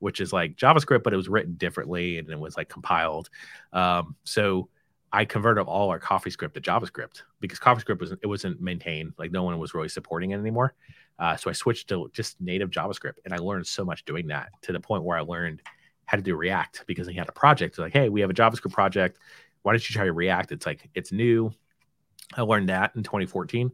which 0.00 0.20
is 0.20 0.32
like 0.32 0.56
JavaScript, 0.56 1.02
but 1.02 1.12
it 1.12 1.16
was 1.16 1.28
written 1.28 1.54
differently 1.54 2.18
and 2.18 2.28
it 2.28 2.38
was 2.38 2.56
like 2.56 2.68
compiled. 2.68 3.30
Um, 3.72 4.16
so 4.24 4.68
I 5.12 5.24
converted 5.24 5.66
all 5.66 5.90
our 5.90 5.98
CoffeeScript 5.98 6.54
to 6.54 6.60
JavaScript 6.60 7.22
because 7.40 7.58
CoffeeScript 7.58 8.00
was 8.00 8.12
it 8.12 8.26
wasn't 8.26 8.60
maintained, 8.60 9.14
like 9.18 9.32
no 9.32 9.42
one 9.42 9.58
was 9.58 9.74
really 9.74 9.88
supporting 9.88 10.30
it 10.30 10.38
anymore. 10.38 10.74
Uh, 11.20 11.36
so 11.36 11.50
I 11.50 11.52
switched 11.52 11.88
to 11.90 12.10
just 12.14 12.40
native 12.40 12.70
JavaScript, 12.70 13.18
and 13.24 13.34
I 13.34 13.36
learned 13.36 13.66
so 13.66 13.84
much 13.84 14.06
doing 14.06 14.28
that 14.28 14.48
to 14.62 14.72
the 14.72 14.80
point 14.80 15.04
where 15.04 15.18
I 15.18 15.20
learned 15.20 15.60
how 16.06 16.16
to 16.16 16.22
do 16.22 16.34
React 16.34 16.84
because 16.86 17.06
he 17.06 17.14
had 17.14 17.28
a 17.28 17.32
project 17.32 17.78
like, 17.78 17.92
hey, 17.92 18.08
we 18.08 18.22
have 18.22 18.30
a 18.30 18.34
JavaScript 18.34 18.72
project. 18.72 19.18
Why 19.62 19.72
don't 19.72 19.88
you 19.88 19.92
try 19.92 20.04
React? 20.04 20.52
It's 20.52 20.66
like 20.66 20.88
it's 20.94 21.12
new. 21.12 21.52
I 22.34 22.40
learned 22.40 22.70
that 22.70 22.92
in 22.96 23.02
2014, 23.02 23.70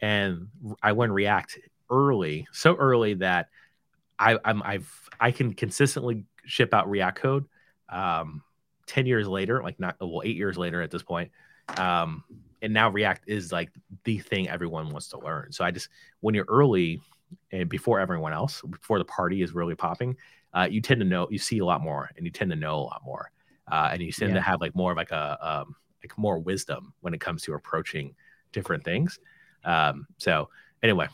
and 0.00 0.48
I 0.82 0.92
learned 0.92 1.14
React 1.14 1.58
early, 1.90 2.48
so 2.52 2.74
early 2.74 3.14
that 3.14 3.48
I, 4.18 4.38
I'm 4.42 4.62
I've 4.62 5.10
I 5.20 5.30
can 5.30 5.52
consistently 5.52 6.24
ship 6.46 6.72
out 6.72 6.88
React 6.88 7.18
code. 7.18 7.44
Um, 7.90 8.42
10 8.86 9.04
years 9.04 9.28
later, 9.28 9.62
like 9.62 9.78
not 9.78 9.96
well, 10.00 10.22
eight 10.24 10.36
years 10.36 10.56
later 10.56 10.80
at 10.80 10.90
this 10.90 11.02
point. 11.02 11.30
Um, 11.76 12.24
and 12.62 12.72
now 12.72 12.90
React 12.90 13.24
is 13.26 13.52
like 13.52 13.70
the 14.04 14.18
thing 14.18 14.48
everyone 14.48 14.90
wants 14.90 15.08
to 15.08 15.18
learn. 15.18 15.52
So 15.52 15.64
I 15.64 15.70
just 15.70 15.88
when 16.20 16.34
you're 16.34 16.46
early 16.48 17.00
and 17.52 17.68
before 17.68 18.00
everyone 18.00 18.32
else, 18.32 18.62
before 18.62 18.98
the 18.98 19.04
party 19.04 19.42
is 19.42 19.54
really 19.54 19.74
popping, 19.74 20.16
uh, 20.54 20.66
you 20.70 20.80
tend 20.80 21.00
to 21.00 21.06
know 21.06 21.28
you 21.30 21.38
see 21.38 21.58
a 21.58 21.64
lot 21.64 21.82
more 21.82 22.10
and 22.16 22.24
you 22.24 22.32
tend 22.32 22.50
to 22.50 22.56
know 22.56 22.76
a 22.76 22.84
lot 22.84 23.02
more. 23.04 23.30
Uh, 23.70 23.90
and 23.92 24.02
you 24.02 24.10
tend 24.10 24.30
yeah. 24.30 24.36
to 24.36 24.40
have 24.40 24.60
like 24.60 24.74
more 24.74 24.92
of 24.92 24.96
like 24.96 25.10
a 25.10 25.38
um, 25.40 25.74
like 26.02 26.16
more 26.16 26.38
wisdom 26.38 26.92
when 27.00 27.12
it 27.12 27.20
comes 27.20 27.42
to 27.42 27.54
approaching 27.54 28.14
different 28.52 28.82
things. 28.82 29.18
Um, 29.64 30.06
so 30.16 30.48
anyway, 30.82 31.08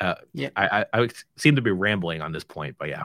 uh, 0.00 0.16
yeah, 0.34 0.50
I, 0.56 0.84
I, 0.92 1.02
I 1.02 1.08
seem 1.36 1.54
to 1.56 1.62
be 1.62 1.70
rambling 1.70 2.20
on 2.20 2.32
this 2.32 2.44
point, 2.44 2.76
but 2.78 2.88
yeah. 2.88 3.04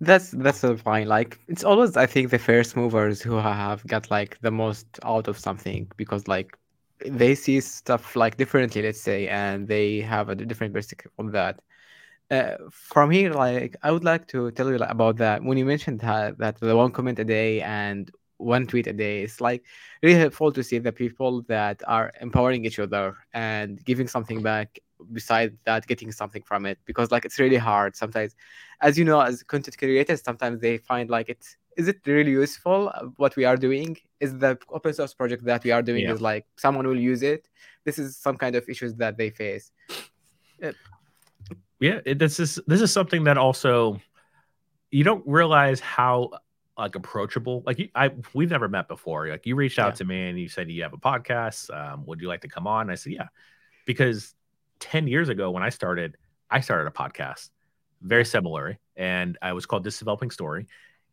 That's 0.00 0.30
that's 0.32 0.64
fine. 0.82 1.06
Like 1.06 1.38
it's 1.48 1.64
always 1.64 1.96
I 1.96 2.06
think 2.06 2.30
the 2.30 2.38
first 2.38 2.76
movers 2.76 3.22
who 3.22 3.36
have 3.36 3.86
got 3.86 4.10
like 4.10 4.38
the 4.40 4.50
most 4.50 4.86
out 5.04 5.28
of 5.28 5.38
something 5.38 5.90
because 5.96 6.26
like 6.28 6.58
they 7.04 7.34
see 7.34 7.60
stuff 7.60 8.16
like 8.16 8.36
differently, 8.36 8.82
let's 8.82 9.00
say, 9.00 9.28
and 9.28 9.68
they 9.68 10.00
have 10.00 10.28
a 10.28 10.34
different 10.34 10.74
perspective 10.74 11.12
on 11.18 11.30
that. 11.32 11.60
Uh, 12.30 12.56
from 12.70 13.10
here, 13.10 13.32
like 13.32 13.76
I 13.82 13.92
would 13.92 14.04
like 14.04 14.26
to 14.28 14.50
tell 14.52 14.68
you 14.70 14.76
about 14.76 15.16
that. 15.18 15.42
When 15.42 15.58
you 15.58 15.64
mentioned 15.64 16.00
that, 16.00 16.38
that 16.38 16.58
the 16.60 16.76
one 16.76 16.90
comment 16.92 17.18
a 17.18 17.24
day 17.24 17.60
and 17.62 18.10
one 18.38 18.66
tweet 18.66 18.86
a 18.86 18.92
day. 18.92 19.22
It's 19.22 19.40
like 19.40 19.64
really 20.02 20.18
helpful 20.18 20.52
to 20.52 20.62
see 20.62 20.78
the 20.78 20.92
people 20.92 21.42
that 21.42 21.82
are 21.86 22.12
empowering 22.20 22.64
each 22.64 22.78
other 22.78 23.16
and 23.32 23.82
giving 23.84 24.08
something 24.08 24.42
back 24.42 24.78
besides 25.12 25.54
that 25.64 25.86
getting 25.86 26.10
something 26.12 26.42
from 26.42 26.64
it 26.64 26.78
because 26.86 27.10
like 27.10 27.24
it's 27.24 27.38
really 27.38 27.56
hard 27.56 27.94
sometimes 27.94 28.34
as 28.80 28.98
you 28.98 29.04
know 29.04 29.20
as 29.20 29.42
content 29.42 29.76
creators 29.76 30.22
sometimes 30.22 30.60
they 30.60 30.78
find 30.78 31.10
like 31.10 31.28
it's 31.28 31.56
is 31.76 31.88
it 31.88 32.00
really 32.06 32.30
useful 32.30 32.90
uh, 32.94 33.06
what 33.16 33.36
we 33.36 33.44
are 33.44 33.56
doing 33.56 33.96
is 34.20 34.36
the 34.38 34.58
open 34.70 34.92
source 34.92 35.14
project 35.14 35.44
that 35.44 35.62
we 35.64 35.70
are 35.70 35.82
doing 35.82 36.04
yeah. 36.04 36.12
is 36.12 36.20
like 36.20 36.46
someone 36.56 36.86
will 36.86 36.98
use 36.98 37.22
it 37.22 37.48
this 37.84 37.98
is 37.98 38.16
some 38.16 38.36
kind 38.36 38.56
of 38.56 38.68
issues 38.68 38.94
that 38.94 39.16
they 39.16 39.30
face 39.30 39.70
uh, 40.62 40.72
yeah 41.80 42.00
it, 42.04 42.18
this 42.18 42.40
is 42.40 42.60
this 42.66 42.80
is 42.80 42.92
something 42.92 43.24
that 43.24 43.38
also 43.38 44.00
you 44.90 45.04
don't 45.04 45.26
realize 45.26 45.80
how 45.80 46.30
like 46.76 46.94
approachable. 46.94 47.62
Like 47.66 47.78
you, 47.78 47.88
I, 47.94 48.10
we've 48.32 48.50
never 48.50 48.68
met 48.68 48.88
before. 48.88 49.28
Like 49.28 49.46
you 49.46 49.56
reached 49.56 49.78
out 49.78 49.92
yeah. 49.92 49.96
to 49.96 50.04
me 50.04 50.28
and 50.28 50.38
you 50.38 50.48
said 50.48 50.70
you 50.70 50.82
have 50.82 50.92
a 50.92 50.98
podcast. 50.98 51.74
Um, 51.74 52.04
would 52.06 52.20
you 52.20 52.28
like 52.28 52.40
to 52.42 52.48
come 52.48 52.66
on? 52.66 52.90
I 52.90 52.94
said 52.94 53.12
yeah, 53.12 53.28
because 53.86 54.34
ten 54.80 55.06
years 55.06 55.28
ago 55.28 55.50
when 55.50 55.62
I 55.62 55.68
started, 55.68 56.16
I 56.50 56.60
started 56.60 56.86
a 56.86 56.90
podcast, 56.90 57.50
very 58.02 58.24
similar, 58.24 58.78
and 58.96 59.38
I 59.40 59.52
was 59.52 59.66
called 59.66 59.84
This 59.84 59.98
Developing 59.98 60.30
Story. 60.30 60.66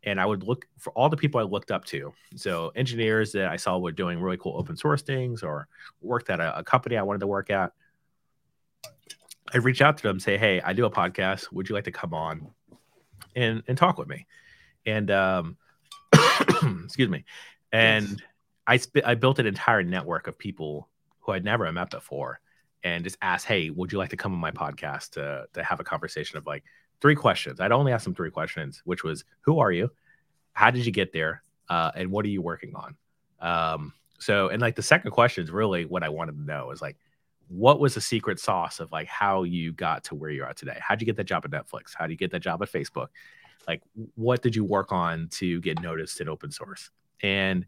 And 0.03 0.19
I 0.19 0.25
would 0.25 0.43
look 0.43 0.67
for 0.77 0.91
all 0.93 1.09
the 1.09 1.17
people 1.17 1.39
I 1.39 1.43
looked 1.43 1.71
up 1.71 1.85
to. 1.85 2.11
So 2.35 2.71
engineers 2.75 3.31
that 3.33 3.49
I 3.49 3.55
saw 3.55 3.77
were 3.77 3.91
doing 3.91 4.19
really 4.19 4.37
cool 4.37 4.57
open 4.57 4.75
source 4.75 5.03
things 5.03 5.43
or 5.43 5.67
worked 6.01 6.29
at 6.29 6.39
a, 6.39 6.59
a 6.59 6.63
company 6.63 6.97
I 6.97 7.03
wanted 7.03 7.19
to 7.19 7.27
work 7.27 7.49
at. 7.51 7.71
I'd 9.53 9.63
reach 9.63 9.81
out 9.81 9.97
to 9.97 10.03
them, 10.03 10.19
say, 10.19 10.37
"Hey, 10.37 10.61
I 10.61 10.73
do 10.73 10.85
a 10.85 10.89
podcast. 10.89 11.51
Would 11.51 11.69
you 11.69 11.75
like 11.75 11.83
to 11.83 11.91
come 11.91 12.13
on 12.13 12.49
and 13.35 13.63
and 13.67 13.77
talk 13.77 13.97
with 13.97 14.07
me?" 14.07 14.25
and 14.85 15.11
um, 15.11 15.57
excuse 16.83 17.09
me, 17.09 17.25
and 17.71 18.09
yes. 18.09 18.19
I 18.67 18.77
sp- 18.77 19.05
I 19.05 19.15
built 19.15 19.39
an 19.39 19.45
entire 19.45 19.83
network 19.83 20.27
of 20.27 20.37
people 20.37 20.89
who 21.21 21.33
I'd 21.33 21.43
never 21.43 21.71
met 21.71 21.91
before, 21.91 22.39
and 22.83 23.03
just 23.03 23.17
asked, 23.21 23.45
"Hey, 23.45 23.69
would 23.69 23.91
you 23.91 23.97
like 23.97 24.09
to 24.09 24.17
come 24.17 24.33
on 24.33 24.39
my 24.39 24.51
podcast 24.51 25.11
to 25.11 25.45
to 25.53 25.63
have 25.63 25.79
a 25.79 25.83
conversation 25.83 26.37
of 26.37 26.45
like 26.45 26.63
three 27.01 27.15
questions?" 27.15 27.59
I'd 27.59 27.71
only 27.71 27.91
ask 27.91 28.03
them 28.03 28.15
three 28.15 28.31
questions, 28.31 28.81
which 28.85 29.03
was, 29.03 29.25
"Who 29.41 29.59
are 29.59 29.71
you? 29.71 29.91
How 30.53 30.71
did 30.71 30.85
you 30.85 30.91
get 30.91 31.13
there? 31.13 31.43
Uh, 31.69 31.91
and 31.95 32.11
what 32.11 32.25
are 32.25 32.29
you 32.29 32.41
working 32.41 32.73
on?" 32.75 32.95
Um, 33.39 33.93
so, 34.19 34.49
and 34.49 34.61
like 34.61 34.75
the 34.75 34.83
second 34.83 35.11
question 35.11 35.43
is 35.43 35.51
really 35.51 35.85
what 35.85 36.03
I 36.03 36.09
wanted 36.09 36.33
to 36.33 36.41
know 36.41 36.71
is 36.71 36.81
like, 36.81 36.97
what 37.47 37.79
was 37.79 37.95
the 37.95 38.01
secret 38.01 38.39
sauce 38.39 38.79
of 38.79 38.91
like 38.91 39.07
how 39.07 39.43
you 39.43 39.73
got 39.73 40.03
to 40.05 40.15
where 40.15 40.29
you 40.29 40.43
are 40.43 40.53
today? 40.53 40.77
How'd 40.79 41.01
you 41.01 41.05
get 41.05 41.17
that 41.17 41.25
job 41.25 41.43
at 41.43 41.51
Netflix? 41.51 41.93
How 41.95 42.05
do 42.05 42.13
you 42.13 42.17
get 42.17 42.31
that 42.31 42.41
job 42.41 42.61
at 42.61 42.71
Facebook? 42.71 43.07
like 43.67 43.81
what 44.15 44.41
did 44.41 44.55
you 44.55 44.63
work 44.63 44.91
on 44.91 45.27
to 45.31 45.59
get 45.61 45.81
noticed 45.81 46.21
in 46.21 46.29
open 46.29 46.51
source 46.51 46.89
and 47.21 47.65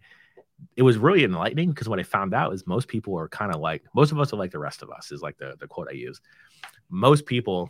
it 0.76 0.82
was 0.82 0.98
really 0.98 1.24
enlightening 1.24 1.70
because 1.70 1.90
what 1.90 2.00
i 2.00 2.04
found 2.04 2.34
out 2.34 2.54
is 2.54 2.66
most 2.66 2.88
people 2.88 3.18
are 3.18 3.28
kind 3.28 3.54
of 3.54 3.62
like 3.62 3.84
most 3.94 4.12
of 4.12 4.20
us 4.20 4.34
are 4.34 4.38
like 4.38 4.52
the 4.52 4.60
rest 4.60 4.82
of 4.82 4.90
us 4.90 5.12
is 5.12 5.22
like 5.22 5.38
the, 5.38 5.56
the 5.60 5.68
quote 5.68 5.88
i 5.90 5.94
use 5.94 6.22
most 6.90 7.26
people 7.26 7.70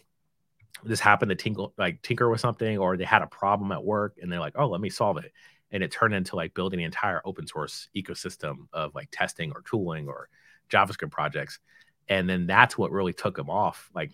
this 0.86 1.00
happened 1.00 1.30
to 1.30 1.36
tinkle 1.36 1.74
like 1.78 2.02
tinker 2.02 2.30
with 2.30 2.40
something 2.40 2.78
or 2.78 2.98
they 2.98 3.04
had 3.04 3.22
a 3.22 3.28
problem 3.28 3.72
at 3.72 3.84
work 3.84 4.18
and 4.22 4.32
they're 4.32 4.40
like 4.40 4.56
oh 4.58 4.68
let 4.68 4.82
me 4.82 4.90
solve 4.90 5.18
it. 5.18 5.32
And 5.72 5.82
it 5.82 5.92
turned 5.92 6.14
into 6.14 6.36
like 6.36 6.54
building 6.54 6.80
an 6.82 6.86
entire 6.86 7.22
open 7.26 7.48
source 7.48 7.90
ecosystem 7.96 8.68
of 8.74 8.94
like 8.94 9.10
testing 9.12 9.52
or 9.56 9.62
tooling 9.62 10.08
or 10.08 10.30
javascript 10.70 11.12
projects. 11.12 11.60
And 12.08 12.30
then 12.30 12.46
that's 12.46 12.78
what 12.78 12.92
really 12.92 13.14
took 13.14 13.36
them 13.36 13.50
off. 13.50 13.90
Like 13.96 14.12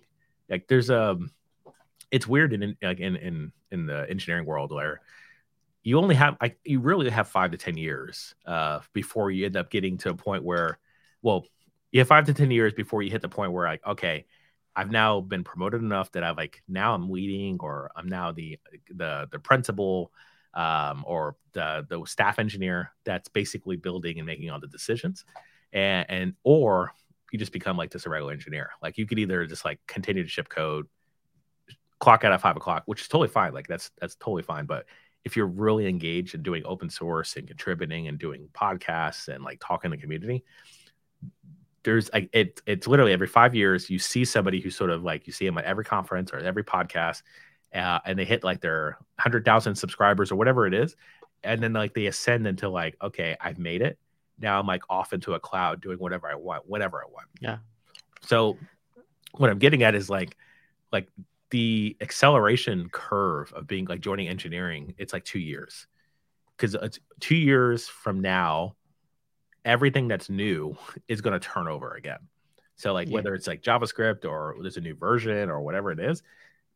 like 0.50 0.68
there's 0.68 0.90
a 0.90 1.12
um, 1.12 1.32
it's 2.12 2.28
weird 2.28 2.54
in 2.54 2.78
like 2.82 3.00
in 3.00 3.16
in 3.18 3.52
in 3.72 3.86
the 3.86 4.10
engineering 4.10 4.46
world 4.46 4.72
where 4.72 5.02
you 5.84 5.98
only 5.98 6.16
have 6.16 6.38
like 6.42 6.58
you 6.64 6.80
really 6.80 7.10
have 7.10 7.28
five 7.28 7.52
to 7.52 7.58
ten 7.58 7.78
years 7.78 8.36
uh, 8.46 8.80
before 8.94 9.32
you 9.32 9.46
end 9.46 9.58
up 9.58 9.70
getting 9.70 9.98
to 9.98 10.10
a 10.10 10.16
point 10.16 10.44
where, 10.44 10.78
well, 11.22 11.46
you 11.92 12.00
have 12.00 12.08
five 12.08 12.26
to 12.26 12.34
ten 12.34 12.52
years 12.52 12.74
before 12.74 13.02
you 13.02 13.12
hit 13.12 13.22
the 13.22 13.30
point 13.30 13.52
where 13.52 13.68
like 13.68 13.86
okay, 13.86 14.26
I've 14.80 14.92
now 14.92 15.20
been 15.20 15.44
promoted 15.44 15.82
enough 15.82 16.10
that 16.14 16.24
I've 16.24 16.38
like 16.38 16.64
now 16.70 16.94
I'm 16.96 17.10
leading 17.10 17.58
or 17.60 17.92
I'm 17.98 18.08
now 18.08 18.32
the 18.32 18.58
the 18.90 19.28
the 19.30 19.38
principal 19.38 20.14
um, 20.54 21.04
or 21.06 21.36
the 21.52 21.86
the 21.90 22.02
staff 22.06 22.40
engineer 22.40 22.94
that's 23.04 23.28
basically 23.28 23.76
building 23.76 24.20
and 24.20 24.26
making 24.26 24.50
all 24.50 24.60
the 24.62 24.68
decisions, 24.68 25.26
and 25.74 26.10
and 26.10 26.34
or 26.46 26.94
you 27.34 27.38
just 27.38 27.52
become 27.52 27.76
like 27.76 27.92
this 27.92 28.06
a 28.06 28.10
regular 28.10 28.32
engineer. 28.32 28.70
Like 28.82 28.98
you 28.98 29.06
could 29.06 29.20
either 29.20 29.46
just 29.46 29.66
like 29.66 29.82
continue 29.86 30.24
to 30.24 30.30
ship 30.30 30.48
code, 30.48 30.88
clock 32.00 32.24
out 32.24 32.32
at 32.32 32.40
five 32.40 32.56
o'clock, 32.56 32.84
which 32.86 33.02
is 33.02 33.10
totally 33.10 33.28
fine. 33.28 33.54
Like 33.54 33.68
that's 33.68 33.92
that's 34.00 34.16
totally 34.16 34.44
fine. 34.44 34.66
But 34.66 34.86
if 35.26 35.36
you're 35.36 35.48
really 35.48 35.88
engaged 35.88 36.36
in 36.36 36.42
doing 36.42 36.64
open 36.66 36.90
source 36.90 37.36
and 37.36 37.46
contributing 37.46 38.08
and 38.08 38.18
doing 38.18 38.48
podcasts 38.54 39.28
and 39.28 39.44
like 39.44 39.60
talking 39.60 39.92
to 39.92 39.98
the 39.98 40.02
community, 40.02 40.46
there's 41.84 42.10
like 42.14 42.30
it 42.34 42.62
it's 42.66 42.88
literally 42.88 43.14
every 43.14 43.28
five 43.28 43.56
years 43.56 43.90
you 43.90 44.00
see 44.00 44.26
somebody 44.26 44.60
who 44.60 44.70
sort 44.70 44.90
of 44.90 45.04
like 45.04 45.28
you 45.28 45.34
see 45.34 45.46
them 45.46 45.58
at 45.58 45.66
every 45.66 45.86
conference 45.86 46.32
or 46.32 46.38
every 46.40 46.64
podcast 46.64 47.24
uh, 47.74 48.00
and 48.06 48.18
they 48.18 48.26
hit 48.26 48.44
like 48.44 48.62
their 48.62 48.98
100,000 49.16 49.76
subscribers 49.76 50.32
or 50.32 50.36
whatever 50.36 50.66
it 50.66 50.74
is 50.74 50.96
and 51.44 51.62
then 51.62 51.74
like 51.74 51.94
they 51.94 52.08
ascend 52.08 52.48
into 52.48 52.70
like 52.70 52.96
okay 53.02 53.36
I've 53.40 53.60
made 53.60 53.82
it. 53.82 53.98
Now 54.40 54.60
I'm 54.60 54.68
like 54.68 54.84
off 54.90 55.14
into 55.14 55.34
a 55.34 55.40
cloud 55.40 55.82
doing 55.82 55.98
whatever 56.00 56.30
I 56.30 56.36
want 56.36 56.68
whenever 56.68 57.02
I 57.02 57.08
want. 57.12 57.28
Yeah. 57.40 57.58
So 58.22 58.58
what 59.38 59.50
I'm 59.50 59.60
getting 59.60 59.84
at 59.84 59.96
is 59.96 60.10
like 60.10 60.36
like 60.92 61.08
the 61.52 61.98
acceleration 62.02 62.90
curve 62.90 63.52
of 63.54 63.68
being 63.68 63.86
like 63.86 64.02
joining 64.02 64.28
engineering, 64.28 64.94
it's 64.98 65.14
like 65.14 65.26
two 65.26 65.40
years. 65.40 65.88
Because 66.56 66.76
it's 66.76 67.00
two 67.20 67.36
years 67.36 67.88
from 67.88 68.20
now, 68.20 68.76
everything 69.66 70.08
that's 70.08 70.30
new 70.30 70.78
is 71.08 71.22
going 71.22 71.40
to 71.40 71.48
turn 71.48 71.68
over 71.68 71.94
again. 71.94 72.20
So 72.76 72.94
like 72.94 73.10
yeah. 73.10 73.16
whether 73.16 73.36
it's 73.36 73.48
like 73.48 73.62
JavaScript 73.62 74.26
or 74.26 74.56
there's 74.62 74.78
a 74.78 74.82
new 74.82 74.96
version 74.96 75.50
or 75.50 75.62
whatever 75.62 75.92
it 75.92 76.00
is, 76.00 76.24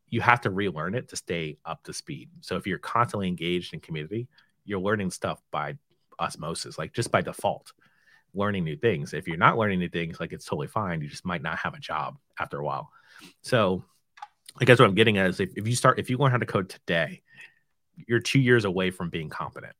you 0.08 0.20
have 0.20 0.42
to 0.42 0.50
relearn 0.50 0.94
it 0.94 1.08
to 1.08 1.16
stay 1.16 1.56
up 1.64 1.82
to 1.84 1.92
speed. 1.92 2.28
So 2.40 2.56
if 2.56 2.66
you're 2.66 2.78
constantly 2.78 3.26
engaged 3.26 3.72
in 3.72 3.80
community, 3.80 4.28
you're 4.64 4.80
learning 4.80 5.10
stuff 5.10 5.40
by 5.50 5.76
osmosis, 6.18 6.78
like 6.78 6.92
just 6.92 7.10
by 7.10 7.22
default, 7.22 7.72
learning 8.34 8.64
new 8.64 8.76
things. 8.76 9.14
If 9.14 9.26
you're 9.26 9.36
not 9.36 9.56
learning 9.56 9.78
new 9.78 9.88
things, 9.88 10.20
like 10.20 10.32
it's 10.32 10.44
totally 10.44 10.68
fine. 10.68 11.00
You 11.00 11.08
just 11.08 11.24
might 11.24 11.42
not 11.42 11.58
have 11.58 11.74
a 11.74 11.80
job 11.80 12.18
after 12.38 12.58
a 12.58 12.64
while. 12.64 12.90
So 13.42 13.82
I 14.60 14.66
guess 14.66 14.78
what 14.78 14.88
I'm 14.88 14.94
getting 14.94 15.18
at 15.18 15.30
is 15.30 15.40
if, 15.40 15.56
if 15.56 15.66
you 15.66 15.74
start 15.74 15.98
if 15.98 16.10
you 16.10 16.18
learn 16.18 16.30
how 16.30 16.38
to 16.38 16.46
code 16.46 16.68
today, 16.68 17.22
you're 18.06 18.20
two 18.20 18.40
years 18.40 18.64
away 18.64 18.90
from 18.90 19.08
being 19.08 19.30
competent 19.30 19.74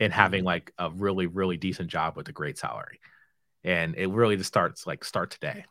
and 0.00 0.12
having 0.12 0.40
mm-hmm. 0.40 0.46
like 0.46 0.72
a 0.78 0.90
really, 0.90 1.26
really 1.26 1.56
decent 1.56 1.88
job 1.88 2.16
with 2.16 2.28
a 2.28 2.32
great 2.32 2.58
salary. 2.58 2.98
And 3.62 3.94
it 3.96 4.08
really 4.08 4.36
just 4.36 4.48
starts 4.48 4.86
like 4.86 5.04
start 5.04 5.30
today. 5.30 5.64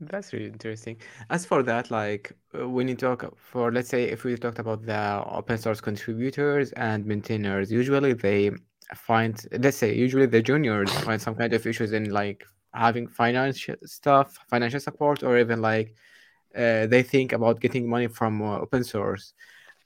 That's 0.00 0.32
really 0.32 0.46
interesting. 0.46 0.96
As 1.28 1.44
for 1.44 1.62
that 1.64 1.90
like 1.90 2.32
uh, 2.58 2.66
when 2.66 2.88
you 2.88 2.94
talk 2.94 3.36
for 3.36 3.70
let's 3.70 3.88
say 3.88 4.04
if 4.04 4.24
we 4.24 4.34
talked 4.36 4.58
about 4.58 4.86
the 4.86 5.22
open 5.26 5.58
source 5.58 5.80
contributors 5.80 6.72
and 6.72 7.04
maintainers 7.04 7.70
usually 7.70 8.14
they 8.14 8.50
find 8.94 9.46
let's 9.58 9.76
say 9.76 9.94
usually 9.94 10.24
the 10.24 10.40
juniors 10.40 10.90
find 11.06 11.20
some 11.20 11.34
kind 11.34 11.52
of 11.52 11.66
issues 11.66 11.92
in 11.92 12.10
like 12.10 12.46
having 12.72 13.06
financial 13.06 13.74
stuff 13.84 14.38
financial 14.48 14.80
support 14.80 15.22
or 15.22 15.36
even 15.36 15.60
like 15.60 15.94
uh, 16.56 16.86
they 16.86 17.02
think 17.02 17.32
about 17.32 17.60
getting 17.60 17.88
money 17.88 18.08
from 18.08 18.40
uh, 18.40 18.58
open 18.58 18.82
source 18.82 19.34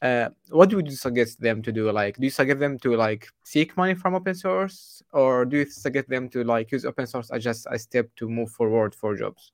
uh, 0.04 0.28
what 0.50 0.72
would 0.74 0.86
you 0.86 0.94
suggest 0.94 1.40
them 1.40 1.62
to 1.62 1.72
do? 1.72 1.90
Like, 1.90 2.16
do 2.16 2.24
you 2.24 2.30
suggest 2.30 2.60
them 2.60 2.78
to 2.80 2.94
like 2.94 3.26
seek 3.42 3.74
money 3.74 3.94
from 3.94 4.14
open 4.14 4.34
source, 4.34 5.02
or 5.12 5.46
do 5.46 5.56
you 5.56 5.64
suggest 5.64 6.10
them 6.10 6.28
to 6.28 6.44
like 6.44 6.70
use 6.70 6.84
open 6.84 7.06
source 7.06 7.30
as 7.30 7.42
just 7.42 7.66
a 7.70 7.78
step 7.78 8.10
to 8.16 8.28
move 8.28 8.50
forward 8.50 8.94
for 8.94 9.16
jobs? 9.16 9.52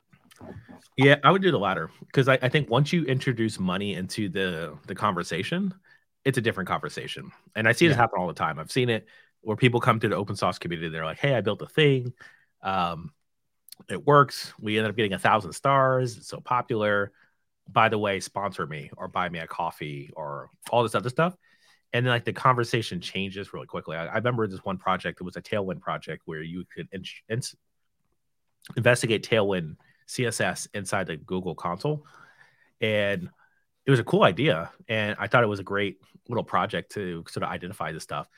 Yeah, 0.97 1.17
I 1.23 1.31
would 1.31 1.41
do 1.41 1.53
the 1.53 1.59
latter 1.59 1.89
because 2.05 2.27
I, 2.29 2.37
I 2.43 2.49
think 2.49 2.69
once 2.69 2.93
you 2.93 3.05
introduce 3.05 3.61
money 3.61 3.95
into 3.95 4.29
the 4.29 4.77
the 4.89 4.95
conversation, 4.95 5.73
it's 6.25 6.37
a 6.37 6.41
different 6.41 6.69
conversation, 6.69 7.31
and 7.55 7.69
I 7.69 7.73
see 7.73 7.85
yeah. 7.85 7.93
it 7.93 7.97
happen 7.97 8.19
all 8.19 8.27
the 8.27 8.35
time. 8.35 8.59
I've 8.59 8.73
seen 8.73 8.89
it 8.89 9.07
where 9.43 9.57
people 9.57 9.79
come 9.79 10.01
to 10.01 10.09
the 10.09 10.17
open 10.17 10.35
source 10.35 10.59
community. 10.59 10.89
They're 10.89 11.05
like, 11.05 11.21
"Hey, 11.21 11.37
I 11.37 11.43
built 11.43 11.63
a 11.63 11.69
thing. 11.69 12.13
Um, 12.61 13.13
it 13.89 14.05
works. 14.05 14.53
We 14.59 14.79
ended 14.79 14.91
up 14.91 14.97
getting 14.97 15.13
a 15.13 15.19
thousand 15.19 15.53
stars. 15.53 16.17
It's 16.17 16.27
so 16.27 16.41
popular." 16.41 17.13
By 17.73 17.89
the 17.89 17.99
way, 17.99 18.21
sponsor 18.21 18.67
me 18.67 18.91
or 18.97 19.09
buy 19.09 19.29
me 19.29 19.39
a 19.39 19.47
coffee 19.47 20.11
or 20.17 20.51
all 20.71 20.83
this 20.83 20.95
other 20.95 21.11
stuff. 21.11 21.37
And 21.93 22.07
then 22.07 22.13
like 22.13 22.25
the 22.25 22.33
conversation 22.33 23.01
changes 23.01 23.53
really 23.53 23.67
quickly. 23.67 23.97
I, 23.97 24.07
I 24.07 24.17
remember 24.17 24.47
this 24.47 24.65
one 24.65 24.79
project, 24.79 25.21
it 25.21 25.25
was 25.25 25.37
a 25.37 25.43
Tailwind 25.43 25.81
project 25.81 26.23
where 26.25 26.43
you 26.43 26.65
could 26.75 26.89
in, 26.93 27.03
in, 27.29 27.41
investigate 28.77 29.29
Tailwind 29.29 29.77
CSS 30.09 30.69
inside 30.75 31.07
the 31.07 31.17
Google 31.17 31.55
console. 31.55 32.07
And 32.81 33.29
it 33.87 33.91
was 33.91 34.01
a 34.01 34.05
cool 34.05 34.23
idea. 34.23 34.71
And 34.89 35.17
I 35.19 35.27
thought 35.27 35.43
it 35.43 35.49
was 35.49 35.61
a 35.61 35.65
great 35.65 35.99
little 36.29 36.45
project 36.45 36.93
to 36.93 37.25
sort 37.29 37.43
of 37.43 37.51
identify 37.51 37.93
the 37.93 38.01
stuff. 38.01 38.29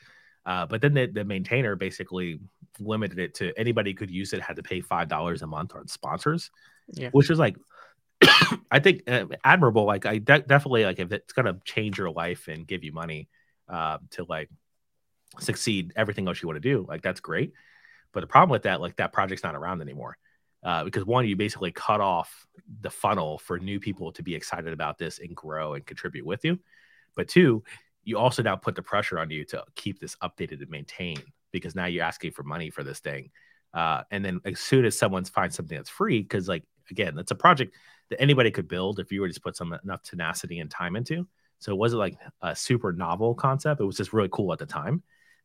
Uh, 0.45 0.65
but 0.65 0.81
then 0.81 0.93
the, 0.93 1.05
the, 1.05 1.23
maintainer 1.23 1.75
basically 1.75 2.39
limited 2.79 3.17
it 3.17 3.33
to 3.35 3.57
anybody 3.57 3.93
could 3.93 4.11
use 4.11 4.33
it, 4.33 4.41
had 4.41 4.57
to 4.57 4.63
pay 4.63 4.81
$5 4.81 5.41
a 5.41 5.47
month 5.47 5.73
on 5.73 5.87
sponsors, 5.87 6.51
yeah. 6.89 7.09
which 7.11 7.29
was 7.29 7.39
like 7.39 7.55
I 8.71 8.79
think 8.79 9.09
uh, 9.09 9.25
admirable. 9.43 9.85
Like 9.85 10.05
I 10.05 10.17
de- 10.17 10.41
definitely 10.41 10.85
like 10.85 10.99
if 10.99 11.11
it's 11.11 11.33
gonna 11.33 11.59
change 11.65 11.97
your 11.97 12.11
life 12.11 12.47
and 12.47 12.67
give 12.67 12.83
you 12.83 12.91
money 12.91 13.29
uh, 13.69 13.97
to 14.11 14.25
like 14.25 14.49
succeed 15.39 15.93
everything 15.95 16.27
else 16.27 16.41
you 16.41 16.47
want 16.47 16.61
to 16.61 16.69
do, 16.69 16.85
like 16.87 17.01
that's 17.01 17.19
great. 17.19 17.53
But 18.13 18.21
the 18.21 18.27
problem 18.27 18.51
with 18.51 18.63
that, 18.63 18.81
like 18.81 18.95
that 18.97 19.13
project's 19.13 19.43
not 19.43 19.55
around 19.55 19.81
anymore. 19.81 20.17
Uh, 20.63 20.83
because 20.83 21.05
one, 21.05 21.27
you 21.27 21.35
basically 21.35 21.71
cut 21.71 21.99
off 21.99 22.47
the 22.81 22.89
funnel 22.89 23.37
for 23.37 23.59
new 23.59 23.79
people 23.79 24.13
to 24.13 24.23
be 24.23 24.33
excited 24.33 24.71
about 24.71 24.97
this 24.97 25.19
and 25.19 25.35
grow 25.35 25.73
and 25.73 25.85
contribute 25.85 26.25
with 26.25 26.45
you. 26.45 26.57
But 27.15 27.27
two, 27.27 27.63
you 28.03 28.17
also 28.17 28.43
now 28.43 28.55
put 28.55 28.75
the 28.75 28.81
pressure 28.81 29.19
on 29.19 29.29
you 29.29 29.43
to 29.45 29.63
keep 29.75 29.99
this 29.99 30.15
updated 30.17 30.61
and 30.61 30.69
maintained 30.69 31.23
because 31.51 31.75
now 31.75 31.85
you're 31.85 32.03
asking 32.03 32.31
for 32.31 32.43
money 32.43 32.69
for 32.69 32.83
this 32.83 32.99
thing. 32.99 33.29
Uh, 33.73 34.03
and 34.11 34.23
then 34.23 34.39
as 34.45 34.59
soon 34.59 34.85
as 34.85 34.97
someone 34.97 35.25
finds 35.25 35.55
something 35.55 35.77
that's 35.77 35.89
free, 35.89 36.21
because 36.21 36.47
like 36.47 36.63
again, 36.89 37.17
it's 37.17 37.31
a 37.31 37.35
project 37.35 37.75
that 38.13 38.21
anybody 38.21 38.51
could 38.51 38.67
build 38.67 38.99
if 38.99 39.11
you 39.11 39.21
were 39.21 39.27
to 39.27 39.33
just 39.33 39.43
put 39.43 39.57
some 39.57 39.75
enough 39.83 40.03
tenacity 40.03 40.59
and 40.59 40.69
time 40.69 40.95
into. 40.95 41.27
So 41.57 41.71
it 41.71 41.77
wasn't 41.77 41.99
like 41.99 42.17
a 42.41 42.55
super 42.55 42.93
novel 42.93 43.33
concept. 43.33 43.81
It 43.81 43.85
was 43.85 43.97
just 43.97 44.13
really 44.13 44.29
cool 44.31 44.53
at 44.53 44.59
the 44.59 44.67
time. 44.67 45.01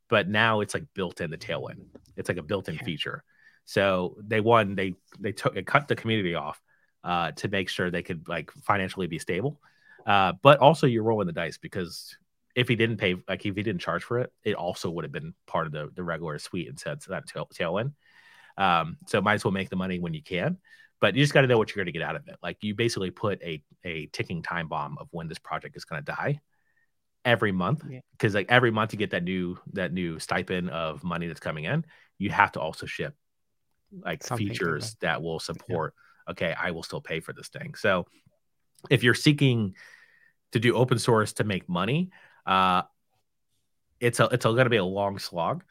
But 0.08 0.28
now 0.28 0.60
it's 0.60 0.74
like 0.74 0.84
built 0.94 1.20
in 1.20 1.30
the 1.30 1.38
tailwind. 1.38 1.86
It's 2.16 2.28
like 2.28 2.38
a 2.38 2.42
built-in 2.42 2.74
yeah. 2.74 2.84
feature. 2.84 3.24
So 3.64 4.16
they 4.22 4.40
won, 4.40 4.74
they 4.74 4.94
they 5.18 5.32
took 5.32 5.56
it 5.56 5.66
cut 5.66 5.88
the 5.88 5.96
community 5.96 6.34
off 6.34 6.60
uh, 7.04 7.32
to 7.32 7.48
make 7.48 7.68
sure 7.68 7.90
they 7.90 8.02
could 8.02 8.28
like 8.28 8.50
financially 8.50 9.06
be 9.06 9.18
stable. 9.18 9.60
Uh, 10.06 10.32
but 10.42 10.58
also 10.58 10.86
you're 10.86 11.02
rolling 11.02 11.26
the 11.26 11.32
dice 11.32 11.58
because 11.58 12.16
if 12.54 12.68
he 12.68 12.76
didn't 12.76 12.96
pay, 12.96 13.16
like 13.28 13.44
if 13.46 13.54
he 13.54 13.62
didn't 13.62 13.80
charge 13.80 14.02
for 14.02 14.18
it, 14.18 14.32
it 14.44 14.54
also 14.54 14.90
would 14.90 15.04
have 15.04 15.12
been 15.12 15.34
part 15.46 15.66
of 15.66 15.72
the, 15.72 15.90
the 15.94 16.02
regular 16.02 16.38
suite 16.38 16.68
instead. 16.68 16.92
of 16.92 17.04
that 17.08 17.26
tail, 17.26 17.48
tailwind. 17.54 17.92
Um, 18.56 18.96
so 19.06 19.20
might 19.20 19.34
as 19.34 19.44
well 19.44 19.52
make 19.52 19.68
the 19.68 19.76
money 19.76 20.00
when 20.00 20.14
you 20.14 20.22
can 20.22 20.58
but 21.01 21.14
you 21.14 21.22
just 21.22 21.34
got 21.34 21.42
to 21.42 21.46
know 21.46 21.59
what 21.59 21.70
you're 21.70 21.84
going 21.84 21.92
to 21.92 21.99
get 21.99 22.07
out 22.07 22.16
of 22.16 22.26
it. 22.28 22.36
Like 22.42 22.59
you 22.62 22.74
basically 22.74 23.11
put 23.11 23.42
a 23.42 23.62
a 23.84 24.07
ticking 24.07 24.42
time 24.42 24.68
bomb 24.68 24.99
of 24.99 25.09
when 25.11 25.28
this 25.28 25.38
project 25.38 25.76
is 25.76 25.84
going 25.84 26.03
to 26.03 26.12
die 26.12 26.40
every 27.24 27.53
month 27.53 27.84
because 28.12 28.32
yeah. 28.32 28.38
like 28.38 28.46
every 28.49 28.70
month 28.70 28.92
you 28.92 28.99
get 28.99 29.11
that 29.11 29.22
new 29.22 29.59
that 29.72 29.92
new 29.92 30.18
stipend 30.18 30.70
of 30.70 31.05
money 31.05 31.26
that's 31.26 31.40
coming 31.40 31.64
in. 31.64 31.84
You 32.18 32.30
have 32.30 32.53
to 32.53 32.61
also 32.61 32.86
ship 32.86 33.14
like 34.05 34.22
Something 34.22 34.49
features 34.49 34.90
that. 34.94 35.01
that 35.01 35.22
will 35.22 35.40
support. 35.40 35.94
Yeah. 35.96 36.32
Okay, 36.32 36.55
I 36.59 36.72
will 36.72 36.82
still 36.82 37.01
pay 37.01 37.20
for 37.20 37.32
this 37.32 37.49
thing. 37.49 37.74
So 37.74 38.07
if 38.90 39.03
you're 39.03 39.14
seeking 39.14 39.74
to 40.53 40.61
do 40.61 40.74
open 40.74 40.99
source 40.99 41.32
to 41.34 41.44
make 41.44 41.68
money, 41.68 42.11
uh, 42.46 42.82
it's 44.01 44.20
a 44.20 44.24
it's 44.26 44.44
going 44.44 44.64
to 44.64 44.70
be 44.70 44.76
a 44.76 44.84
long 44.84 45.18
slog 45.18 45.64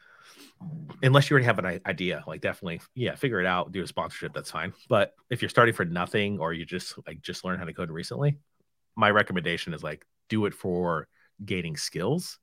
unless 1.02 1.30
you 1.30 1.34
already 1.34 1.46
have 1.46 1.58
an 1.58 1.80
idea 1.86 2.24
like 2.26 2.40
definitely 2.40 2.80
yeah 2.94 3.14
figure 3.14 3.40
it 3.40 3.46
out 3.46 3.70
do 3.72 3.82
a 3.82 3.86
sponsorship 3.86 4.32
that's 4.32 4.50
fine. 4.50 4.72
But 4.88 5.14
if 5.30 5.42
you're 5.42 5.48
starting 5.48 5.74
for 5.74 5.84
nothing 5.84 6.38
or 6.38 6.52
you 6.52 6.64
just 6.64 6.94
like 7.06 7.22
just 7.22 7.44
learn 7.44 7.58
how 7.58 7.64
to 7.64 7.72
code 7.72 7.90
recently 7.90 8.38
my 8.96 9.10
recommendation 9.10 9.74
is 9.74 9.82
like 9.82 10.04
do 10.28 10.46
it 10.46 10.54
for 10.54 11.08
gaining 11.44 11.76
skills. 11.76 12.38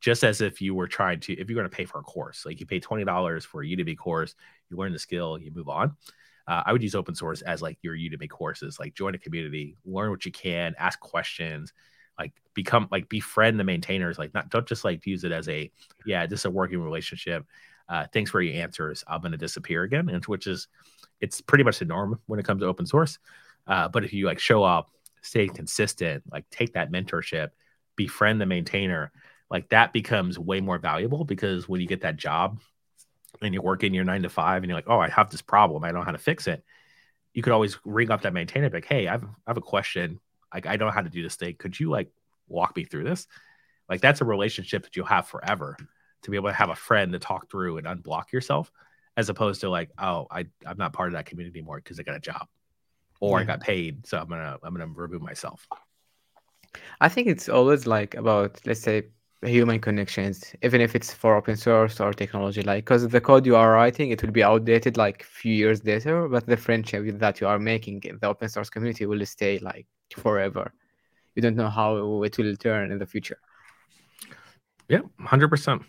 Just 0.00 0.24
as 0.24 0.40
if 0.40 0.62
you 0.62 0.74
were 0.74 0.86
trying 0.86 1.20
to 1.20 1.32
if 1.34 1.48
you're 1.50 1.56
going 1.58 1.68
to 1.68 1.76
pay 1.76 1.84
for 1.84 1.98
a 1.98 2.02
course 2.02 2.46
like 2.46 2.60
you 2.60 2.66
pay 2.66 2.80
$20 2.80 3.42
for 3.42 3.62
a 3.62 3.66
udemy 3.66 3.96
course 3.96 4.34
you 4.70 4.76
learn 4.76 4.92
the 4.92 4.98
skill 4.98 5.38
you 5.38 5.50
move 5.54 5.68
on. 5.68 5.96
Uh, 6.46 6.62
i 6.64 6.72
would 6.72 6.82
use 6.82 6.94
open 6.94 7.14
source 7.14 7.42
as 7.42 7.60
like 7.60 7.76
your 7.82 7.94
udemy 7.94 8.30
courses 8.30 8.78
like 8.80 8.94
join 8.94 9.14
a 9.14 9.18
community 9.18 9.76
learn 9.84 10.08
what 10.08 10.24
you 10.24 10.32
can 10.32 10.74
ask 10.78 10.98
questions 10.98 11.74
like 12.18 12.32
become 12.54 12.88
like 12.90 13.08
befriend 13.08 13.58
the 13.58 13.64
maintainers 13.64 14.18
like 14.18 14.34
not 14.34 14.50
don't 14.50 14.66
just 14.66 14.84
like 14.84 15.06
use 15.06 15.24
it 15.24 15.32
as 15.32 15.48
a 15.48 15.70
yeah 16.04 16.26
is 16.28 16.44
a 16.44 16.50
working 16.50 16.80
relationship. 16.80 17.44
Uh, 17.88 18.06
thanks 18.12 18.30
for 18.30 18.42
your 18.42 18.60
answers. 18.60 19.02
I'm 19.08 19.20
going 19.20 19.32
to 19.32 19.38
disappear 19.38 19.82
again 19.82 20.08
and 20.08 20.24
which 20.26 20.46
is 20.46 20.68
it's 21.20 21.40
pretty 21.40 21.64
much 21.64 21.78
the 21.78 21.84
norm 21.84 22.20
when 22.26 22.38
it 22.38 22.44
comes 22.44 22.60
to 22.60 22.66
open 22.66 22.86
source. 22.86 23.18
Uh, 23.66 23.88
but 23.88 24.04
if 24.04 24.12
you 24.12 24.26
like 24.26 24.38
show 24.38 24.62
up 24.62 24.90
stay 25.22 25.48
consistent 25.48 26.22
like 26.30 26.48
take 26.50 26.74
that 26.74 26.92
mentorship 26.92 27.48
befriend 27.96 28.40
the 28.40 28.46
maintainer 28.46 29.10
like 29.50 29.68
that 29.70 29.92
becomes 29.92 30.38
way 30.38 30.60
more 30.60 30.78
valuable 30.78 31.24
because 31.24 31.68
when 31.68 31.80
you 31.80 31.86
get 31.86 32.02
that 32.02 32.16
job 32.16 32.60
and 33.42 33.52
you're 33.52 33.62
working 33.62 33.92
your 33.92 34.04
nine 34.04 34.22
to 34.22 34.28
five 34.28 34.62
and 34.62 34.70
you're 34.70 34.78
like 34.78 34.88
oh 34.88 35.00
i 35.00 35.08
have 35.08 35.30
this 35.30 35.42
problem. 35.42 35.84
I 35.84 35.88
don't 35.88 36.00
know 36.00 36.04
how 36.04 36.12
to 36.12 36.18
fix 36.18 36.46
it. 36.46 36.64
You 37.34 37.42
could 37.42 37.52
always 37.52 37.78
ring 37.84 38.10
up 38.10 38.22
that 38.22 38.32
maintainer 38.32 38.70
like 38.70 38.86
hey 38.86 39.08
I've, 39.08 39.24
i 39.24 39.28
have 39.48 39.56
a 39.56 39.62
question 39.62 40.20
like 40.52 40.66
I 40.66 40.76
don't 40.76 40.88
know 40.88 40.92
how 40.92 41.02
to 41.02 41.10
do 41.10 41.22
this 41.22 41.36
thing. 41.36 41.56
Could 41.58 41.78
you 41.78 41.90
like 41.90 42.10
walk 42.48 42.76
me 42.76 42.84
through 42.84 43.04
this? 43.04 43.26
Like 43.88 44.00
that's 44.00 44.20
a 44.20 44.24
relationship 44.24 44.84
that 44.84 44.96
you'll 44.96 45.06
have 45.06 45.26
forever 45.26 45.76
to 46.22 46.30
be 46.30 46.36
able 46.36 46.48
to 46.48 46.54
have 46.54 46.70
a 46.70 46.76
friend 46.76 47.12
to 47.12 47.18
talk 47.18 47.50
through 47.50 47.78
and 47.78 47.86
unblock 47.86 48.32
yourself, 48.32 48.70
as 49.16 49.28
opposed 49.28 49.60
to 49.62 49.70
like, 49.70 49.90
oh, 49.98 50.26
I 50.30 50.46
I'm 50.66 50.78
not 50.78 50.92
part 50.92 51.08
of 51.08 51.14
that 51.14 51.26
community 51.26 51.58
anymore 51.58 51.76
because 51.76 51.98
I 51.98 52.02
got 52.02 52.16
a 52.16 52.20
job, 52.20 52.46
or 53.20 53.38
yeah. 53.38 53.42
I 53.42 53.46
got 53.46 53.60
paid, 53.60 54.06
so 54.06 54.18
I'm 54.18 54.28
gonna 54.28 54.58
I'm 54.62 54.74
gonna 54.74 54.88
remove 54.92 55.22
myself. 55.22 55.66
I 57.00 57.08
think 57.08 57.28
it's 57.28 57.48
always 57.48 57.86
like 57.86 58.14
about 58.14 58.60
let's 58.66 58.80
say 58.80 59.04
human 59.42 59.80
connections, 59.80 60.54
even 60.62 60.80
if 60.80 60.96
it's 60.96 61.12
for 61.12 61.36
open 61.36 61.56
source 61.56 62.00
or 62.00 62.12
technology. 62.12 62.62
Like, 62.62 62.84
because 62.84 63.06
the 63.06 63.20
code 63.20 63.46
you 63.46 63.56
are 63.56 63.72
writing, 63.72 64.10
it 64.10 64.22
will 64.22 64.32
be 64.32 64.42
outdated 64.42 64.96
like 64.96 65.22
few 65.22 65.54
years 65.54 65.84
later, 65.84 66.28
but 66.28 66.46
the 66.46 66.56
friendship 66.56 67.18
that 67.18 67.40
you 67.40 67.46
are 67.46 67.58
making 67.58 68.02
in 68.04 68.18
the 68.20 68.26
open 68.26 68.48
source 68.48 68.68
community 68.68 69.06
will 69.06 69.24
stay 69.24 69.58
like 69.58 69.86
forever. 70.16 70.72
You 71.34 71.42
don't 71.42 71.56
know 71.56 71.68
how 71.68 71.96
it 71.96 72.38
will 72.38 72.56
turn 72.56 72.90
in 72.90 72.98
the 72.98 73.06
future. 73.06 73.38
Yeah, 74.88 75.02
hundred 75.20 75.48
percent. 75.48 75.82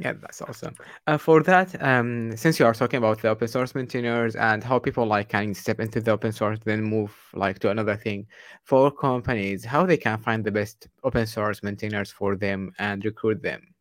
Yeah, 0.00 0.14
that's 0.14 0.40
awesome. 0.40 0.74
Uh, 1.06 1.18
for 1.18 1.42
that, 1.42 1.80
um, 1.82 2.34
since 2.34 2.58
you 2.58 2.64
are 2.64 2.72
talking 2.72 2.96
about 2.96 3.20
the 3.20 3.28
open 3.28 3.48
source 3.48 3.74
maintainers 3.74 4.34
and 4.34 4.64
how 4.64 4.78
people 4.78 5.04
like 5.04 5.28
can 5.28 5.52
step 5.52 5.78
into 5.78 6.00
the 6.00 6.10
open 6.10 6.32
source, 6.32 6.58
then 6.64 6.82
move 6.82 7.14
like 7.34 7.58
to 7.58 7.70
another 7.70 7.96
thing, 7.96 8.26
for 8.64 8.90
companies, 8.90 9.62
how 9.62 9.84
they 9.84 9.98
can 9.98 10.16
find 10.16 10.42
the 10.42 10.50
best 10.50 10.88
open 11.04 11.26
source 11.26 11.62
maintainers 11.62 12.10
for 12.10 12.34
them 12.34 12.72
and 12.78 13.04
recruit 13.04 13.42
them. 13.42 13.74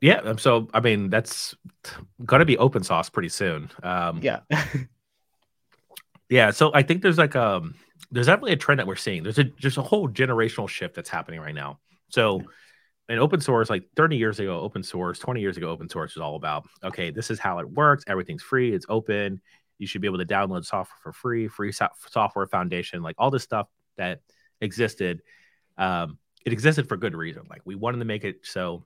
Yeah, 0.00 0.20
um, 0.20 0.38
so 0.38 0.68
I 0.72 0.80
mean 0.80 1.10
that's 1.10 1.54
going 2.24 2.40
to 2.40 2.46
be 2.46 2.56
Open 2.56 2.82
Sauced 2.82 3.12
pretty 3.12 3.28
soon. 3.28 3.70
Um, 3.82 4.20
yeah, 4.22 4.40
yeah. 6.30 6.50
So 6.52 6.70
I 6.72 6.82
think 6.82 7.02
there's 7.02 7.18
like 7.18 7.36
um 7.36 7.74
there's 8.10 8.26
definitely 8.26 8.52
a 8.52 8.56
trend 8.56 8.80
that 8.80 8.86
we're 8.86 8.96
seeing. 8.96 9.22
There's 9.22 9.38
a 9.38 9.44
there's 9.60 9.76
a 9.76 9.82
whole 9.82 10.08
generational 10.08 10.68
shift 10.70 10.94
that's 10.94 11.10
happening 11.10 11.40
right 11.40 11.54
now. 11.54 11.80
So 12.08 12.42
in 13.08 13.18
open 13.18 13.40
source, 13.40 13.68
like 13.68 13.84
30 13.96 14.16
years 14.16 14.40
ago, 14.40 14.60
open 14.60 14.82
source, 14.82 15.18
20 15.18 15.40
years 15.40 15.56
ago, 15.56 15.68
open 15.68 15.88
source 15.88 16.14
was 16.14 16.22
all 16.22 16.36
about 16.36 16.66
okay, 16.82 17.10
this 17.10 17.30
is 17.30 17.38
how 17.38 17.58
it 17.58 17.70
works. 17.70 18.04
Everything's 18.06 18.42
free. 18.42 18.72
It's 18.72 18.86
open. 18.88 19.40
You 19.78 19.86
should 19.86 20.00
be 20.00 20.06
able 20.06 20.18
to 20.18 20.24
download 20.24 20.64
software 20.64 20.98
for 21.02 21.12
free. 21.12 21.48
Free 21.48 21.72
so- 21.72 21.88
software 22.08 22.46
foundation, 22.46 23.02
like 23.02 23.16
all 23.18 23.30
this 23.30 23.42
stuff 23.42 23.68
that 23.96 24.20
existed. 24.60 25.22
Um, 25.76 26.18
it 26.46 26.52
existed 26.52 26.88
for 26.88 26.96
good 26.96 27.14
reason. 27.14 27.42
Like 27.48 27.62
we 27.64 27.74
wanted 27.74 27.98
to 27.98 28.04
make 28.04 28.24
it 28.24 28.40
so 28.42 28.84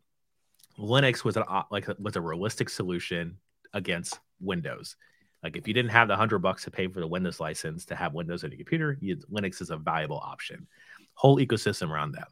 Linux 0.78 1.24
was 1.24 1.36
an 1.36 1.44
like 1.70 1.86
was 1.98 2.16
a 2.16 2.20
realistic 2.20 2.68
solution 2.68 3.36
against 3.72 4.18
Windows. 4.40 4.96
Like 5.42 5.56
if 5.56 5.68
you 5.68 5.74
didn't 5.74 5.90
have 5.90 6.08
the 6.08 6.16
hundred 6.16 6.40
bucks 6.40 6.64
to 6.64 6.70
pay 6.70 6.88
for 6.88 7.00
the 7.00 7.06
Windows 7.06 7.40
license 7.40 7.84
to 7.86 7.96
have 7.96 8.14
Windows 8.14 8.44
on 8.44 8.50
your 8.50 8.58
computer, 8.58 8.96
you, 9.00 9.16
Linux 9.30 9.60
is 9.60 9.70
a 9.70 9.76
valuable 9.76 10.18
option. 10.18 10.66
Whole 11.14 11.38
ecosystem 11.38 11.90
around 11.90 12.12
that. 12.12 12.28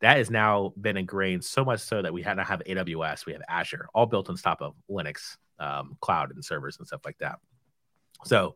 That 0.00 0.16
has 0.18 0.30
now 0.30 0.72
been 0.80 0.96
ingrained 0.96 1.44
so 1.44 1.64
much 1.64 1.80
so 1.80 2.02
that 2.02 2.12
we 2.12 2.22
had 2.22 2.34
to 2.34 2.44
have 2.44 2.62
AWS, 2.66 3.26
we 3.26 3.32
have 3.32 3.42
Azure, 3.48 3.88
all 3.94 4.06
built 4.06 4.30
on 4.30 4.36
top 4.36 4.62
of 4.62 4.74
Linux 4.88 5.36
um, 5.58 5.96
cloud 6.00 6.30
and 6.30 6.44
servers 6.44 6.78
and 6.78 6.86
stuff 6.86 7.00
like 7.04 7.18
that. 7.18 7.38
So 8.24 8.54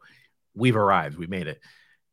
we've 0.54 0.76
arrived, 0.76 1.18
we 1.18 1.26
made 1.26 1.48
it. 1.48 1.60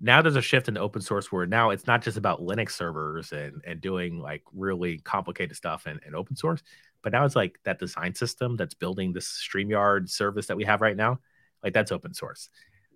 Now 0.02 0.22
there's 0.22 0.38
a 0.38 0.42
shift 0.42 0.70
in 0.70 0.78
open 0.78 1.02
source 1.02 1.32
where 1.32 1.46
now 1.46 1.72
it's 1.72 1.86
not 1.86 2.02
just 2.02 2.18
about 2.18 2.42
Linux 2.42 2.72
servers 2.72 3.32
and, 3.34 3.62
and 3.68 3.82
doing 3.82 4.20
like 4.20 4.44
really 4.54 5.00
complicated 5.00 5.58
stuff 5.58 5.88
in, 5.88 6.00
in 6.08 6.16
open 6.16 6.36
source, 6.36 6.64
but 7.04 7.12
now 7.12 7.26
it's 7.26 7.36
like 7.36 7.60
that 7.66 7.80
design 7.80 8.16
system 8.16 8.56
that's 8.56 8.74
building 8.74 9.12
this 9.12 9.28
StreamYard 9.28 10.10
service 10.10 10.48
that 10.48 10.58
we 10.58 10.64
have 10.64 10.82
right 10.82 10.98
now 10.98 11.20
like 11.64 11.74
that's 11.74 11.92
open 11.92 12.14
source. 12.14 12.50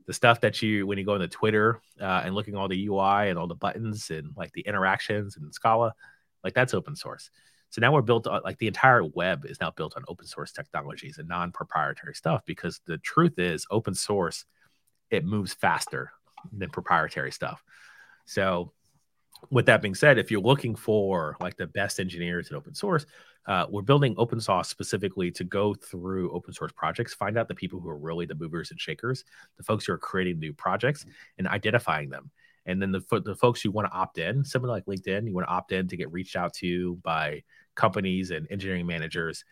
The 0.05 0.13
stuff 0.13 0.41
that 0.41 0.61
you 0.61 0.85
when 0.85 0.97
you 0.97 1.05
go 1.05 1.15
into 1.15 1.27
Twitter 1.27 1.81
uh, 2.01 2.21
and 2.25 2.35
looking 2.35 2.55
all 2.55 2.67
the 2.67 2.87
UI 2.87 3.29
and 3.29 3.39
all 3.39 3.47
the 3.47 3.55
buttons 3.55 4.09
and 4.09 4.31
like 4.35 4.51
the 4.53 4.61
interactions 4.61 5.37
and 5.37 5.53
Scala, 5.53 5.93
like 6.43 6.53
that's 6.53 6.73
Open 6.73 6.95
Sauced. 6.95 7.29
So 7.69 7.81
now 7.81 7.91
we're 7.91 8.01
built 8.01 8.27
on 8.27 8.41
like 8.43 8.59
the 8.59 8.67
entire 8.67 9.03
web 9.03 9.45
is 9.45 9.59
now 9.59 9.71
built 9.71 9.97
on 9.97 10.03
open 10.07 10.27
source 10.27 10.51
technologies 10.51 11.17
and 11.17 11.27
non-proprietary 11.27 12.13
stuff 12.13 12.43
because 12.45 12.81
the 12.85 12.99
truth 12.99 13.39
is 13.39 13.65
open 13.71 13.95
source 13.95 14.45
it 15.09 15.25
moves 15.25 15.53
faster 15.53 16.11
than 16.51 16.69
proprietary 16.69 17.31
stuff. 17.31 17.63
So 18.25 18.73
with 19.49 19.65
that 19.67 19.81
being 19.81 19.95
said, 19.95 20.17
if 20.17 20.31
you're 20.31 20.41
looking 20.41 20.75
for 20.75 21.37
like 21.39 21.57
the 21.57 21.67
best 21.67 21.99
engineers 21.99 22.49
in 22.49 22.55
open 22.55 22.73
source, 22.73 23.05
uh, 23.45 23.65
we're 23.69 23.81
building 23.81 24.15
open 24.17 24.39
source 24.39 24.69
specifically 24.69 25.29
to 25.31 25.43
go 25.43 25.73
through 25.73 26.31
open 26.31 26.53
source 26.53 26.71
projects, 26.71 27.13
find 27.13 27.37
out 27.37 27.47
the 27.47 27.55
people 27.55 27.79
who 27.79 27.89
are 27.89 27.97
really 27.97 28.25
the 28.25 28.35
movers 28.35 28.71
and 28.71 28.79
shakers, 28.79 29.23
the 29.57 29.63
folks 29.63 29.85
who 29.85 29.93
are 29.93 29.97
creating 29.97 30.39
new 30.39 30.53
projects, 30.53 31.05
and 31.37 31.47
identifying 31.47 32.09
them. 32.09 32.31
And 32.65 32.81
then 32.81 32.91
the 32.91 33.01
the 33.19 33.35
folks 33.35 33.61
who 33.61 33.71
want 33.71 33.87
to 33.87 33.97
opt 33.97 34.17
in, 34.17 34.43
similar 34.43 34.73
like 34.73 34.85
LinkedIn, 34.85 35.27
you 35.27 35.33
want 35.33 35.47
to 35.47 35.53
opt 35.53 35.71
in 35.71 35.87
to 35.87 35.97
get 35.97 36.11
reached 36.11 36.35
out 36.35 36.53
to 36.55 36.95
by 37.03 37.43
companies 37.75 38.31
and 38.31 38.47
engineering 38.49 38.85
managers, 38.85 39.43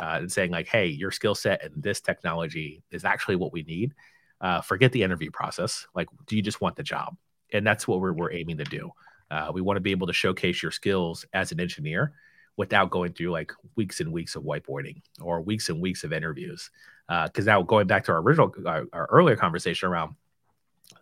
uh, 0.00 0.18
and 0.20 0.32
saying 0.32 0.50
like, 0.50 0.66
"Hey, 0.66 0.86
your 0.86 1.10
skill 1.10 1.34
set 1.34 1.62
and 1.64 1.82
this 1.82 2.00
technology 2.00 2.82
is 2.90 3.04
actually 3.04 3.36
what 3.36 3.52
we 3.52 3.62
need." 3.62 3.94
Uh, 4.40 4.60
forget 4.60 4.92
the 4.92 5.02
interview 5.02 5.30
process. 5.30 5.86
Like, 5.94 6.08
do 6.26 6.36
you 6.36 6.42
just 6.42 6.60
want 6.60 6.76
the 6.76 6.82
job? 6.82 7.16
And 7.52 7.66
that's 7.66 7.88
what 7.88 8.00
we're, 8.00 8.12
we're 8.12 8.32
aiming 8.32 8.58
to 8.58 8.64
do. 8.64 8.90
Uh, 9.30 9.50
we 9.52 9.60
want 9.60 9.76
to 9.76 9.80
be 9.80 9.92
able 9.92 10.06
to 10.06 10.12
showcase 10.12 10.62
your 10.62 10.72
skills 10.72 11.24
as 11.32 11.52
an 11.52 11.60
engineer 11.60 12.12
without 12.56 12.90
going 12.90 13.12
through 13.12 13.30
like 13.30 13.52
weeks 13.76 14.00
and 14.00 14.12
weeks 14.12 14.34
of 14.36 14.42
whiteboarding 14.42 15.02
or 15.20 15.40
weeks 15.40 15.68
and 15.68 15.80
weeks 15.80 16.04
of 16.04 16.12
interviews. 16.12 16.70
Because 17.08 17.46
uh, 17.46 17.52
now 17.52 17.62
going 17.62 17.86
back 17.86 18.04
to 18.04 18.12
our 18.12 18.18
original, 18.18 18.52
our, 18.66 18.84
our, 18.92 19.06
earlier 19.10 19.36
conversation 19.36 19.88
around 19.88 20.14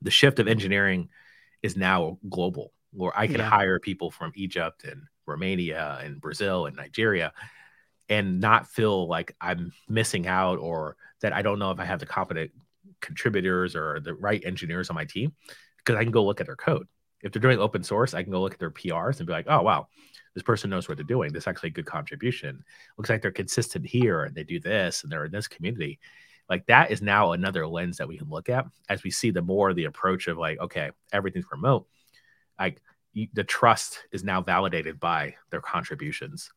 the 0.02 0.10
shift 0.10 0.38
of 0.38 0.48
engineering 0.48 1.08
is 1.64 1.78
now 1.78 2.18
global, 2.28 2.74
where 2.92 3.18
I 3.18 3.26
can 3.26 3.38
yeah. 3.38 3.48
hire 3.48 3.80
people 3.80 4.10
from 4.10 4.32
Egypt 4.34 4.84
and 4.84 5.00
Romania 5.24 5.98
and 6.02 6.20
Brazil 6.20 6.66
and 6.66 6.76
Nigeria 6.76 7.32
and 8.10 8.38
not 8.38 8.68
feel 8.68 9.08
like 9.08 9.34
I'm 9.40 9.72
missing 9.88 10.26
out 10.26 10.58
or 10.58 10.96
that 11.22 11.32
I 11.32 11.40
don't 11.40 11.58
know 11.58 11.70
if 11.70 11.80
I 11.80 11.86
have 11.86 12.00
the 12.00 12.06
competent 12.06 12.50
contributors 13.00 13.74
or 13.74 13.98
the 13.98 14.12
right 14.12 14.44
engineers 14.44 14.90
on 14.90 14.94
my 14.94 15.06
team 15.06 15.32
because 15.78 15.96
I 15.96 16.02
can 16.02 16.12
go 16.12 16.22
look 16.22 16.42
at 16.42 16.46
their 16.46 16.54
code. 16.54 16.86
If 17.22 17.32
they're 17.32 17.40
doing 17.40 17.58
open 17.58 17.82
source, 17.82 18.12
I 18.12 18.22
can 18.22 18.30
go 18.30 18.42
look 18.42 18.52
at 18.52 18.60
their 18.60 18.70
PRs 18.70 19.16
and 19.16 19.26
be 19.26 19.32
like, 19.32 19.46
oh, 19.48 19.62
wow, 19.62 19.88
this 20.34 20.42
person 20.42 20.68
knows 20.68 20.86
what 20.86 20.98
they're 20.98 21.04
doing. 21.06 21.32
This 21.32 21.44
is 21.44 21.48
actually 21.48 21.70
a 21.70 21.72
good 21.72 21.86
contribution. 21.86 22.62
Looks 22.98 23.08
like 23.08 23.22
they're 23.22 23.30
consistent 23.32 23.86
here 23.86 24.24
and 24.24 24.34
they 24.34 24.44
do 24.44 24.60
this 24.60 25.02
and 25.02 25.10
they're 25.10 25.24
in 25.24 25.32
this 25.32 25.48
community. 25.48 25.98
Like 26.48 26.66
that 26.66 26.90
is 26.90 27.00
now 27.00 27.32
another 27.32 27.66
lens 27.66 27.96
that 27.98 28.08
we 28.08 28.18
can 28.18 28.28
look 28.28 28.48
at 28.48 28.66
as 28.88 29.02
we 29.02 29.10
see 29.10 29.30
the 29.30 29.42
more 29.42 29.72
the 29.72 29.84
approach 29.84 30.28
of 30.28 30.36
like, 30.36 30.58
okay, 30.60 30.90
everything's 31.12 31.46
remote. 31.50 31.86
Like 32.58 32.82
the 33.32 33.44
trust 33.44 34.00
is 34.12 34.24
now 34.24 34.42
validated 34.42 35.00
by 35.00 35.36
their 35.50 35.60
contributions. 35.60 36.50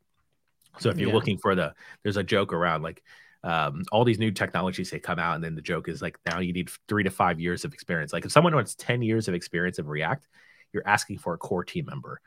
So 0.79 0.89
if 0.89 0.97
you're 0.97 1.09
yeah. 1.09 1.15
looking 1.15 1.38
for 1.38 1.55
the, 1.55 1.73
there's 2.03 2.17
a 2.17 2.23
joke 2.23 2.53
around 2.53 2.83
like 2.83 3.01
um, 3.43 3.83
all 3.91 4.03
these 4.03 4.19
new 4.19 4.31
technologies 4.31 4.89
they 4.89 4.99
come 4.99 5.19
out, 5.19 5.35
and 5.35 5.43
then 5.43 5.55
the 5.55 5.61
joke 5.61 5.88
is 5.88 6.01
like 6.01 6.17
now 6.25 6.39
you 6.39 6.53
need 6.53 6.69
three 6.88 7.03
to 7.03 7.09
five 7.09 7.39
years 7.39 7.63
of 7.63 7.73
experience. 7.73 8.11
Like 8.11 8.25
if 8.25 8.31
someone 8.31 8.53
wants 8.53 8.75
10 8.75 9.01
years 9.01 9.27
of 9.27 9.33
experience 9.33 9.79
of 9.79 9.88
React, 9.88 10.27
you're 10.73 10.88
asking 10.88 11.19
for 11.19 11.33
a 11.33 11.38
core 11.38 11.63
team 11.63 11.85
member. 11.85 12.19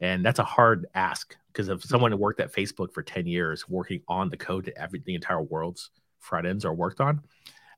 And 0.00 0.24
that's 0.24 0.40
a 0.40 0.44
hard 0.44 0.86
ask 0.94 1.36
because 1.52 1.68
if 1.68 1.84
someone 1.84 2.18
worked 2.18 2.40
at 2.40 2.52
Facebook 2.52 2.92
for 2.92 3.02
10 3.02 3.26
years 3.26 3.68
working 3.68 4.02
on 4.08 4.28
the 4.28 4.36
code 4.36 4.64
to 4.64 4.76
every 4.76 5.00
the 5.04 5.14
entire 5.14 5.40
world's 5.40 5.90
front 6.24 6.46
ends 6.46 6.64
are 6.64 6.74
worked 6.74 7.00
on, 7.00 7.22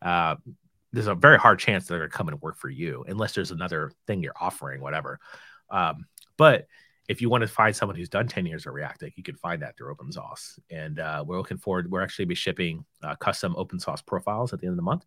uh, 0.03 0.37
there's 0.93 1.07
a 1.09 1.15
very 1.15 1.39
hard 1.39 1.59
chance 1.59 1.87
they're 1.87 1.99
going 1.99 2.11
to 2.11 2.17
come 2.17 2.29
and 2.29 2.41
work 2.41 2.57
for 2.57 2.71
you 2.71 3.05
unless 3.09 3.35
there's 3.35 3.51
another 3.51 3.93
thing 4.07 4.23
you're 4.23 4.33
offering, 4.41 4.81
whatever. 4.81 5.19
Um, 5.71 6.07
but 6.37 6.67
if 7.09 7.21
you 7.21 7.29
want 7.29 7.43
to 7.43 7.49
find 7.49 7.75
someone 7.75 7.97
who's 7.97 8.09
done 8.09 8.27
10 8.27 8.47
years 8.47 8.67
of 8.67 8.75
React, 8.75 9.05
you 9.15 9.23
can 9.23 9.37
find 9.37 9.63
that 9.63 9.77
through 9.77 9.91
open 9.91 10.11
source. 10.11 10.59
And 10.71 10.99
uh, 10.99 11.25
we're 11.27 11.39
looking 11.39 11.59
forward, 11.59 11.91
we're 11.91 12.03
actually 12.03 12.25
be 12.25 12.35
shipping 12.35 12.85
uh, 13.03 13.15
custom 13.17 13.55
open 13.57 13.79
source 13.79 14.03
profiles 14.03 14.53
at 14.53 14.61
the 14.61 14.67
end 14.67 14.73
of 14.73 14.77
the 14.77 14.83
month 14.83 15.05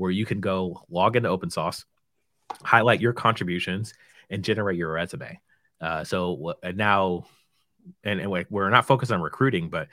where 0.00 0.10
you 0.10 0.24
can 0.24 0.40
go 0.40 0.82
log 0.88 1.14
into 1.14 1.28
Open 1.28 1.50
Sauced, 1.50 1.84
highlight 2.62 3.00
your 3.00 3.12
contributions, 3.12 3.92
and 4.30 4.42
generate 4.42 4.78
your 4.78 4.92
resume. 4.92 5.38
Uh, 5.80 6.04
so 6.04 6.54
and 6.62 6.78
now, 6.78 7.26
and, 8.02 8.20
and 8.20 8.46
we're 8.48 8.70
not 8.70 8.86
focused 8.86 9.12
on 9.12 9.20
recruiting, 9.20 9.68
but 9.68 9.88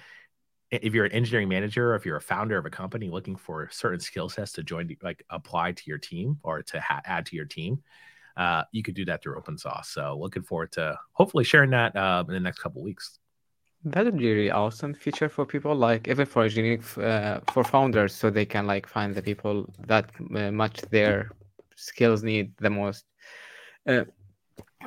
if 0.72 0.93
you're 0.93 1.05
an 1.05 1.11
engineering 1.11 1.49
manager, 1.49 1.91
or 1.91 1.95
if 1.95 2.05
you're 2.05 2.18
a 2.18 2.22
founder 2.22 2.57
of 2.57 2.65
a 2.65 2.70
company 2.70 3.09
looking 3.09 3.36
for 3.36 3.70
certain 3.72 3.99
skill 3.99 4.30
sets 4.30 4.51
to 4.53 4.63
join, 4.63 4.95
like 5.01 5.24
apply 5.30 5.72
to 5.72 5.84
your 5.86 5.97
team 5.97 6.39
or 6.43 6.61
to 6.63 6.80
ha- 6.82 7.01
add 7.05 7.26
to 7.28 7.36
your 7.36 7.45
team, 7.45 7.82
uh, 8.36 8.63
you 8.72 8.84
could 8.84 8.95
do 8.95 9.05
that 9.05 9.22
through 9.22 9.38
Open 9.38 9.57
Sauced. 9.57 9.93
So 9.93 10.18
looking 10.20 10.43
forward 10.43 10.72
to 10.74 10.97
hopefully 11.13 11.43
sharing 11.43 11.72
that 11.72 11.95
uh, 11.95 12.24
in 12.28 12.34
the 12.34 12.39
next 12.39 12.59
couple 12.59 12.82
weeks. 12.84 13.20
That 13.86 14.05
would 14.05 14.18
be 14.18 14.34
really 14.34 14.51
awesome 14.51 14.93
feature 14.93 15.30
for 15.30 15.45
people, 15.45 15.74
like 15.76 16.07
even 16.07 16.26
for 16.26 16.43
engineering, 16.43 16.84
uh, 16.97 17.39
for 17.53 17.63
founders, 17.63 18.13
so 18.13 18.30
they 18.30 18.45
can 18.45 18.68
like 18.68 18.88
find 18.88 19.15
the 19.15 19.22
people 19.22 19.74
that 19.86 20.11
uh, 20.36 20.51
match 20.51 20.82
their 20.89 21.32
skills 21.76 22.24
need 22.24 22.51
the 22.57 22.70
most. 22.70 23.05
Uh, 23.88 24.03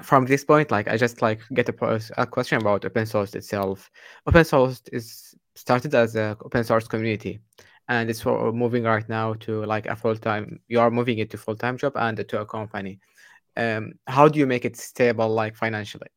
from 0.03 0.26
this 0.26 0.45
point, 0.45 0.70
like 0.70 0.89
I 0.89 0.97
just 0.97 1.22
like 1.22 1.41
get 1.55 1.68
a, 1.68 2.01
a 2.18 2.26
question 2.26 2.61
about 2.61 2.85
Open 2.85 3.07
Sauced 3.07 3.37
itself. 3.37 3.91
Open 4.26 4.45
Sauced 4.45 4.91
is 4.93 5.35
started 5.61 5.94
as 5.94 6.16
a 6.16 6.36
open 6.44 6.64
source 6.64 6.88
community, 6.88 7.40
and 7.88 8.08
it's 8.08 8.22
for 8.22 8.52
moving 8.52 8.84
right 8.84 9.08
now 9.08 9.34
to 9.44 9.64
like 9.66 9.86
a 9.86 9.94
full 9.94 10.16
time. 10.16 10.61
You 10.68 10.80
are 10.80 10.90
moving 10.90 11.18
it 11.18 11.30
to 11.30 11.38
full 11.38 11.56
time 11.56 11.76
job 11.76 11.92
and 11.96 12.16
to 12.16 12.40
a 12.40 12.46
company. 12.46 12.98
Um, 13.56 13.92
how 14.06 14.28
do 14.28 14.38
you 14.38 14.46
make 14.46 14.64
it 14.64 14.76
stable, 14.76 15.28
like 15.28 15.54
financially? 15.54 16.08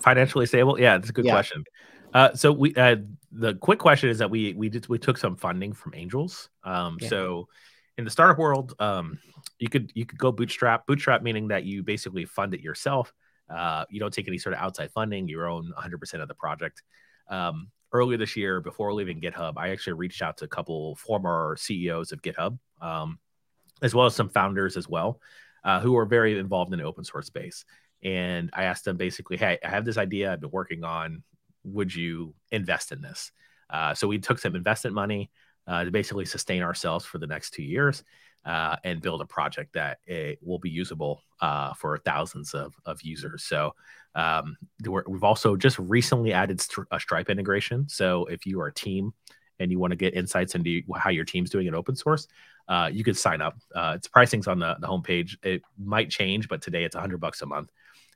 Financially 0.00 0.46
stable? 0.46 0.78
Yeah, 0.78 0.98
that's 0.98 1.10
a 1.10 1.12
good 1.12 1.24
yeah. 1.24 1.32
question. 1.32 1.64
Uh, 2.12 2.34
so 2.34 2.52
we 2.52 2.74
uh, 2.74 2.96
the 3.32 3.54
quick 3.54 3.78
question 3.78 4.10
is 4.10 4.18
that 4.18 4.30
we 4.30 4.52
we 4.54 4.68
did 4.68 4.88
we 4.88 4.98
took 4.98 5.18
some 5.18 5.36
funding 5.36 5.72
from 5.72 5.94
angels. 5.94 6.50
Um, 6.62 6.98
yeah. 7.00 7.08
so 7.08 7.48
in 7.98 8.04
the 8.04 8.10
startup 8.10 8.38
world, 8.38 8.74
um, 8.78 9.18
you 9.58 9.68
could 9.68 9.92
you 9.94 10.04
could 10.04 10.18
go 10.18 10.30
bootstrap. 10.30 10.86
Bootstrap 10.86 11.22
meaning 11.22 11.48
that 11.48 11.64
you 11.64 11.82
basically 11.82 12.26
fund 12.26 12.54
it 12.54 12.60
yourself. 12.60 13.12
Uh, 13.48 13.84
you 13.90 14.00
don't 14.00 14.12
take 14.12 14.28
any 14.28 14.38
sort 14.38 14.54
of 14.54 14.60
outside 14.60 14.90
funding. 14.90 15.28
You 15.28 15.44
own 15.44 15.72
100% 15.78 16.20
of 16.20 16.28
the 16.28 16.34
project. 16.34 16.82
Um, 17.28 17.70
earlier 17.96 18.18
this 18.18 18.36
year, 18.36 18.60
before 18.60 18.92
leaving 18.92 19.20
GitHub, 19.20 19.54
I 19.56 19.70
actually 19.70 19.94
reached 19.94 20.22
out 20.22 20.36
to 20.38 20.44
a 20.44 20.48
couple 20.48 20.96
former 20.96 21.56
CEOs 21.58 22.12
of 22.12 22.22
GitHub, 22.22 22.58
um, 22.80 23.18
as 23.82 23.94
well 23.94 24.06
as 24.06 24.14
some 24.14 24.28
founders 24.28 24.76
as 24.76 24.88
well, 24.88 25.20
uh, 25.64 25.80
who 25.80 25.96
are 25.96 26.06
very 26.06 26.38
involved 26.38 26.72
in 26.72 26.78
the 26.78 26.84
open 26.84 27.04
source 27.04 27.26
space. 27.26 27.64
And 28.02 28.50
I 28.52 28.64
asked 28.64 28.84
them 28.84 28.96
basically, 28.96 29.36
"Hey, 29.36 29.58
I 29.64 29.68
have 29.68 29.84
this 29.84 29.98
idea 29.98 30.32
I've 30.32 30.40
been 30.40 30.50
working 30.50 30.84
on. 30.84 31.22
Would 31.64 31.94
you 31.94 32.34
invest 32.52 32.92
in 32.92 33.00
this?" 33.00 33.32
Uh, 33.68 33.94
so 33.94 34.06
we 34.06 34.18
took 34.18 34.38
some 34.38 34.54
investment 34.54 34.94
money 34.94 35.30
uh, 35.66 35.84
to 35.84 35.90
basically 35.90 36.24
sustain 36.24 36.62
ourselves 36.62 37.04
for 37.04 37.18
the 37.18 37.26
next 37.26 37.50
two 37.50 37.64
years. 37.64 38.04
Uh, 38.46 38.76
and 38.84 39.02
build 39.02 39.20
a 39.20 39.26
project 39.26 39.72
that 39.72 39.98
it 40.06 40.38
will 40.40 40.60
be 40.60 40.70
usable 40.70 41.20
uh, 41.40 41.74
for 41.74 41.98
thousands 41.98 42.54
of, 42.54 42.72
of 42.84 43.02
users. 43.02 43.42
So 43.42 43.74
um, 44.14 44.56
we've 44.86 45.24
also 45.24 45.56
just 45.56 45.80
recently 45.80 46.32
added 46.32 46.62
a 46.92 47.00
Stripe 47.00 47.28
integration. 47.28 47.88
So 47.88 48.24
if 48.26 48.46
you 48.46 48.60
are 48.60 48.68
a 48.68 48.72
team 48.72 49.12
and 49.58 49.72
you 49.72 49.80
want 49.80 49.90
to 49.90 49.96
get 49.96 50.14
insights 50.14 50.54
into 50.54 50.80
how 50.94 51.10
your 51.10 51.24
team's 51.24 51.50
doing 51.50 51.66
in 51.66 51.74
open 51.74 51.96
source, 51.96 52.28
uh, 52.68 52.88
you 52.92 53.04
could 53.04 53.16
sign 53.16 53.40
up. 53.40 53.56
Uh, 53.74 53.94
its 53.96 54.08
pricing's 54.08 54.46
on 54.46 54.58
the, 54.58 54.76
the 54.80 54.86
homepage. 54.86 55.36
It 55.42 55.62
might 55.78 56.10
change, 56.10 56.48
but 56.48 56.62
today 56.62 56.84
it's 56.84 56.96
100 56.96 57.18
bucks 57.18 57.42
a 57.42 57.46
month, 57.46 57.70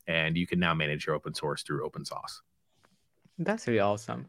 and 0.07 0.37
you 0.37 0.47
can 0.47 0.59
now 0.59 0.75
manage 0.75 1.07
your 1.07 1.15
open 1.15 1.35
source 1.35 1.63
through 1.63 1.85
Open 1.85 2.05
Sauced. 2.05 2.43
That's 3.39 3.67
really 3.67 3.81
awesome. 3.81 4.27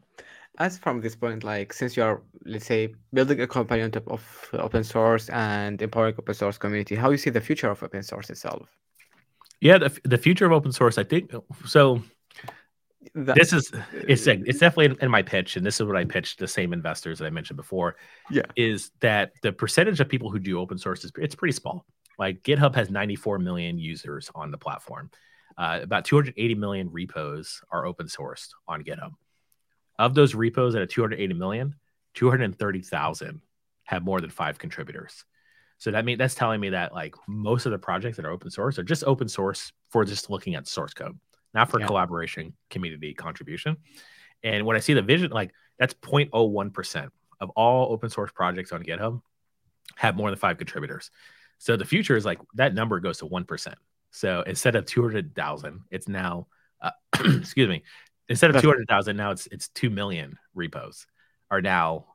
As 0.58 0.78
from 0.78 1.00
this 1.00 1.16
point, 1.16 1.44
like 1.44 1.72
since 1.72 1.96
you 1.96 2.02
are, 2.02 2.22
let's 2.44 2.66
say, 2.66 2.94
building 3.12 3.40
a 3.40 3.46
company 3.46 3.82
on 3.82 3.90
top 3.90 4.08
of 4.08 4.22
open 4.52 4.84
source 4.84 5.30
and 5.30 5.80
empowering 5.80 6.14
open 6.18 6.34
source 6.34 6.58
community, 6.58 6.94
how 6.94 7.10
you 7.10 7.16
see 7.16 7.30
the 7.30 7.40
future 7.40 7.70
of 7.70 7.82
open 7.82 8.02
source 8.02 8.28
itself? 8.28 8.68
Yeah, 9.60 9.78
the, 9.78 9.98
the 10.04 10.18
future 10.18 10.44
of 10.44 10.52
open 10.52 10.72
source, 10.72 10.98
I 10.98 11.04
think. 11.04 11.32
So 11.66 12.02
that, 13.14 13.36
this 13.36 13.52
is 13.52 13.70
it's 13.92 14.26
it's 14.26 14.58
definitely 14.58 14.96
in 15.00 15.10
my 15.10 15.22
pitch, 15.22 15.56
and 15.56 15.64
this 15.64 15.80
is 15.80 15.86
what 15.86 15.96
I 15.96 16.04
pitched 16.04 16.38
the 16.38 16.48
same 16.48 16.72
investors 16.72 17.18
that 17.18 17.26
I 17.26 17.30
mentioned 17.30 17.56
before. 17.56 17.96
Yeah, 18.30 18.42
is 18.56 18.90
that 19.00 19.32
the 19.42 19.52
percentage 19.52 20.00
of 20.00 20.08
people 20.08 20.30
who 20.30 20.38
do 20.38 20.58
open 20.58 20.78
source 20.78 21.04
is 21.04 21.12
it's 21.16 21.34
pretty 21.34 21.52
small. 21.52 21.84
Like 22.18 22.42
GitHub 22.42 22.74
has 22.74 22.90
94 22.90 23.38
million 23.38 23.78
users 23.78 24.30
on 24.34 24.50
the 24.50 24.58
platform. 24.58 25.10
Uh, 25.56 25.80
about 25.82 26.04
280 26.04 26.54
million 26.54 26.90
repos 26.90 27.60
are 27.70 27.86
open 27.86 28.06
sourced 28.06 28.48
on 28.66 28.82
GitHub. 28.82 29.12
Of 30.02 30.14
those 30.14 30.34
repos 30.34 30.74
at 30.74 30.82
a 30.82 30.86
280 30.86 31.34
million, 31.34 31.76
230,000 32.14 33.40
have 33.84 34.02
more 34.02 34.20
than 34.20 34.30
five 34.30 34.58
contributors. 34.58 35.24
So 35.78 35.92
that 35.92 36.04
means 36.04 36.18
that's 36.18 36.34
telling 36.34 36.60
me 36.60 36.70
that 36.70 36.92
like 36.92 37.14
most 37.28 37.66
of 37.66 37.72
the 37.72 37.78
projects 37.78 38.16
that 38.16 38.26
are 38.26 38.32
open 38.32 38.50
source 38.50 38.80
are 38.80 38.82
just 38.82 39.04
open 39.04 39.28
source 39.28 39.72
for 39.90 40.04
just 40.04 40.28
looking 40.28 40.56
at 40.56 40.66
source 40.66 40.92
code, 40.92 41.16
not 41.54 41.70
for 41.70 41.78
yeah. 41.78 41.86
collaboration, 41.86 42.52
community 42.68 43.14
contribution. 43.14 43.76
And 44.42 44.66
when 44.66 44.76
I 44.76 44.80
see 44.80 44.92
the 44.92 45.02
vision, 45.02 45.30
like 45.30 45.52
that's 45.78 45.94
0.01% 45.94 47.08
of 47.40 47.50
all 47.50 47.92
open 47.92 48.10
source 48.10 48.32
projects 48.32 48.72
on 48.72 48.82
GitHub 48.82 49.22
have 49.94 50.16
more 50.16 50.30
than 50.30 50.38
five 50.38 50.58
contributors. 50.58 51.12
So 51.58 51.76
the 51.76 51.84
future 51.84 52.16
is 52.16 52.24
like 52.24 52.40
that 52.54 52.74
number 52.74 52.98
goes 52.98 53.18
to 53.18 53.26
1%. 53.26 53.74
So 54.10 54.42
instead 54.48 54.74
of 54.74 54.84
200,000, 54.86 55.80
it's 55.92 56.08
now, 56.08 56.48
uh, 56.80 56.90
excuse 57.14 57.68
me, 57.68 57.84
instead 58.28 58.54
of 58.54 58.60
200,000, 58.62 59.16
now 59.16 59.30
it's, 59.30 59.46
it's 59.48 59.68
2 59.68 59.90
million 59.90 60.38
repos 60.54 61.06
are 61.50 61.60
now 61.60 62.06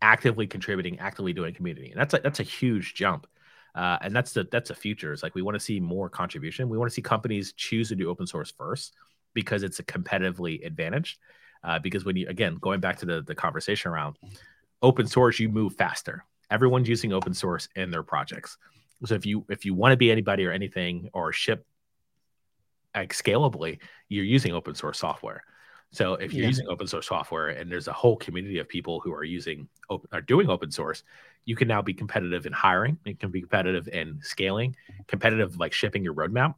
actively 0.00 0.46
contributing, 0.46 0.98
actively 0.98 1.32
doing 1.32 1.54
community. 1.54 1.90
And 1.90 2.00
that's 2.00 2.14
a, 2.14 2.20
that's 2.22 2.40
a 2.40 2.44
huge 2.44 2.94
jump. 2.94 3.26
Uh, 3.74 3.98
and 4.00 4.14
that's 4.14 4.32
the, 4.32 4.46
that's 4.50 4.68
the 4.68 4.74
future. 4.74 5.12
It's 5.12 5.22
like, 5.22 5.34
we 5.34 5.42
want 5.42 5.54
to 5.54 5.60
see 5.60 5.80
more 5.80 6.08
contribution. 6.08 6.68
We 6.68 6.78
want 6.78 6.90
to 6.90 6.94
see 6.94 7.02
companies 7.02 7.52
choose 7.52 7.88
to 7.88 7.96
do 7.96 8.10
open 8.10 8.26
source 8.26 8.52
first 8.56 8.94
because 9.34 9.62
it's 9.62 9.78
a 9.78 9.84
competitively 9.84 10.64
advantage. 10.66 11.18
Uh, 11.62 11.78
because 11.78 12.04
when 12.04 12.16
you, 12.16 12.28
again, 12.28 12.56
going 12.60 12.80
back 12.80 12.98
to 12.98 13.06
the, 13.06 13.22
the 13.22 13.34
conversation 13.34 13.90
around 13.90 14.16
open 14.82 15.06
source, 15.06 15.38
you 15.38 15.48
move 15.48 15.74
faster. 15.74 16.24
Everyone's 16.50 16.88
using 16.88 17.12
open 17.12 17.34
source 17.34 17.68
in 17.76 17.90
their 17.90 18.02
projects. 18.02 18.56
So 19.04 19.14
if 19.14 19.26
you 19.26 19.44
if 19.48 19.64
you 19.64 19.74
want 19.74 19.92
to 19.92 19.96
be 19.96 20.10
anybody 20.10 20.44
or 20.46 20.52
anything 20.52 21.10
or 21.12 21.32
ship 21.32 21.64
like 23.00 23.14
scalably, 23.14 23.78
you're 24.08 24.24
using 24.24 24.52
open 24.52 24.74
source 24.74 24.98
software. 24.98 25.44
So 25.90 26.14
if 26.14 26.32
you're 26.34 26.42
yeah. 26.42 26.48
using 26.48 26.66
open 26.68 26.86
source 26.86 27.06
software 27.06 27.48
and 27.48 27.70
there's 27.70 27.88
a 27.88 27.92
whole 27.92 28.16
community 28.16 28.58
of 28.58 28.68
people 28.68 29.00
who 29.00 29.12
are 29.14 29.24
using 29.24 29.68
open, 29.88 30.08
are 30.12 30.20
doing 30.20 30.50
open 30.50 30.70
source, 30.70 31.02
you 31.46 31.56
can 31.56 31.66
now 31.66 31.80
be 31.80 31.94
competitive 31.94 32.44
in 32.44 32.52
hiring. 32.52 32.98
You 33.04 33.16
can 33.16 33.30
be 33.30 33.40
competitive 33.40 33.88
in 33.88 34.18
scaling, 34.22 34.76
competitive 35.06 35.58
like 35.58 35.72
shipping 35.72 36.04
your 36.04 36.14
roadmap, 36.14 36.54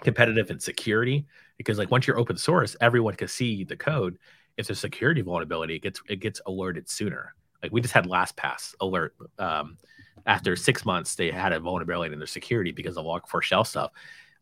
competitive 0.00 0.50
in 0.50 0.58
security. 0.58 1.26
Because 1.58 1.78
like 1.78 1.90
once 1.90 2.06
you're 2.06 2.18
open 2.18 2.36
source, 2.36 2.76
everyone 2.80 3.14
can 3.14 3.28
see 3.28 3.64
the 3.64 3.76
code. 3.76 4.18
If 4.56 4.66
there's 4.66 4.80
security 4.80 5.20
vulnerability, 5.20 5.76
it 5.76 5.82
gets 5.82 6.00
it 6.08 6.20
gets 6.20 6.40
alerted 6.46 6.88
sooner. 6.88 7.34
Like 7.62 7.72
we 7.72 7.82
just 7.82 7.92
had 7.92 8.06
LastPass 8.06 8.74
alert. 8.80 9.14
Um, 9.38 9.76
after 10.24 10.56
six 10.56 10.84
months, 10.84 11.14
they 11.14 11.30
had 11.30 11.52
a 11.52 11.60
vulnerability 11.60 12.12
in 12.12 12.18
their 12.18 12.26
security 12.26 12.72
because 12.72 12.96
of 12.96 13.04
Log4Shell 13.04 13.66
stuff. 13.66 13.92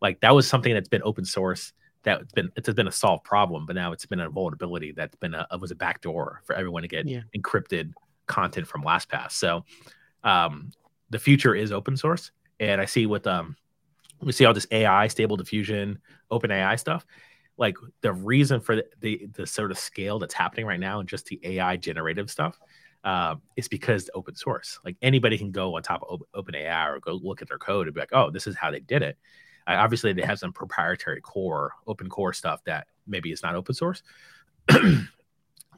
Like 0.04 0.20
that 0.20 0.34
was 0.34 0.46
something 0.46 0.74
that's 0.74 0.86
been 0.86 1.00
open 1.02 1.24
source 1.24 1.72
that's 2.02 2.30
been 2.34 2.50
it's 2.56 2.68
been 2.68 2.86
a 2.86 2.92
solved 2.92 3.24
problem, 3.24 3.64
but 3.64 3.74
now 3.74 3.90
it's 3.92 4.04
been 4.04 4.20
a 4.20 4.28
vulnerability 4.28 4.92
that's 4.92 5.16
been 5.16 5.32
a 5.32 5.46
was 5.58 5.70
a 5.70 5.74
backdoor 5.74 6.42
for 6.44 6.54
everyone 6.54 6.82
to 6.82 6.88
get 6.88 7.08
yeah. 7.08 7.22
encrypted 7.34 7.94
content 8.26 8.66
from 8.66 8.82
LastPass. 8.82 9.32
So 9.32 9.64
um, 10.22 10.72
the 11.08 11.18
future 11.18 11.54
is 11.54 11.72
open 11.72 11.96
source, 11.96 12.32
and 12.60 12.82
I 12.82 12.84
see 12.84 13.06
with 13.06 13.26
um 13.26 13.56
we 14.20 14.32
see 14.32 14.44
all 14.44 14.52
this 14.52 14.66
AI, 14.70 15.08
stable 15.08 15.38
diffusion, 15.38 15.98
OpenAI 16.30 16.78
stuff. 16.78 17.06
Like 17.56 17.76
the 18.02 18.12
reason 18.12 18.60
for 18.60 18.76
the, 18.76 18.84
the, 19.00 19.26
the 19.32 19.46
sort 19.46 19.70
of 19.70 19.78
scale 19.78 20.18
that's 20.18 20.34
happening 20.34 20.66
right 20.66 20.80
now 20.80 21.00
and 21.00 21.08
just 21.08 21.24
the 21.26 21.40
AI 21.44 21.76
generative 21.76 22.30
stuff 22.30 22.60
uh, 23.04 23.36
is 23.56 23.68
because 23.68 24.10
open 24.14 24.34
source. 24.34 24.78
Like 24.84 24.96
anybody 25.00 25.38
can 25.38 25.50
go 25.50 25.76
on 25.76 25.82
top 25.82 26.02
of 26.06 26.22
OpenAI 26.34 26.88
or 26.94 27.00
go 27.00 27.14
look 27.14 27.40
at 27.40 27.48
their 27.48 27.58
code 27.58 27.86
and 27.86 27.94
be 27.94 28.00
like, 28.00 28.12
oh, 28.12 28.30
this 28.30 28.46
is 28.46 28.54
how 28.54 28.70
they 28.70 28.80
did 28.80 29.00
it. 29.00 29.16
Uh, 29.66 29.76
obviously, 29.78 30.12
they 30.12 30.22
have 30.22 30.38
some 30.38 30.52
proprietary 30.52 31.20
core, 31.20 31.72
open 31.86 32.08
core 32.08 32.32
stuff 32.32 32.62
that 32.64 32.86
maybe 33.06 33.32
is 33.32 33.42
not 33.42 33.54
open 33.54 33.74
source. 33.74 34.02
but 34.66 34.76
at 34.78 35.04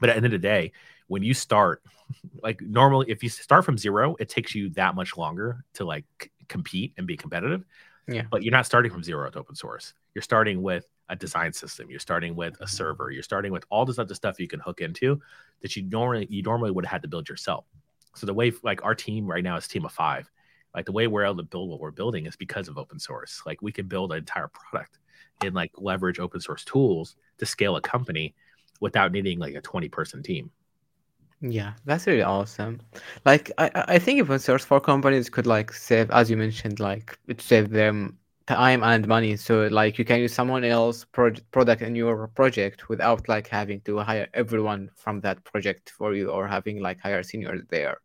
the 0.00 0.16
end 0.16 0.26
of 0.26 0.32
the 0.32 0.38
day, 0.38 0.72
when 1.08 1.22
you 1.22 1.34
start, 1.34 1.82
like 2.42 2.60
normally, 2.60 3.06
if 3.08 3.22
you 3.22 3.28
start 3.28 3.64
from 3.64 3.78
zero, 3.78 4.16
it 4.18 4.28
takes 4.28 4.54
you 4.54 4.70
that 4.70 4.94
much 4.94 5.16
longer 5.16 5.64
to 5.74 5.84
like 5.84 6.04
c- 6.22 6.30
compete 6.48 6.92
and 6.96 7.06
be 7.06 7.16
competitive. 7.16 7.64
Yeah. 8.08 8.22
But 8.30 8.42
you're 8.42 8.52
not 8.52 8.66
starting 8.66 8.92
from 8.92 9.02
zero 9.02 9.26
with 9.26 9.36
open 9.36 9.56
source. 9.56 9.94
You're 10.14 10.22
starting 10.22 10.62
with 10.62 10.86
a 11.08 11.16
design 11.16 11.52
system. 11.52 11.90
You're 11.90 12.00
starting 12.00 12.34
with 12.34 12.56
a 12.60 12.66
server. 12.66 13.10
You're 13.10 13.22
starting 13.22 13.52
with 13.52 13.64
all 13.68 13.84
this 13.84 13.98
other 13.98 14.14
stuff 14.14 14.40
you 14.40 14.48
can 14.48 14.60
hook 14.60 14.80
into 14.80 15.20
that 15.62 15.76
you 15.76 15.82
normally 15.82 16.26
you 16.30 16.42
normally 16.42 16.70
would 16.70 16.84
have 16.84 16.92
had 16.92 17.02
to 17.02 17.08
build 17.08 17.28
yourself. 17.28 17.64
So 18.14 18.26
the 18.26 18.34
way 18.34 18.52
like 18.62 18.84
our 18.84 18.94
team 18.94 19.26
right 19.26 19.44
now 19.44 19.56
is 19.56 19.68
team 19.68 19.84
of 19.84 19.92
five. 19.92 20.30
Like 20.76 20.84
the 20.84 20.92
way 20.92 21.06
we're 21.06 21.24
able 21.24 21.38
to 21.38 21.42
build 21.42 21.70
what 21.70 21.80
we're 21.80 21.90
building 21.90 22.26
is 22.26 22.36
because 22.36 22.68
of 22.68 22.78
open 22.78 22.98
source. 23.00 23.42
Like 23.46 23.62
we 23.62 23.72
can 23.72 23.88
build 23.88 24.12
an 24.12 24.18
entire 24.18 24.48
product 24.48 24.98
and 25.42 25.54
like 25.54 25.72
leverage 25.78 26.20
open 26.20 26.40
source 26.40 26.64
tools 26.64 27.16
to 27.38 27.46
scale 27.46 27.76
a 27.76 27.80
company 27.80 28.34
without 28.80 29.12
needing 29.12 29.38
like 29.38 29.54
a 29.54 29.60
20 29.62 29.88
person 29.88 30.22
team. 30.22 30.50
Yeah, 31.40 31.74
that's 31.84 32.06
really 32.06 32.22
awesome. 32.22 32.80
Like 33.24 33.50
I, 33.58 33.70
I 33.88 33.98
think 33.98 34.20
open 34.20 34.38
source 34.38 34.64
for 34.64 34.80
companies 34.80 35.30
could 35.30 35.46
like 35.46 35.72
save, 35.72 36.10
as 36.10 36.30
you 36.30 36.36
mentioned, 36.36 36.80
like 36.80 37.18
it 37.26 37.40
save 37.40 37.70
them 37.70 38.18
time 38.46 38.82
and 38.82 39.06
money. 39.08 39.36
So 39.36 39.66
like 39.68 39.98
you 39.98 40.04
can 40.04 40.20
use 40.20 40.34
someone 40.34 40.64
else 40.64 41.04
pro- 41.04 41.32
product 41.52 41.82
in 41.82 41.94
your 41.94 42.28
project 42.28 42.88
without 42.88 43.28
like 43.28 43.48
having 43.48 43.80
to 43.82 43.98
hire 43.98 44.28
everyone 44.34 44.90
from 44.94 45.20
that 45.22 45.44
project 45.44 45.90
for 45.90 46.14
you 46.14 46.30
or 46.30 46.46
having 46.48 46.80
like 46.80 47.00
hire 47.00 47.22
seniors 47.22 47.62
there. 47.70 47.98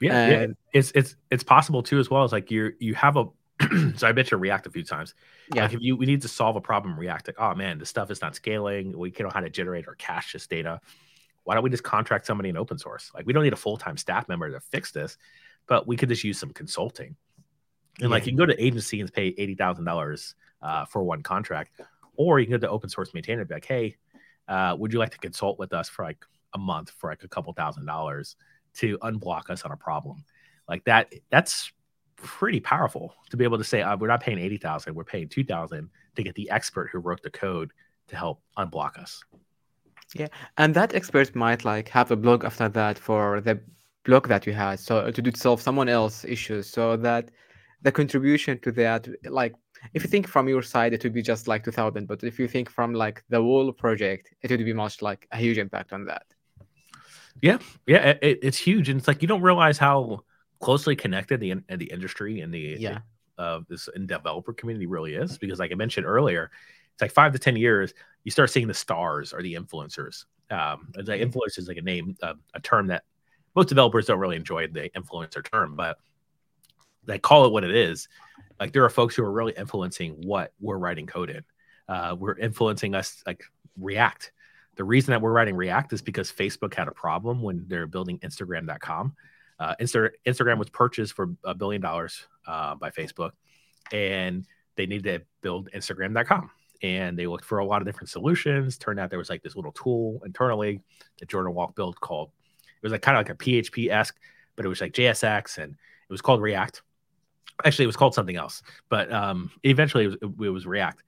Yeah, 0.00 0.18
and, 0.18 0.50
yeah. 0.50 0.78
it's 0.78 0.92
it's 0.94 1.16
it's 1.30 1.42
possible 1.42 1.82
too 1.82 1.98
as 1.98 2.10
well. 2.10 2.24
It's 2.24 2.32
like 2.32 2.50
you're 2.50 2.72
you 2.78 2.94
have 2.94 3.16
a 3.16 3.26
so 3.96 4.06
I 4.06 4.12
bet 4.12 4.30
you 4.30 4.36
React 4.36 4.66
a 4.66 4.70
few 4.70 4.84
times. 4.84 5.14
Yeah. 5.54 5.62
Like 5.62 5.74
if 5.74 5.80
you 5.80 5.96
we 5.96 6.06
need 6.06 6.22
to 6.22 6.28
solve 6.28 6.56
a 6.56 6.60
problem 6.60 6.98
React, 6.98 7.28
like, 7.28 7.36
oh 7.38 7.54
man, 7.54 7.78
the 7.78 7.86
stuff 7.86 8.10
is 8.10 8.20
not 8.20 8.34
scaling. 8.34 8.96
We 8.96 9.10
can't 9.10 9.28
know 9.28 9.32
how 9.32 9.40
to 9.40 9.50
generate 9.50 9.88
or 9.88 9.94
cache 9.94 10.32
this 10.32 10.46
data. 10.46 10.80
Why 11.44 11.54
don't 11.54 11.64
we 11.64 11.70
just 11.70 11.84
contract 11.84 12.26
somebody 12.26 12.48
in 12.48 12.56
open 12.56 12.78
source? 12.78 13.10
Like 13.14 13.26
we 13.26 13.32
don't 13.32 13.44
need 13.44 13.52
a 13.52 13.56
full-time 13.56 13.96
staff 13.96 14.28
member 14.28 14.50
to 14.50 14.60
fix 14.60 14.90
this, 14.90 15.16
but 15.66 15.86
we 15.86 15.96
could 15.96 16.08
just 16.08 16.24
use 16.24 16.38
some 16.38 16.50
consulting. 16.50 17.16
And 18.00 18.02
yeah. 18.02 18.08
like 18.08 18.26
you 18.26 18.32
can 18.32 18.36
go 18.36 18.46
to 18.46 18.62
agency 18.62 19.00
and 19.00 19.12
pay 19.12 19.28
eighty 19.38 19.54
thousand 19.54 19.88
uh, 19.88 19.92
dollars 19.92 20.34
for 20.90 21.02
one 21.02 21.22
contract, 21.22 21.80
or 22.16 22.38
you 22.40 22.46
can 22.46 22.52
go 22.52 22.58
to 22.58 22.70
open 22.70 22.90
source 22.90 23.14
maintainer 23.14 23.40
and 23.40 23.48
be 23.48 23.54
like, 23.54 23.64
hey, 23.64 23.96
uh, 24.48 24.76
would 24.78 24.92
you 24.92 24.98
like 24.98 25.12
to 25.12 25.18
consult 25.18 25.58
with 25.58 25.72
us 25.72 25.88
for 25.88 26.04
like 26.04 26.24
a 26.54 26.58
month 26.58 26.90
for 26.90 27.10
like 27.10 27.22
a 27.22 27.28
couple 27.28 27.52
thousand 27.52 27.86
dollars 27.86 28.36
to 28.76 28.98
unblock 28.98 29.50
us 29.50 29.62
on 29.62 29.72
a 29.72 29.76
problem? 29.76 30.24
Like 30.68 30.84
that, 30.84 31.12
that's 31.30 31.72
pretty 32.16 32.60
powerful 32.60 33.14
to 33.30 33.36
be 33.36 33.44
able 33.44 33.58
to 33.58 33.64
say 33.64 33.82
uh, 33.82 33.96
we're 33.96 34.08
not 34.08 34.22
paying 34.22 34.38
eighty 34.38 34.56
thousand, 34.56 34.94
we're 34.94 35.04
paying 35.04 35.28
two 35.28 35.44
thousand 35.44 35.90
to 36.16 36.22
get 36.22 36.34
the 36.34 36.50
expert 36.50 36.88
who 36.90 36.98
wrote 36.98 37.22
the 37.22 37.30
code 37.30 37.70
to 38.08 38.16
help 38.16 38.40
unblock 38.58 38.98
us. 38.98 39.22
Yeah, 40.14 40.28
and 40.56 40.74
that 40.74 40.94
expert 40.94 41.34
might 41.34 41.64
like 41.64 41.88
have 41.88 42.10
a 42.10 42.16
blog 42.16 42.44
after 42.44 42.68
that 42.68 42.98
for 42.98 43.40
the 43.40 43.60
blog 44.04 44.28
that 44.28 44.46
you 44.46 44.52
had, 44.52 44.78
so 44.80 45.10
to 45.10 45.36
solve 45.36 45.60
someone 45.60 45.88
else 45.88 46.24
issues, 46.24 46.68
so 46.70 46.96
that 46.96 47.30
the 47.82 47.92
contribution 47.92 48.58
to 48.60 48.72
that 48.72 49.08
like 49.30 49.54
if 49.94 50.02
you 50.02 50.08
think 50.08 50.26
from 50.26 50.48
your 50.48 50.62
side 50.62 50.92
it 50.92 51.02
would 51.04 51.12
be 51.12 51.22
just 51.22 51.46
like 51.46 51.62
2000 51.62 52.06
but 52.06 52.24
if 52.24 52.38
you 52.38 52.48
think 52.48 52.70
from 52.70 52.92
like 52.94 53.22
the 53.28 53.40
whole 53.40 53.72
project 53.72 54.34
it 54.42 54.50
would 54.50 54.64
be 54.64 54.72
much 54.72 55.02
like 55.02 55.28
a 55.32 55.36
huge 55.36 55.58
impact 55.58 55.92
on 55.92 56.04
that 56.04 56.26
yeah 57.42 57.58
yeah 57.86 58.14
it, 58.22 58.38
it's 58.42 58.58
huge 58.58 58.88
and 58.88 58.98
it's 58.98 59.08
like 59.08 59.22
you 59.22 59.28
don't 59.28 59.42
realize 59.42 59.78
how 59.78 60.20
closely 60.60 60.96
connected 60.96 61.40
the 61.40 61.54
the 61.76 61.86
industry 61.86 62.40
and 62.40 62.52
the 62.52 62.76
yeah 62.78 62.98
uh, 63.38 63.60
this 63.68 63.88
and 63.94 64.08
developer 64.08 64.54
community 64.54 64.86
really 64.86 65.14
is 65.14 65.36
because 65.36 65.58
like 65.58 65.70
i 65.70 65.74
mentioned 65.74 66.06
earlier 66.06 66.50
it's 66.94 67.02
like 67.02 67.12
five 67.12 67.32
to 67.32 67.38
ten 67.38 67.54
years 67.54 67.92
you 68.24 68.30
start 68.30 68.48
seeing 68.48 68.66
the 68.66 68.72
stars 68.74 69.34
or 69.34 69.42
the 69.42 69.54
influencers 69.54 70.24
um 70.50 70.88
like 70.94 71.06
mm-hmm. 71.06 71.28
influencers 71.28 71.58
is 71.58 71.68
like 71.68 71.76
a 71.76 71.82
name 71.82 72.16
uh, 72.22 72.32
a 72.54 72.60
term 72.60 72.86
that 72.86 73.04
most 73.54 73.68
developers 73.68 74.06
don't 74.06 74.18
really 74.18 74.36
enjoy 74.36 74.66
the 74.66 74.88
influencer 74.96 75.44
term 75.44 75.76
but 75.76 75.98
they 77.06 77.18
call 77.18 77.46
it 77.46 77.52
what 77.52 77.64
it 77.64 77.74
is. 77.74 78.08
Like 78.60 78.72
there 78.72 78.84
are 78.84 78.90
folks 78.90 79.14
who 79.14 79.24
are 79.24 79.32
really 79.32 79.54
influencing 79.56 80.12
what 80.26 80.52
we're 80.60 80.78
writing 80.78 81.06
code 81.06 81.30
in. 81.30 81.44
Uh, 81.88 82.16
we're 82.18 82.36
influencing 82.36 82.94
us 82.94 83.22
like 83.26 83.42
React. 83.78 84.32
The 84.76 84.84
reason 84.84 85.12
that 85.12 85.22
we're 85.22 85.32
writing 85.32 85.56
React 85.56 85.94
is 85.94 86.02
because 86.02 86.30
Facebook 86.30 86.74
had 86.74 86.86
a 86.88 86.92
problem 86.92 87.42
when 87.42 87.64
they're 87.66 87.86
building 87.86 88.18
Instagram.com. 88.20 89.14
Uh, 89.58 89.74
Insta- 89.80 90.10
Instagram 90.26 90.58
was 90.58 90.68
purchased 90.68 91.14
for 91.14 91.34
a 91.44 91.54
billion 91.54 91.80
dollars 91.80 92.26
uh, 92.46 92.74
by 92.74 92.90
Facebook, 92.90 93.30
and 93.90 94.46
they 94.76 94.84
needed 94.84 95.04
to 95.04 95.24
build 95.40 95.70
Instagram.com. 95.74 96.50
And 96.82 97.18
they 97.18 97.26
looked 97.26 97.46
for 97.46 97.58
a 97.58 97.64
lot 97.64 97.80
of 97.80 97.86
different 97.86 98.10
solutions. 98.10 98.76
Turned 98.76 99.00
out 99.00 99.08
there 99.08 99.18
was 99.18 99.30
like 99.30 99.42
this 99.42 99.56
little 99.56 99.72
tool 99.72 100.20
internally 100.26 100.82
that 101.18 101.28
Jordan 101.30 101.54
Walke 101.54 101.74
built 101.74 101.98
called 101.98 102.30
it 102.66 102.82
was 102.82 102.92
like 102.92 103.00
kind 103.00 103.16
of 103.16 103.20
like 103.20 103.30
a 103.30 103.34
PHP 103.34 103.90
esque, 103.90 104.16
but 104.54 104.66
it 104.66 104.68
was 104.68 104.82
like 104.82 104.92
JSX 104.92 105.56
and 105.56 105.72
it 105.72 106.12
was 106.12 106.20
called 106.20 106.42
React. 106.42 106.82
Actually, 107.64 107.84
it 107.84 107.86
was 107.86 107.96
called 107.96 108.14
something 108.14 108.36
else, 108.36 108.62
but 108.90 109.10
um, 109.10 109.50
eventually 109.64 110.04
it 110.04 110.08
was, 110.08 110.16
it 110.22 110.50
was 110.50 110.66
React 110.66 111.02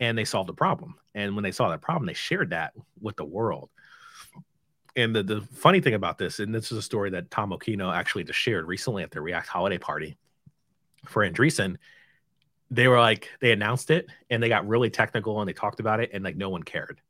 and 0.00 0.16
they 0.16 0.24
solved 0.24 0.48
the 0.48 0.54
problem. 0.54 0.96
And 1.14 1.34
when 1.34 1.42
they 1.42 1.52
saw 1.52 1.70
that 1.70 1.80
problem, 1.80 2.06
they 2.06 2.14
shared 2.14 2.50
that 2.50 2.72
with 3.00 3.16
the 3.16 3.24
world. 3.24 3.70
And 4.96 5.14
the, 5.14 5.22
the 5.22 5.40
funny 5.40 5.80
thing 5.80 5.94
about 5.94 6.18
this, 6.18 6.40
and 6.40 6.54
this 6.54 6.72
is 6.72 6.78
a 6.78 6.82
story 6.82 7.10
that 7.10 7.30
Tom 7.30 7.50
Occhino 7.50 7.94
actually 7.94 8.24
just 8.24 8.38
shared 8.38 8.66
recently 8.66 9.02
at 9.02 9.10
the 9.10 9.20
React 9.20 9.48
holiday 9.48 9.78
party 9.78 10.16
for 11.06 11.28
Andreessen, 11.28 11.76
they 12.70 12.88
were 12.88 12.98
like, 12.98 13.30
they 13.40 13.52
announced 13.52 13.90
it 13.90 14.08
and 14.30 14.42
they 14.42 14.48
got 14.48 14.66
really 14.66 14.90
technical 14.90 15.40
and 15.40 15.48
they 15.48 15.52
talked 15.52 15.80
about 15.80 16.00
it 16.00 16.10
and 16.12 16.24
like 16.24 16.36
no 16.36 16.48
one 16.48 16.62
cared. 16.62 17.00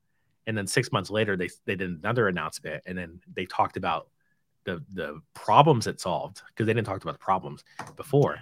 And 0.47 0.57
then 0.57 0.66
six 0.66 0.93
months 0.93 1.11
later, 1.11 1.37
they, 1.37 1.49
they 1.64 1.76
did 1.76 1.91
another 1.91 2.28
announcement 2.28 2.82
and 2.87 2.99
then 2.99 3.20
they 3.34 3.47
talked 3.47 3.76
about 3.76 4.09
the, 4.64 4.82
the 4.93 5.20
problems 5.34 5.87
it 5.87 6.01
solved 6.01 6.43
because 6.49 6.66
they 6.66 6.74
didn't 6.74 6.87
talk 6.87 7.03
about 7.03 7.14
the 7.14 7.18
problems 7.18 7.64
before. 7.97 8.39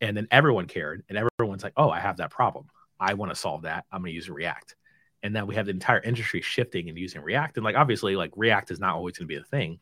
And 0.00 0.16
then 0.16 0.26
everyone 0.30 0.66
cared 0.66 1.04
and 1.08 1.18
everyone's 1.38 1.62
like, 1.62 1.74
oh, 1.76 1.90
I 1.90 2.00
have 2.00 2.16
that 2.18 2.30
problem. 2.30 2.66
I 2.98 3.14
want 3.14 3.30
to 3.30 3.36
solve 3.36 3.62
that. 3.62 3.84
I'm 3.90 4.00
going 4.00 4.10
to 4.10 4.14
use 4.14 4.30
React. 4.30 4.76
And 5.22 5.34
then 5.34 5.46
we 5.46 5.54
have 5.54 5.66
the 5.66 5.72
entire 5.72 6.00
industry 6.00 6.42
shifting 6.42 6.88
and 6.88 6.98
using 6.98 7.22
React. 7.22 7.56
And 7.56 7.64
like 7.64 7.76
obviously, 7.76 8.16
like 8.16 8.32
React 8.36 8.70
is 8.70 8.80
not 8.80 8.94
always 8.94 9.18
going 9.18 9.28
to 9.28 9.34
be 9.34 9.38
the 9.38 9.44
thing, 9.44 9.78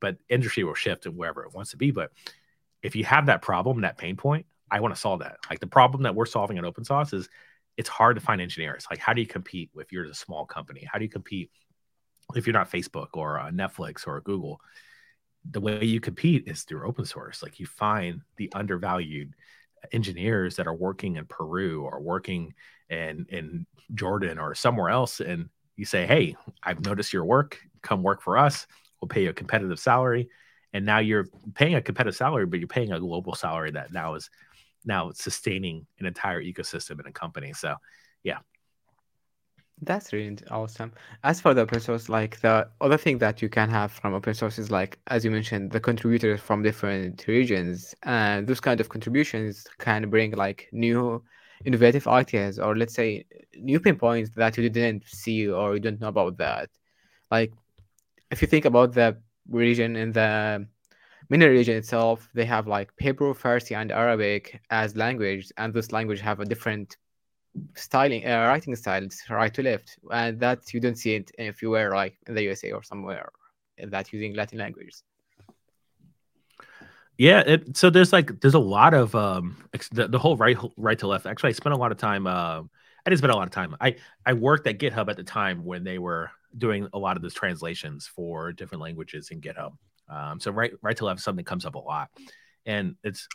but 0.00 0.18
industry 0.28 0.64
will 0.64 0.74
shift 0.74 1.06
and 1.06 1.16
wherever 1.16 1.44
it 1.44 1.54
wants 1.54 1.70
to 1.70 1.76
be. 1.76 1.90
But 1.90 2.10
if 2.82 2.94
you 2.94 3.04
have 3.04 3.26
that 3.26 3.42
problem, 3.42 3.80
that 3.82 3.96
pain 3.96 4.16
point, 4.16 4.46
I 4.70 4.80
want 4.80 4.94
to 4.94 5.00
solve 5.00 5.20
that. 5.20 5.38
Like 5.48 5.60
the 5.60 5.66
problem 5.66 6.02
that 6.02 6.14
we're 6.14 6.26
solving 6.26 6.58
at 6.58 6.64
Open 6.64 6.84
Sauced 6.84 7.14
is 7.14 7.28
it's 7.76 7.88
hard 7.88 8.16
to 8.16 8.22
find 8.22 8.40
engineers. 8.40 8.86
Like, 8.90 8.98
how 8.98 9.12
do 9.12 9.20
you 9.20 9.26
compete 9.26 9.70
if 9.76 9.92
you're 9.92 10.04
a 10.04 10.14
small 10.14 10.44
company? 10.44 10.86
How 10.90 10.98
do 10.98 11.04
you 11.04 11.10
compete 11.10 11.50
if 12.34 12.46
you're 12.46 12.54
not 12.54 12.70
Facebook 12.70 13.08
or 13.14 13.38
uh, 13.38 13.50
Netflix 13.50 14.06
or 14.06 14.20
Google? 14.20 14.60
The 15.50 15.60
way 15.60 15.84
you 15.84 16.00
compete 16.00 16.44
is 16.46 16.62
through 16.62 16.86
open 16.86 17.04
source. 17.04 17.42
Like, 17.42 17.58
you 17.58 17.66
find 17.66 18.20
the 18.36 18.52
undervalued 18.54 19.34
engineers 19.92 20.56
that 20.56 20.66
are 20.66 20.74
working 20.74 21.16
in 21.16 21.26
Peru 21.26 21.82
or 21.82 22.00
working 22.00 22.54
in 22.88 23.26
in 23.28 23.66
Jordan 23.94 24.38
or 24.38 24.54
somewhere 24.54 24.90
else, 24.90 25.20
and 25.20 25.48
you 25.76 25.84
say, 25.84 26.06
"Hey, 26.06 26.36
I've 26.62 26.84
noticed 26.84 27.12
your 27.12 27.24
work. 27.24 27.58
Come 27.82 28.02
work 28.02 28.22
for 28.22 28.38
us. 28.38 28.66
We'll 29.00 29.08
pay 29.08 29.24
you 29.24 29.30
a 29.30 29.34
competitive 29.34 29.78
salary." 29.78 30.28
And 30.72 30.86
now 30.86 30.98
you're 30.98 31.26
paying 31.54 31.74
a 31.74 31.82
competitive 31.82 32.16
salary, 32.16 32.46
but 32.46 32.58
you're 32.58 32.68
paying 32.68 32.92
a 32.92 33.00
global 33.00 33.34
salary 33.34 33.72
that 33.72 33.92
now 33.92 34.14
is 34.14 34.30
now 34.84 35.10
sustaining 35.12 35.86
an 35.98 36.06
entire 36.06 36.42
ecosystem 36.42 36.98
in 37.00 37.06
a 37.06 37.12
company. 37.12 37.52
So, 37.52 37.76
yeah. 38.22 38.38
That's 39.84 40.12
really 40.12 40.38
awesome. 40.48 40.92
As 41.24 41.40
for 41.40 41.54
the 41.54 41.62
open 41.62 41.80
source, 41.80 42.08
like 42.08 42.40
the 42.40 42.68
other 42.80 42.96
thing 42.96 43.18
that 43.18 43.42
you 43.42 43.48
can 43.48 43.68
have 43.68 43.90
from 43.90 44.14
open 44.14 44.32
source 44.32 44.56
is 44.58 44.70
like, 44.70 45.00
as 45.08 45.24
you 45.24 45.30
mentioned, 45.32 45.72
the 45.72 45.80
contributors 45.80 46.40
from 46.40 46.62
different 46.62 47.24
regions, 47.26 47.92
and 48.04 48.46
those 48.46 48.60
kind 48.60 48.80
of 48.80 48.88
contributions 48.88 49.66
can 49.78 50.08
bring 50.08 50.32
like 50.32 50.68
new 50.72 51.20
innovative 51.64 52.06
ideas, 52.06 52.60
or 52.60 52.76
let's 52.76 52.94
say 52.94 53.24
new 53.56 53.80
pinpoints 53.80 54.30
that 54.36 54.56
you 54.56 54.68
didn't 54.70 55.04
see 55.04 55.48
or 55.48 55.74
you 55.74 55.80
don't 55.80 56.00
know 56.00 56.08
about 56.08 56.38
that. 56.38 56.70
Like, 57.32 57.52
if 58.30 58.40
you 58.40 58.46
think 58.46 58.64
about 58.64 58.92
the 58.92 59.18
region 59.48 59.96
in 59.96 60.12
the 60.12 60.64
MENA 61.28 61.50
region 61.50 61.76
itself, 61.76 62.28
they 62.34 62.44
have 62.44 62.68
like 62.68 62.92
Hebrew, 63.00 63.34
Farsi, 63.34 63.76
and 63.76 63.90
Arabic 63.90 64.60
as 64.70 64.96
language, 64.96 65.50
and 65.56 65.74
this 65.74 65.90
language 65.90 66.20
have 66.20 66.38
a 66.38 66.44
different 66.44 66.98
styling, 67.74 68.26
uh, 68.26 68.46
writing 68.48 68.74
styles, 68.76 69.22
right 69.28 69.52
to 69.54 69.62
left, 69.62 69.98
and 70.10 70.40
that 70.40 70.72
you 70.72 70.80
don't 70.80 70.96
see 70.96 71.14
it 71.14 71.30
if 71.38 71.62
you 71.62 71.70
were 71.70 71.90
like 71.90 72.16
in 72.26 72.34
the 72.34 72.42
USA 72.42 72.72
or 72.72 72.82
somewhere 72.82 73.28
that 73.90 74.12
using 74.12 74.34
Latin 74.34 74.58
languages. 74.58 75.02
Yeah, 77.18 77.40
it, 77.40 77.76
so 77.76 77.90
there's 77.90 78.12
like 78.12 78.40
there's 78.40 78.54
a 78.54 78.58
lot 78.58 78.94
of 78.94 79.14
um 79.14 79.64
the, 79.92 80.08
the 80.08 80.18
whole 80.18 80.36
right 80.36 80.56
right 80.76 80.98
to 80.98 81.06
left. 81.06 81.26
Actually, 81.26 81.50
I 81.50 81.52
spent 81.52 81.74
a 81.74 81.78
lot 81.78 81.92
of 81.92 81.98
time. 81.98 82.26
Uh, 82.26 82.62
I 83.04 83.10
didn't 83.10 83.18
spend 83.18 83.32
a 83.32 83.36
lot 83.36 83.46
of 83.46 83.52
time. 83.52 83.76
I 83.80 83.96
I 84.24 84.32
worked 84.32 84.66
at 84.66 84.78
GitHub 84.78 85.08
at 85.10 85.16
the 85.16 85.24
time 85.24 85.64
when 85.64 85.84
they 85.84 85.98
were 85.98 86.30
doing 86.56 86.88
a 86.92 86.98
lot 86.98 87.16
of 87.16 87.22
those 87.22 87.34
translations 87.34 88.06
for 88.06 88.52
different 88.52 88.82
languages 88.82 89.30
in 89.30 89.40
GitHub. 89.40 89.72
Um, 90.08 90.40
so 90.40 90.50
right 90.50 90.72
right 90.82 90.96
to 90.96 91.04
left 91.04 91.20
something 91.20 91.44
comes 91.44 91.66
up 91.66 91.74
a 91.74 91.78
lot, 91.78 92.08
and 92.66 92.96
it's 93.04 93.28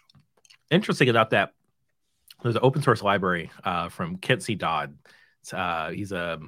interesting 0.71 1.09
about 1.09 1.29
that. 1.31 1.53
There's 2.41 2.55
an 2.55 2.61
open 2.63 2.81
source 2.81 3.01
library 3.01 3.51
uh, 3.63 3.89
from 3.89 4.17
Kent 4.17 4.43
C. 4.43 4.55
Dodd. 4.55 4.97
Uh, 5.51 5.89
he's 5.89 6.11
a 6.11 6.39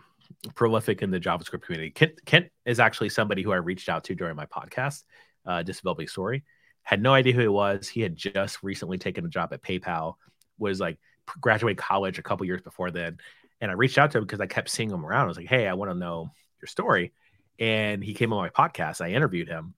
prolific 0.55 1.01
in 1.01 1.11
the 1.11 1.19
JavaScript 1.19 1.63
community. 1.63 1.91
Kent, 1.91 2.23
Kent 2.25 2.47
is 2.65 2.79
actually 2.79 3.09
somebody 3.09 3.41
who 3.41 3.51
I 3.51 3.57
reached 3.57 3.89
out 3.89 4.03
to 4.05 4.15
during 4.15 4.35
my 4.35 4.45
podcast, 4.45 5.03
uh, 5.45 5.63
Developing 5.63 6.07
Story. 6.07 6.43
Had 6.83 7.01
no 7.01 7.13
idea 7.13 7.33
who 7.33 7.41
he 7.41 7.47
was. 7.47 7.87
He 7.87 8.01
had 8.01 8.15
just 8.15 8.63
recently 8.63 8.97
taken 8.97 9.25
a 9.25 9.29
job 9.29 9.53
at 9.53 9.61
PayPal. 9.61 10.15
Was 10.57 10.79
like 10.79 10.99
graduated 11.39 11.77
college 11.77 12.19
a 12.19 12.23
couple 12.23 12.45
years 12.45 12.61
before 12.61 12.91
then, 12.91 13.17
and 13.61 13.71
I 13.71 13.75
reached 13.75 13.97
out 13.97 14.11
to 14.11 14.17
him 14.17 14.25
because 14.25 14.41
I 14.41 14.47
kept 14.47 14.69
seeing 14.69 14.89
him 14.89 15.05
around. 15.05 15.25
I 15.25 15.27
was 15.27 15.37
like, 15.37 15.47
"Hey, 15.47 15.67
I 15.67 15.73
want 15.73 15.91
to 15.91 15.97
know 15.97 16.31
your 16.61 16.67
story." 16.67 17.13
And 17.59 18.03
he 18.03 18.13
came 18.13 18.33
on 18.33 18.39
my 18.39 18.49
podcast. 18.49 19.01
I 19.01 19.11
interviewed 19.11 19.47
him, 19.47 19.73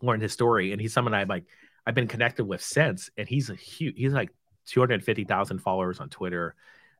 learned 0.00 0.22
his 0.22 0.32
story, 0.32 0.72
and 0.72 0.80
he's 0.80 0.92
someone 0.92 1.14
I've 1.14 1.28
like 1.28 1.44
I've 1.86 1.94
been 1.94 2.08
connected 2.08 2.44
with 2.44 2.62
since. 2.62 3.10
And 3.16 3.28
he's 3.28 3.50
a 3.50 3.54
huge 3.54 3.96
he's 3.96 4.12
like 4.12 4.30
250,000 4.68 5.58
followers 5.58 6.00
on 6.00 6.08
Twitter. 6.08 6.54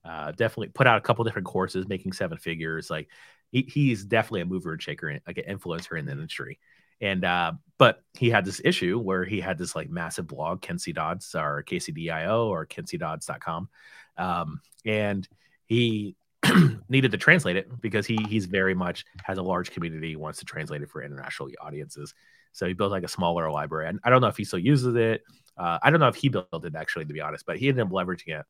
Uh, 0.04 0.32
definitely 0.32 0.68
put 0.68 0.86
out 0.86 0.98
a 0.98 1.00
couple 1.00 1.24
different 1.24 1.46
courses, 1.46 1.88
making 1.88 2.12
seven 2.12 2.38
figures. 2.38 2.90
Like 2.90 3.08
he, 3.50 3.62
he's 3.62 4.04
definitely 4.04 4.42
a 4.42 4.46
mover 4.46 4.72
and 4.72 4.82
shaker, 4.82 5.18
like 5.26 5.38
an 5.38 5.58
influencer 5.58 5.98
in 5.98 6.06
the 6.06 6.12
industry. 6.12 6.58
And 7.00 7.24
uh, 7.24 7.52
but 7.78 8.02
he 8.14 8.28
had 8.30 8.44
this 8.44 8.60
issue 8.64 8.98
where 8.98 9.24
he 9.24 9.40
had 9.40 9.58
this 9.58 9.76
like 9.76 9.88
massive 9.88 10.26
blog, 10.26 10.62
Kent 10.62 10.80
C. 10.80 10.92
Dodds 10.92 11.34
or 11.34 11.62
KCDIO 11.62 12.46
or 12.46 12.66
kentcdodds.com. 12.66 13.68
Um, 14.16 14.60
and 14.84 15.28
he 15.66 16.16
needed 16.88 17.12
to 17.12 17.18
translate 17.18 17.56
it 17.56 17.80
because 17.80 18.06
he 18.06 18.16
he's 18.28 18.46
very 18.46 18.74
much 18.74 19.04
has 19.22 19.38
a 19.38 19.42
large 19.42 19.70
community, 19.70 20.16
wants 20.16 20.40
to 20.40 20.44
translate 20.44 20.82
it 20.82 20.90
for 20.90 21.02
international 21.02 21.50
audiences. 21.60 22.14
So 22.52 22.66
he 22.66 22.72
built 22.72 22.90
like 22.90 23.04
a 23.04 23.08
smaller 23.08 23.50
library. 23.50 23.88
And 23.88 24.00
I 24.02 24.10
don't 24.10 24.20
know 24.20 24.28
if 24.28 24.36
he 24.36 24.44
still 24.44 24.58
uses 24.58 24.96
it. 24.96 25.22
Uh, 25.58 25.78
I 25.82 25.90
don't 25.90 26.00
know 26.00 26.08
if 26.08 26.14
he 26.14 26.28
built 26.28 26.64
it 26.64 26.76
actually, 26.76 27.04
to 27.06 27.12
be 27.12 27.20
honest, 27.20 27.44
but 27.44 27.56
he 27.56 27.68
ended 27.68 27.86
up 27.86 27.90
leveraging 27.90 28.38
it 28.38 28.46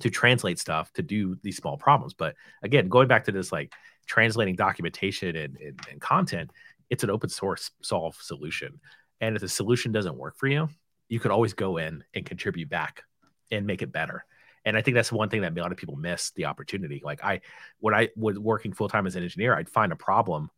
to 0.00 0.10
translate 0.10 0.58
stuff 0.58 0.92
to 0.94 1.02
do 1.02 1.36
these 1.42 1.56
small 1.56 1.76
problems. 1.76 2.14
But 2.14 2.34
again, 2.62 2.88
going 2.88 3.08
back 3.08 3.24
to 3.24 3.32
this 3.32 3.52
like 3.52 3.72
translating 4.06 4.54
documentation 4.54 5.36
and, 5.36 5.56
and, 5.56 5.80
and 5.90 6.00
content, 6.00 6.50
it's 6.90 7.04
an 7.04 7.10
open 7.10 7.28
source 7.28 7.70
solve 7.82 8.16
solution. 8.20 8.80
And 9.20 9.36
if 9.36 9.42
the 9.42 9.48
solution 9.48 9.92
doesn't 9.92 10.16
work 10.16 10.36
for 10.36 10.46
you, 10.46 10.68
you 11.08 11.20
could 11.20 11.30
always 11.30 11.54
go 11.54 11.76
in 11.76 12.04
and 12.14 12.26
contribute 12.26 12.68
back 12.68 13.02
and 13.50 13.66
make 13.66 13.82
it 13.82 13.92
better. 13.92 14.24
And 14.64 14.76
I 14.76 14.82
think 14.82 14.96
that's 14.96 15.12
one 15.12 15.28
thing 15.28 15.42
that 15.42 15.56
a 15.56 15.60
lot 15.60 15.70
of 15.70 15.78
people 15.78 15.96
miss 15.96 16.30
the 16.32 16.46
opportunity. 16.46 17.00
Like 17.04 17.22
I, 17.22 17.40
when 17.78 17.94
I 17.94 18.08
was 18.16 18.38
working 18.38 18.72
full 18.72 18.88
time 18.88 19.06
as 19.06 19.16
an 19.16 19.22
engineer, 19.22 19.54
I'd 19.54 19.68
find 19.68 19.92
a 19.92 19.96
problem. 19.96 20.50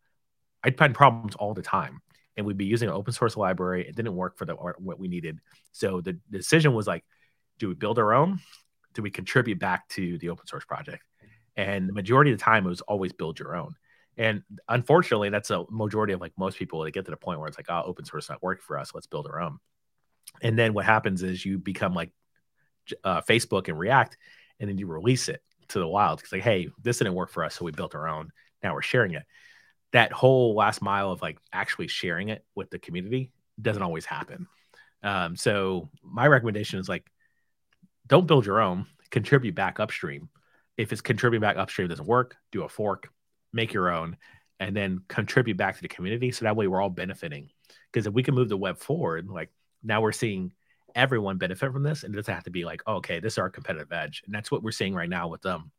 I'd 0.64 0.78
find 0.78 0.94
problems 0.94 1.36
all 1.36 1.54
the 1.54 1.62
time 1.62 2.00
and 2.38 2.46
we'd 2.46 2.56
be 2.56 2.64
using 2.64 2.88
an 2.88 2.94
open 2.94 3.12
source 3.12 3.36
library. 3.36 3.86
It 3.86 3.96
didn't 3.96 4.14
work 4.14 4.38
for 4.38 4.44
the 4.44 4.54
what 4.54 4.98
we 4.98 5.08
needed. 5.08 5.40
So 5.72 6.00
the 6.00 6.18
decision 6.30 6.72
was 6.72 6.86
like, 6.86 7.04
do 7.58 7.66
we 7.68 7.74
build 7.74 7.98
our 7.98 8.14
own? 8.14 8.38
Do 8.94 9.02
we 9.02 9.10
contribute 9.10 9.58
back 9.58 9.88
to 9.90 10.16
the 10.18 10.28
open 10.30 10.46
source 10.46 10.64
project? 10.64 11.02
And 11.56 11.88
the 11.88 11.92
majority 11.92 12.30
of 12.30 12.38
the 12.38 12.44
time, 12.44 12.64
it 12.64 12.68
was 12.68 12.80
always 12.82 13.12
build 13.12 13.40
your 13.40 13.56
own. 13.56 13.74
And 14.16 14.44
unfortunately, 14.68 15.30
that's 15.30 15.50
a 15.50 15.64
majority 15.68 16.12
of 16.12 16.20
like 16.20 16.32
most 16.38 16.58
people. 16.58 16.80
They 16.82 16.92
get 16.92 17.06
to 17.06 17.10
the 17.10 17.16
point 17.16 17.40
where 17.40 17.48
it's 17.48 17.58
like, 17.58 17.66
oh, 17.68 17.82
open 17.84 18.04
source 18.04 18.30
not 18.30 18.40
working 18.40 18.62
for 18.64 18.78
us. 18.78 18.92
Let's 18.94 19.08
build 19.08 19.26
our 19.26 19.40
own. 19.40 19.58
And 20.40 20.56
then 20.56 20.74
what 20.74 20.84
happens 20.84 21.24
is 21.24 21.44
you 21.44 21.58
become 21.58 21.92
like 21.92 22.12
uh, 23.02 23.20
Facebook 23.22 23.66
and 23.66 23.76
React, 23.76 24.16
and 24.60 24.70
then 24.70 24.78
you 24.78 24.86
release 24.86 25.28
it 25.28 25.42
to 25.68 25.80
the 25.80 25.88
wild. 25.88 26.20
It's 26.20 26.30
like, 26.30 26.42
hey, 26.42 26.68
this 26.80 26.98
didn't 26.98 27.14
work 27.14 27.30
for 27.30 27.42
us, 27.42 27.56
so 27.56 27.64
we 27.64 27.72
built 27.72 27.96
our 27.96 28.06
own. 28.06 28.30
Now 28.62 28.74
we're 28.74 28.82
sharing 28.82 29.14
it 29.14 29.24
that 29.92 30.12
whole 30.12 30.54
last 30.54 30.82
mile 30.82 31.10
of 31.12 31.22
like 31.22 31.38
actually 31.52 31.88
sharing 31.88 32.28
it 32.28 32.44
with 32.54 32.70
the 32.70 32.78
community 32.78 33.32
doesn't 33.60 33.82
always 33.82 34.04
happen. 34.04 34.46
Um, 35.02 35.36
so 35.36 35.88
my 36.02 36.26
recommendation 36.26 36.78
is 36.78 36.88
like, 36.88 37.10
don't 38.06 38.26
build 38.26 38.46
your 38.46 38.60
own, 38.60 38.86
contribute 39.10 39.54
back 39.54 39.80
upstream. 39.80 40.28
If 40.76 40.92
it's 40.92 41.00
contributing 41.00 41.40
back 41.40 41.56
upstream 41.56 41.88
doesn't 41.88 42.06
work, 42.06 42.36
do 42.52 42.64
a 42.64 42.68
fork, 42.68 43.10
make 43.52 43.72
your 43.72 43.90
own, 43.90 44.16
and 44.60 44.76
then 44.76 45.00
contribute 45.08 45.56
back 45.56 45.76
to 45.76 45.82
the 45.82 45.88
community. 45.88 46.32
So 46.32 46.44
that 46.44 46.56
way 46.56 46.66
we're 46.66 46.82
all 46.82 46.90
benefiting. 46.90 47.50
Because 47.90 48.06
if 48.06 48.12
we 48.12 48.22
can 48.22 48.34
move 48.34 48.48
the 48.48 48.56
web 48.56 48.78
forward, 48.78 49.28
like 49.28 49.50
now 49.82 50.00
we're 50.00 50.12
seeing 50.12 50.52
everyone 50.94 51.38
benefit 51.38 51.72
from 51.72 51.82
this, 51.82 52.02
and 52.02 52.14
it 52.14 52.16
doesn't 52.16 52.34
have 52.34 52.44
to 52.44 52.50
be 52.50 52.64
like, 52.64 52.82
oh, 52.86 52.96
okay, 52.96 53.20
this 53.20 53.34
is 53.34 53.38
our 53.38 53.50
competitive 53.50 53.92
edge, 53.92 54.22
and 54.26 54.34
that's 54.34 54.50
what 54.50 54.62
we're 54.62 54.70
seeing 54.72 54.94
right 54.94 55.08
now 55.08 55.28
with 55.28 55.42
them. 55.42 55.70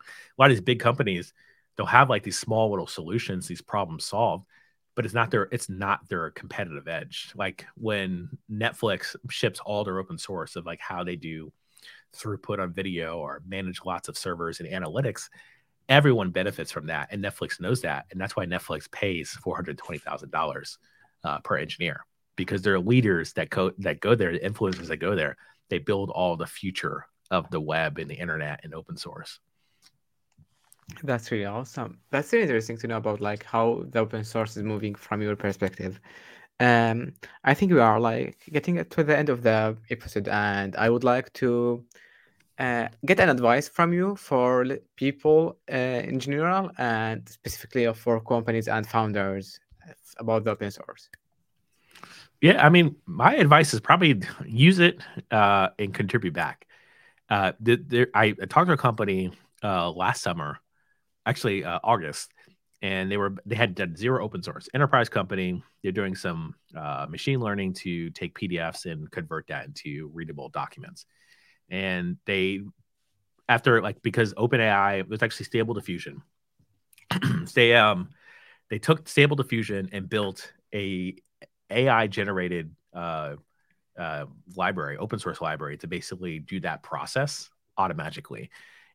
A 0.00 0.04
lot 0.38 0.50
of 0.50 0.56
these 0.56 0.64
big 0.64 0.80
companies, 0.80 1.32
they'll 1.76 1.86
have 1.86 2.10
like 2.10 2.22
these 2.22 2.38
small 2.38 2.70
little 2.70 2.86
solutions, 2.86 3.46
these 3.46 3.62
problems 3.62 4.04
solved, 4.04 4.46
but 4.94 5.04
it's 5.04 5.14
not 5.14 5.30
their 5.30 5.48
it's 5.52 5.68
not 5.68 6.08
their 6.08 6.30
competitive 6.30 6.88
edge. 6.88 7.32
Like 7.34 7.66
when 7.76 8.30
Netflix 8.50 9.14
ships 9.30 9.60
all 9.60 9.84
their 9.84 9.98
open 9.98 10.18
source 10.18 10.56
of 10.56 10.66
like 10.66 10.80
how 10.80 11.04
they 11.04 11.16
do 11.16 11.52
throughput 12.14 12.60
on 12.60 12.72
video 12.72 13.18
or 13.18 13.42
manage 13.46 13.80
lots 13.84 14.08
of 14.08 14.16
servers 14.16 14.60
and 14.60 14.68
analytics, 14.68 15.28
everyone 15.88 16.30
benefits 16.30 16.72
from 16.72 16.86
that, 16.86 17.08
and 17.10 17.22
Netflix 17.22 17.60
knows 17.60 17.82
that, 17.82 18.06
and 18.10 18.20
that's 18.20 18.36
why 18.36 18.46
Netflix 18.46 18.90
pays 18.90 19.30
four 19.30 19.54
hundred 19.54 19.78
twenty 19.78 19.98
thousand 19.98 20.34
uh, 20.34 20.38
dollars 20.38 20.78
per 21.44 21.56
engineer 21.56 22.04
because 22.36 22.62
they're 22.62 22.78
leaders 22.78 23.32
that 23.34 23.50
go 23.50 23.72
that 23.78 24.00
go 24.00 24.14
there, 24.14 24.32
the 24.32 24.38
influencers 24.38 24.88
that 24.88 24.98
go 24.98 25.14
there. 25.14 25.36
They 25.68 25.78
build 25.78 26.10
all 26.10 26.36
the 26.36 26.46
future 26.46 27.06
of 27.30 27.50
the 27.50 27.60
web 27.60 27.98
and 27.98 28.08
the 28.08 28.14
internet 28.14 28.60
and 28.62 28.72
open 28.72 28.96
source. 28.96 29.40
That's 31.02 31.30
really 31.30 31.44
awesome. 31.44 31.98
That's 32.10 32.32
really 32.32 32.44
interesting 32.44 32.78
to 32.78 32.86
know 32.86 32.96
about 32.98 33.20
like 33.20 33.44
how 33.44 33.84
the 33.90 34.00
open 34.00 34.24
source 34.24 34.56
is 34.56 34.62
moving 34.62 34.94
from 34.94 35.20
your 35.20 35.36
perspective. 35.36 36.00
Um, 36.60 37.12
I 37.44 37.54
think 37.54 37.72
we 37.72 37.80
are 37.80 38.00
like 38.00 38.38
getting 38.50 38.82
to 38.82 39.04
the 39.04 39.16
end 39.16 39.28
of 39.28 39.42
the 39.42 39.76
episode, 39.90 40.28
and 40.28 40.74
I 40.76 40.88
would 40.88 41.04
like 41.04 41.32
to 41.34 41.84
uh, 42.58 42.88
get 43.04 43.20
an 43.20 43.28
advice 43.28 43.68
from 43.68 43.92
you 43.92 44.16
for 44.16 44.66
people 44.96 45.58
uh, 45.70 45.76
in 45.76 46.18
general 46.18 46.70
and 46.78 47.28
specifically 47.28 47.92
for 47.92 48.20
companies 48.20 48.68
and 48.68 48.86
founders 48.86 49.60
about 50.18 50.44
the 50.44 50.52
open 50.52 50.70
source. 50.70 51.10
Yeah, 52.40 52.64
I 52.64 52.68
mean, 52.68 52.96
my 53.06 53.34
advice 53.34 53.74
is 53.74 53.80
probably 53.80 54.22
use 54.46 54.78
it 54.78 55.00
uh, 55.30 55.68
and 55.78 55.92
contribute 55.92 56.34
back. 56.34 56.66
Uh, 57.28 57.52
there, 57.58 58.08
I, 58.14 58.34
I 58.40 58.46
talked 58.46 58.68
to 58.68 58.74
a 58.74 58.76
company 58.76 59.32
uh, 59.62 59.90
last 59.90 60.22
summer, 60.22 60.60
actually 61.26 61.64
uh, 61.64 61.80
August, 61.84 62.32
and 62.82 63.10
they 63.10 63.16
were 63.16 63.34
they 63.44 63.56
had 63.56 63.74
done 63.74 63.96
zero 63.96 64.24
open 64.24 64.42
source 64.42 64.68
enterprise 64.74 65.08
company. 65.08 65.62
They're 65.82 65.92
doing 65.92 66.14
some 66.14 66.54
uh, 66.76 67.06
machine 67.08 67.40
learning 67.40 67.74
to 67.74 68.10
take 68.10 68.38
PDFs 68.38 68.90
and 68.90 69.10
convert 69.10 69.48
that 69.48 69.66
into 69.66 70.10
readable 70.14 70.48
documents. 70.48 71.06
And 71.68 72.16
they, 72.26 72.60
after 73.48 73.82
like 73.82 74.02
because 74.02 74.34
OpenAI 74.34 75.08
was 75.08 75.22
actually 75.22 75.46
Stable 75.46 75.74
Diffusion, 75.74 76.22
they 77.54 77.74
um 77.74 78.10
they 78.70 78.78
took 78.78 79.08
Stable 79.08 79.36
Diffusion 79.36 79.88
and 79.92 80.08
built 80.08 80.52
a 80.74 81.16
AI 81.70 82.06
generated 82.06 82.74
uh, 82.94 83.36
uh, 83.98 84.26
library, 84.54 84.96
open 84.98 85.18
source 85.18 85.40
library, 85.40 85.78
to 85.78 85.86
basically 85.86 86.38
do 86.38 86.60
that 86.60 86.82
process 86.82 87.50
automatically. 87.78 88.50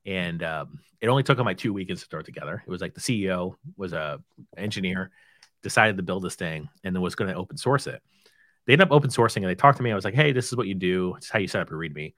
And 0.06 0.42
um, 0.44 0.80
it 1.00 1.08
only 1.08 1.24
took 1.24 1.38
them 1.38 1.46
like 1.46 1.58
two 1.58 1.74
weekends 1.74 2.02
to 2.02 2.08
throw 2.08 2.22
it 2.22 2.26
together. 2.26 2.64
It 2.66 2.70
was 2.70 2.82
like 2.82 2.94
the 2.94 3.02
CEO 3.02 3.56
was 3.78 3.94
a 3.94 4.20
engineer, 4.58 5.12
decided 5.62 5.98
to 5.98 6.04
build 6.04 6.24
this 6.24 6.36
thing, 6.36 6.70
and 6.84 6.96
then 6.96 7.02
was 7.02 7.16
going 7.16 7.30
to 7.30 7.38
open 7.38 7.58
source 7.58 7.88
it. 7.88 8.02
They 8.66 8.74
ended 8.74 8.88
up 8.88 8.94
open 8.94 9.10
sourcing, 9.10 9.38
and 9.38 9.46
they 9.46 9.56
talked 9.56 9.78
to 9.78 9.84
me. 9.84 9.92
I 9.92 9.96
was 9.96 10.06
like, 10.06 10.14
"Hey, 10.14 10.32
this 10.32 10.48
is 10.48 10.56
what 10.56 10.68
you 10.68 10.76
do. 10.76 11.16
It's 11.18 11.30
how 11.30 11.40
you 11.40 11.48
set 11.48 11.62
up 11.62 11.70
your 11.70 11.80
README." 11.80 12.14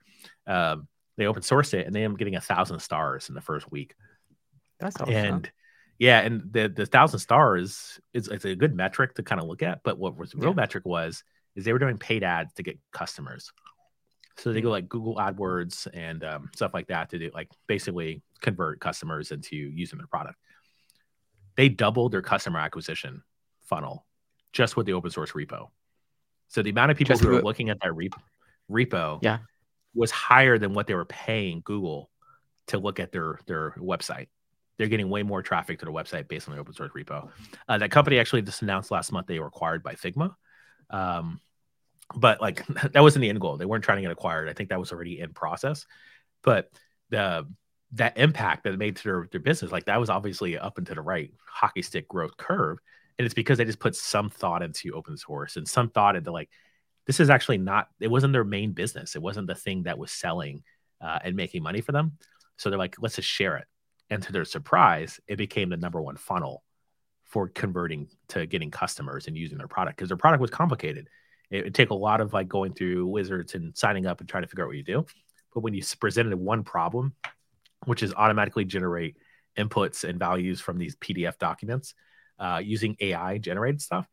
Um, 0.46 0.88
they 1.16 1.26
open 1.26 1.42
sourced 1.42 1.74
it, 1.74 1.86
and 1.86 1.94
they 1.94 2.00
ended 2.00 2.16
up 2.16 2.18
getting 2.18 2.36
a 2.36 2.40
thousand 2.40 2.80
stars 2.80 3.28
in 3.28 3.34
the 3.34 3.40
first 3.40 3.70
week. 3.70 3.94
That's 4.78 5.00
awesome. 5.00 5.14
And 5.14 5.52
yeah, 5.98 6.20
and 6.20 6.52
the 6.52 6.68
the 6.68 6.86
thousand 6.86 7.20
stars 7.20 8.00
is 8.12 8.28
it's 8.28 8.44
a 8.44 8.54
good 8.54 8.74
metric 8.74 9.14
to 9.14 9.22
kind 9.22 9.40
of 9.40 9.46
look 9.46 9.62
at. 9.62 9.82
But 9.82 9.98
what 9.98 10.16
was 10.16 10.32
the 10.32 10.38
real 10.38 10.50
yeah. 10.50 10.56
metric 10.56 10.84
was 10.84 11.22
is 11.54 11.64
they 11.64 11.72
were 11.72 11.78
doing 11.78 11.98
paid 11.98 12.24
ads 12.24 12.52
to 12.54 12.62
get 12.62 12.78
customers. 12.92 13.52
So 14.36 14.52
they 14.52 14.60
go 14.60 14.70
like 14.70 14.88
Google 14.88 15.16
AdWords 15.16 15.86
and 15.94 16.24
um, 16.24 16.50
stuff 16.54 16.74
like 16.74 16.88
that 16.88 17.10
to 17.10 17.18
do 17.18 17.30
like 17.32 17.48
basically 17.66 18.22
convert 18.40 18.80
customers 18.80 19.30
into 19.30 19.56
using 19.56 19.98
their 19.98 20.08
product. 20.08 20.36
They 21.56 21.68
doubled 21.68 22.12
their 22.12 22.22
customer 22.22 22.58
acquisition 22.58 23.22
funnel 23.62 24.04
just 24.52 24.76
with 24.76 24.86
the 24.86 24.92
open 24.92 25.10
source 25.10 25.32
repo. 25.32 25.68
So 26.48 26.62
the 26.62 26.70
amount 26.70 26.90
of 26.90 26.96
people 26.96 27.12
just 27.12 27.22
who 27.22 27.30
were 27.30 27.42
looking 27.42 27.70
at 27.70 27.78
that 27.82 27.92
repo, 27.92 28.18
repo 28.70 29.18
yeah. 29.22 29.38
was 29.94 30.10
higher 30.10 30.58
than 30.58 30.74
what 30.74 30.86
they 30.86 30.94
were 30.94 31.04
paying 31.04 31.62
Google 31.64 32.10
to 32.68 32.78
look 32.78 32.98
at 32.98 33.12
their 33.12 33.38
their 33.46 33.72
website 33.78 34.26
they're 34.78 34.88
getting 34.88 35.08
way 35.08 35.22
more 35.22 35.42
traffic 35.42 35.78
to 35.78 35.84
the 35.84 35.92
website 35.92 36.28
based 36.28 36.48
on 36.48 36.54
the 36.54 36.60
open 36.60 36.74
source 36.74 36.90
repo. 36.96 37.28
Uh, 37.68 37.78
that 37.78 37.90
company 37.90 38.18
actually 38.18 38.42
just 38.42 38.62
announced 38.62 38.90
last 38.90 39.12
month 39.12 39.26
they 39.26 39.38
were 39.38 39.46
acquired 39.46 39.82
by 39.82 39.94
Figma. 39.94 40.34
Um, 40.90 41.40
but 42.14 42.40
like 42.40 42.66
that 42.92 43.02
wasn't 43.02 43.22
the 43.22 43.28
end 43.28 43.40
goal. 43.40 43.56
They 43.56 43.66
weren't 43.66 43.84
trying 43.84 43.98
to 43.98 44.02
get 44.02 44.10
acquired. 44.10 44.48
I 44.48 44.52
think 44.52 44.70
that 44.70 44.80
was 44.80 44.92
already 44.92 45.20
in 45.20 45.32
process. 45.32 45.86
But 46.42 46.70
the 47.10 47.46
that 47.92 48.18
impact 48.18 48.64
that 48.64 48.72
it 48.72 48.78
made 48.78 48.96
to 48.96 49.02
their, 49.04 49.28
their 49.30 49.40
business, 49.40 49.70
like 49.70 49.84
that 49.84 50.00
was 50.00 50.10
obviously 50.10 50.58
up 50.58 50.78
and 50.78 50.86
to 50.88 50.94
the 50.94 51.00
right 51.00 51.32
hockey 51.46 51.82
stick 51.82 52.08
growth 52.08 52.36
curve. 52.36 52.78
And 53.18 53.24
it's 53.24 53.34
because 53.34 53.58
they 53.58 53.64
just 53.64 53.78
put 53.78 53.94
some 53.94 54.30
thought 54.30 54.62
into 54.62 54.92
open 54.92 55.16
source 55.16 55.56
and 55.56 55.68
some 55.68 55.90
thought 55.90 56.16
into 56.16 56.32
like 56.32 56.50
this 57.06 57.20
is 57.20 57.30
actually 57.30 57.58
not 57.58 57.88
it 58.00 58.10
wasn't 58.10 58.32
their 58.32 58.44
main 58.44 58.72
business. 58.72 59.14
It 59.14 59.22
wasn't 59.22 59.46
the 59.46 59.54
thing 59.54 59.84
that 59.84 59.98
was 59.98 60.10
selling 60.10 60.64
uh, 61.00 61.20
and 61.22 61.36
making 61.36 61.62
money 61.62 61.80
for 61.80 61.92
them. 61.92 62.18
So 62.56 62.70
they're 62.70 62.78
like, 62.78 62.96
let's 63.00 63.16
just 63.16 63.28
share 63.28 63.56
it 63.56 63.66
and 64.10 64.22
to 64.22 64.32
their 64.32 64.44
surprise, 64.44 65.20
it 65.26 65.36
became 65.36 65.70
the 65.70 65.76
number 65.76 66.00
one 66.00 66.16
funnel 66.16 66.62
for 67.24 67.48
converting 67.48 68.08
to 68.28 68.46
getting 68.46 68.70
customers 68.70 69.26
and 69.26 69.36
using 69.36 69.58
their 69.58 69.68
product 69.68 69.96
because 69.96 70.08
their 70.08 70.16
product 70.16 70.40
was 70.40 70.50
complicated. 70.50 71.08
It 71.50 71.64
would 71.64 71.74
take 71.74 71.90
a 71.90 71.94
lot 71.94 72.20
of 72.20 72.32
like 72.32 72.48
going 72.48 72.74
through 72.74 73.06
wizards 73.06 73.54
and 73.54 73.76
signing 73.76 74.06
up 74.06 74.20
and 74.20 74.28
trying 74.28 74.42
to 74.42 74.48
figure 74.48 74.64
out 74.64 74.68
what 74.68 74.76
you 74.76 74.82
do. 74.82 75.06
But 75.52 75.60
when 75.60 75.74
you 75.74 75.82
presented 76.00 76.34
one 76.34 76.64
problem, 76.64 77.14
which 77.84 78.02
is 78.02 78.12
automatically 78.14 78.64
generate 78.64 79.16
inputs 79.56 80.08
and 80.08 80.18
values 80.18 80.60
from 80.60 80.78
these 80.78 80.96
PDF 80.96 81.38
documents 81.38 81.94
uh, 82.38 82.60
using 82.62 82.96
AI 83.00 83.38
generated 83.38 83.80
stuff, 83.80 84.08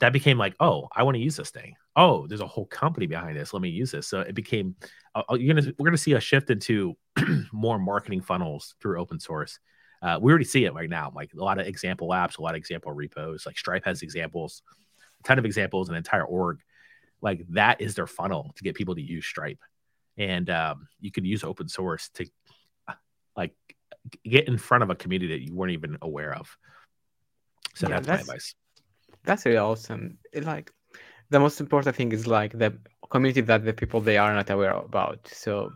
that 0.00 0.12
became 0.12 0.38
like, 0.38 0.54
oh, 0.60 0.88
I 0.94 1.02
want 1.02 1.16
to 1.16 1.22
use 1.22 1.36
this 1.36 1.50
thing. 1.50 1.74
Oh, 1.96 2.26
there's 2.26 2.40
a 2.40 2.46
whole 2.46 2.66
company 2.66 3.06
behind 3.06 3.36
this. 3.36 3.52
Let 3.52 3.62
me 3.62 3.68
use 3.68 3.90
this. 3.90 4.06
So 4.06 4.20
it 4.20 4.34
became, 4.34 4.76
uh, 5.14 5.22
uh 5.30 5.34
you're 5.34 5.54
gonna 5.54 5.72
we're 5.78 5.86
gonna 5.86 5.98
see 5.98 6.12
a 6.12 6.20
shift 6.20 6.50
into 6.50 6.96
more 7.52 7.78
marketing 7.78 8.20
funnels 8.20 8.74
through 8.80 9.00
open 9.00 9.18
source. 9.18 9.58
Uh, 10.00 10.18
we 10.20 10.30
already 10.30 10.44
see 10.44 10.64
it 10.64 10.74
right 10.74 10.88
now, 10.88 11.12
like 11.14 11.32
a 11.34 11.42
lot 11.42 11.58
of 11.58 11.66
example 11.66 12.10
apps, 12.10 12.38
a 12.38 12.42
lot 12.42 12.54
of 12.54 12.58
example 12.58 12.92
repos. 12.92 13.44
Like 13.44 13.58
Stripe 13.58 13.84
has 13.84 14.02
examples, 14.02 14.62
a 15.20 15.22
ton 15.26 15.38
of 15.38 15.44
examples, 15.44 15.88
an 15.88 15.94
entire 15.94 16.24
org. 16.24 16.60
Like 17.20 17.44
that 17.50 17.80
is 17.80 17.94
their 17.94 18.06
funnel 18.06 18.52
to 18.56 18.62
get 18.62 18.74
people 18.74 18.94
to 18.94 19.02
use 19.02 19.26
Stripe, 19.26 19.60
and 20.16 20.48
um, 20.50 20.88
you 21.00 21.10
can 21.10 21.24
use 21.24 21.42
open 21.42 21.68
source 21.68 22.10
to 22.14 22.26
like 23.36 23.54
get 24.24 24.48
in 24.48 24.58
front 24.58 24.82
of 24.82 24.90
a 24.90 24.94
community 24.94 25.32
that 25.32 25.44
you 25.44 25.54
weren't 25.54 25.72
even 25.72 25.98
aware 26.02 26.34
of. 26.34 26.56
So 27.74 27.88
yeah, 27.88 27.96
that's, 27.96 28.06
that's 28.06 28.26
my 28.28 28.34
advice. 28.34 28.54
That's 29.24 29.44
really 29.44 29.58
awesome. 29.58 30.18
It, 30.32 30.44
like 30.44 30.72
the 31.30 31.40
most 31.40 31.60
important 31.60 31.96
thing 31.96 32.12
is 32.12 32.26
like 32.26 32.52
the 32.56 32.78
community 33.10 33.40
that 33.42 33.64
the 33.64 33.72
people 33.72 34.00
they 34.00 34.18
are 34.18 34.32
not 34.32 34.50
aware 34.50 34.72
about. 34.72 35.28
So 35.28 35.72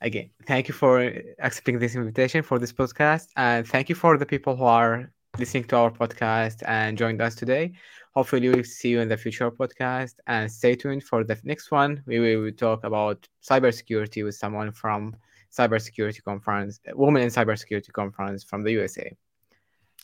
again, 0.00 0.30
thank 0.46 0.68
you 0.68 0.74
for 0.74 1.12
accepting 1.38 1.78
this 1.78 1.94
invitation 1.94 2.42
for 2.42 2.58
this 2.58 2.72
podcast, 2.72 3.28
and 3.36 3.66
thank 3.66 3.88
you 3.88 3.94
for 3.94 4.18
the 4.18 4.26
people 4.26 4.56
who 4.56 4.64
are 4.64 5.12
listening 5.38 5.64
to 5.64 5.76
our 5.76 5.90
podcast 5.90 6.62
and 6.66 6.98
joined 6.98 7.20
us 7.20 7.34
today. 7.34 7.72
Hopefully, 8.14 8.48
we'll 8.48 8.64
see 8.64 8.88
you 8.88 9.00
in 9.00 9.08
the 9.08 9.16
future 9.16 9.50
podcast, 9.50 10.14
and 10.26 10.50
stay 10.50 10.74
tuned 10.74 11.04
for 11.04 11.24
the 11.24 11.38
next 11.44 11.70
one. 11.70 12.02
We 12.06 12.18
will 12.18 12.52
talk 12.52 12.84
about 12.84 13.28
cybersecurity 13.42 14.24
with 14.24 14.34
someone 14.34 14.72
from 14.72 15.16
cybersecurity 15.56 16.22
conference, 16.22 16.80
women 16.94 17.22
in 17.22 17.28
cybersecurity 17.28 17.92
conference 17.92 18.44
from 18.44 18.62
the 18.62 18.72
USA. 18.72 19.16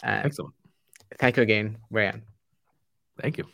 And 0.03 0.27
Excellent. 0.27 0.55
Thank 1.19 1.37
you 1.37 1.43
again, 1.43 1.79
Ryan. 1.91 2.23
Thank 3.21 3.39
you. 3.39 3.47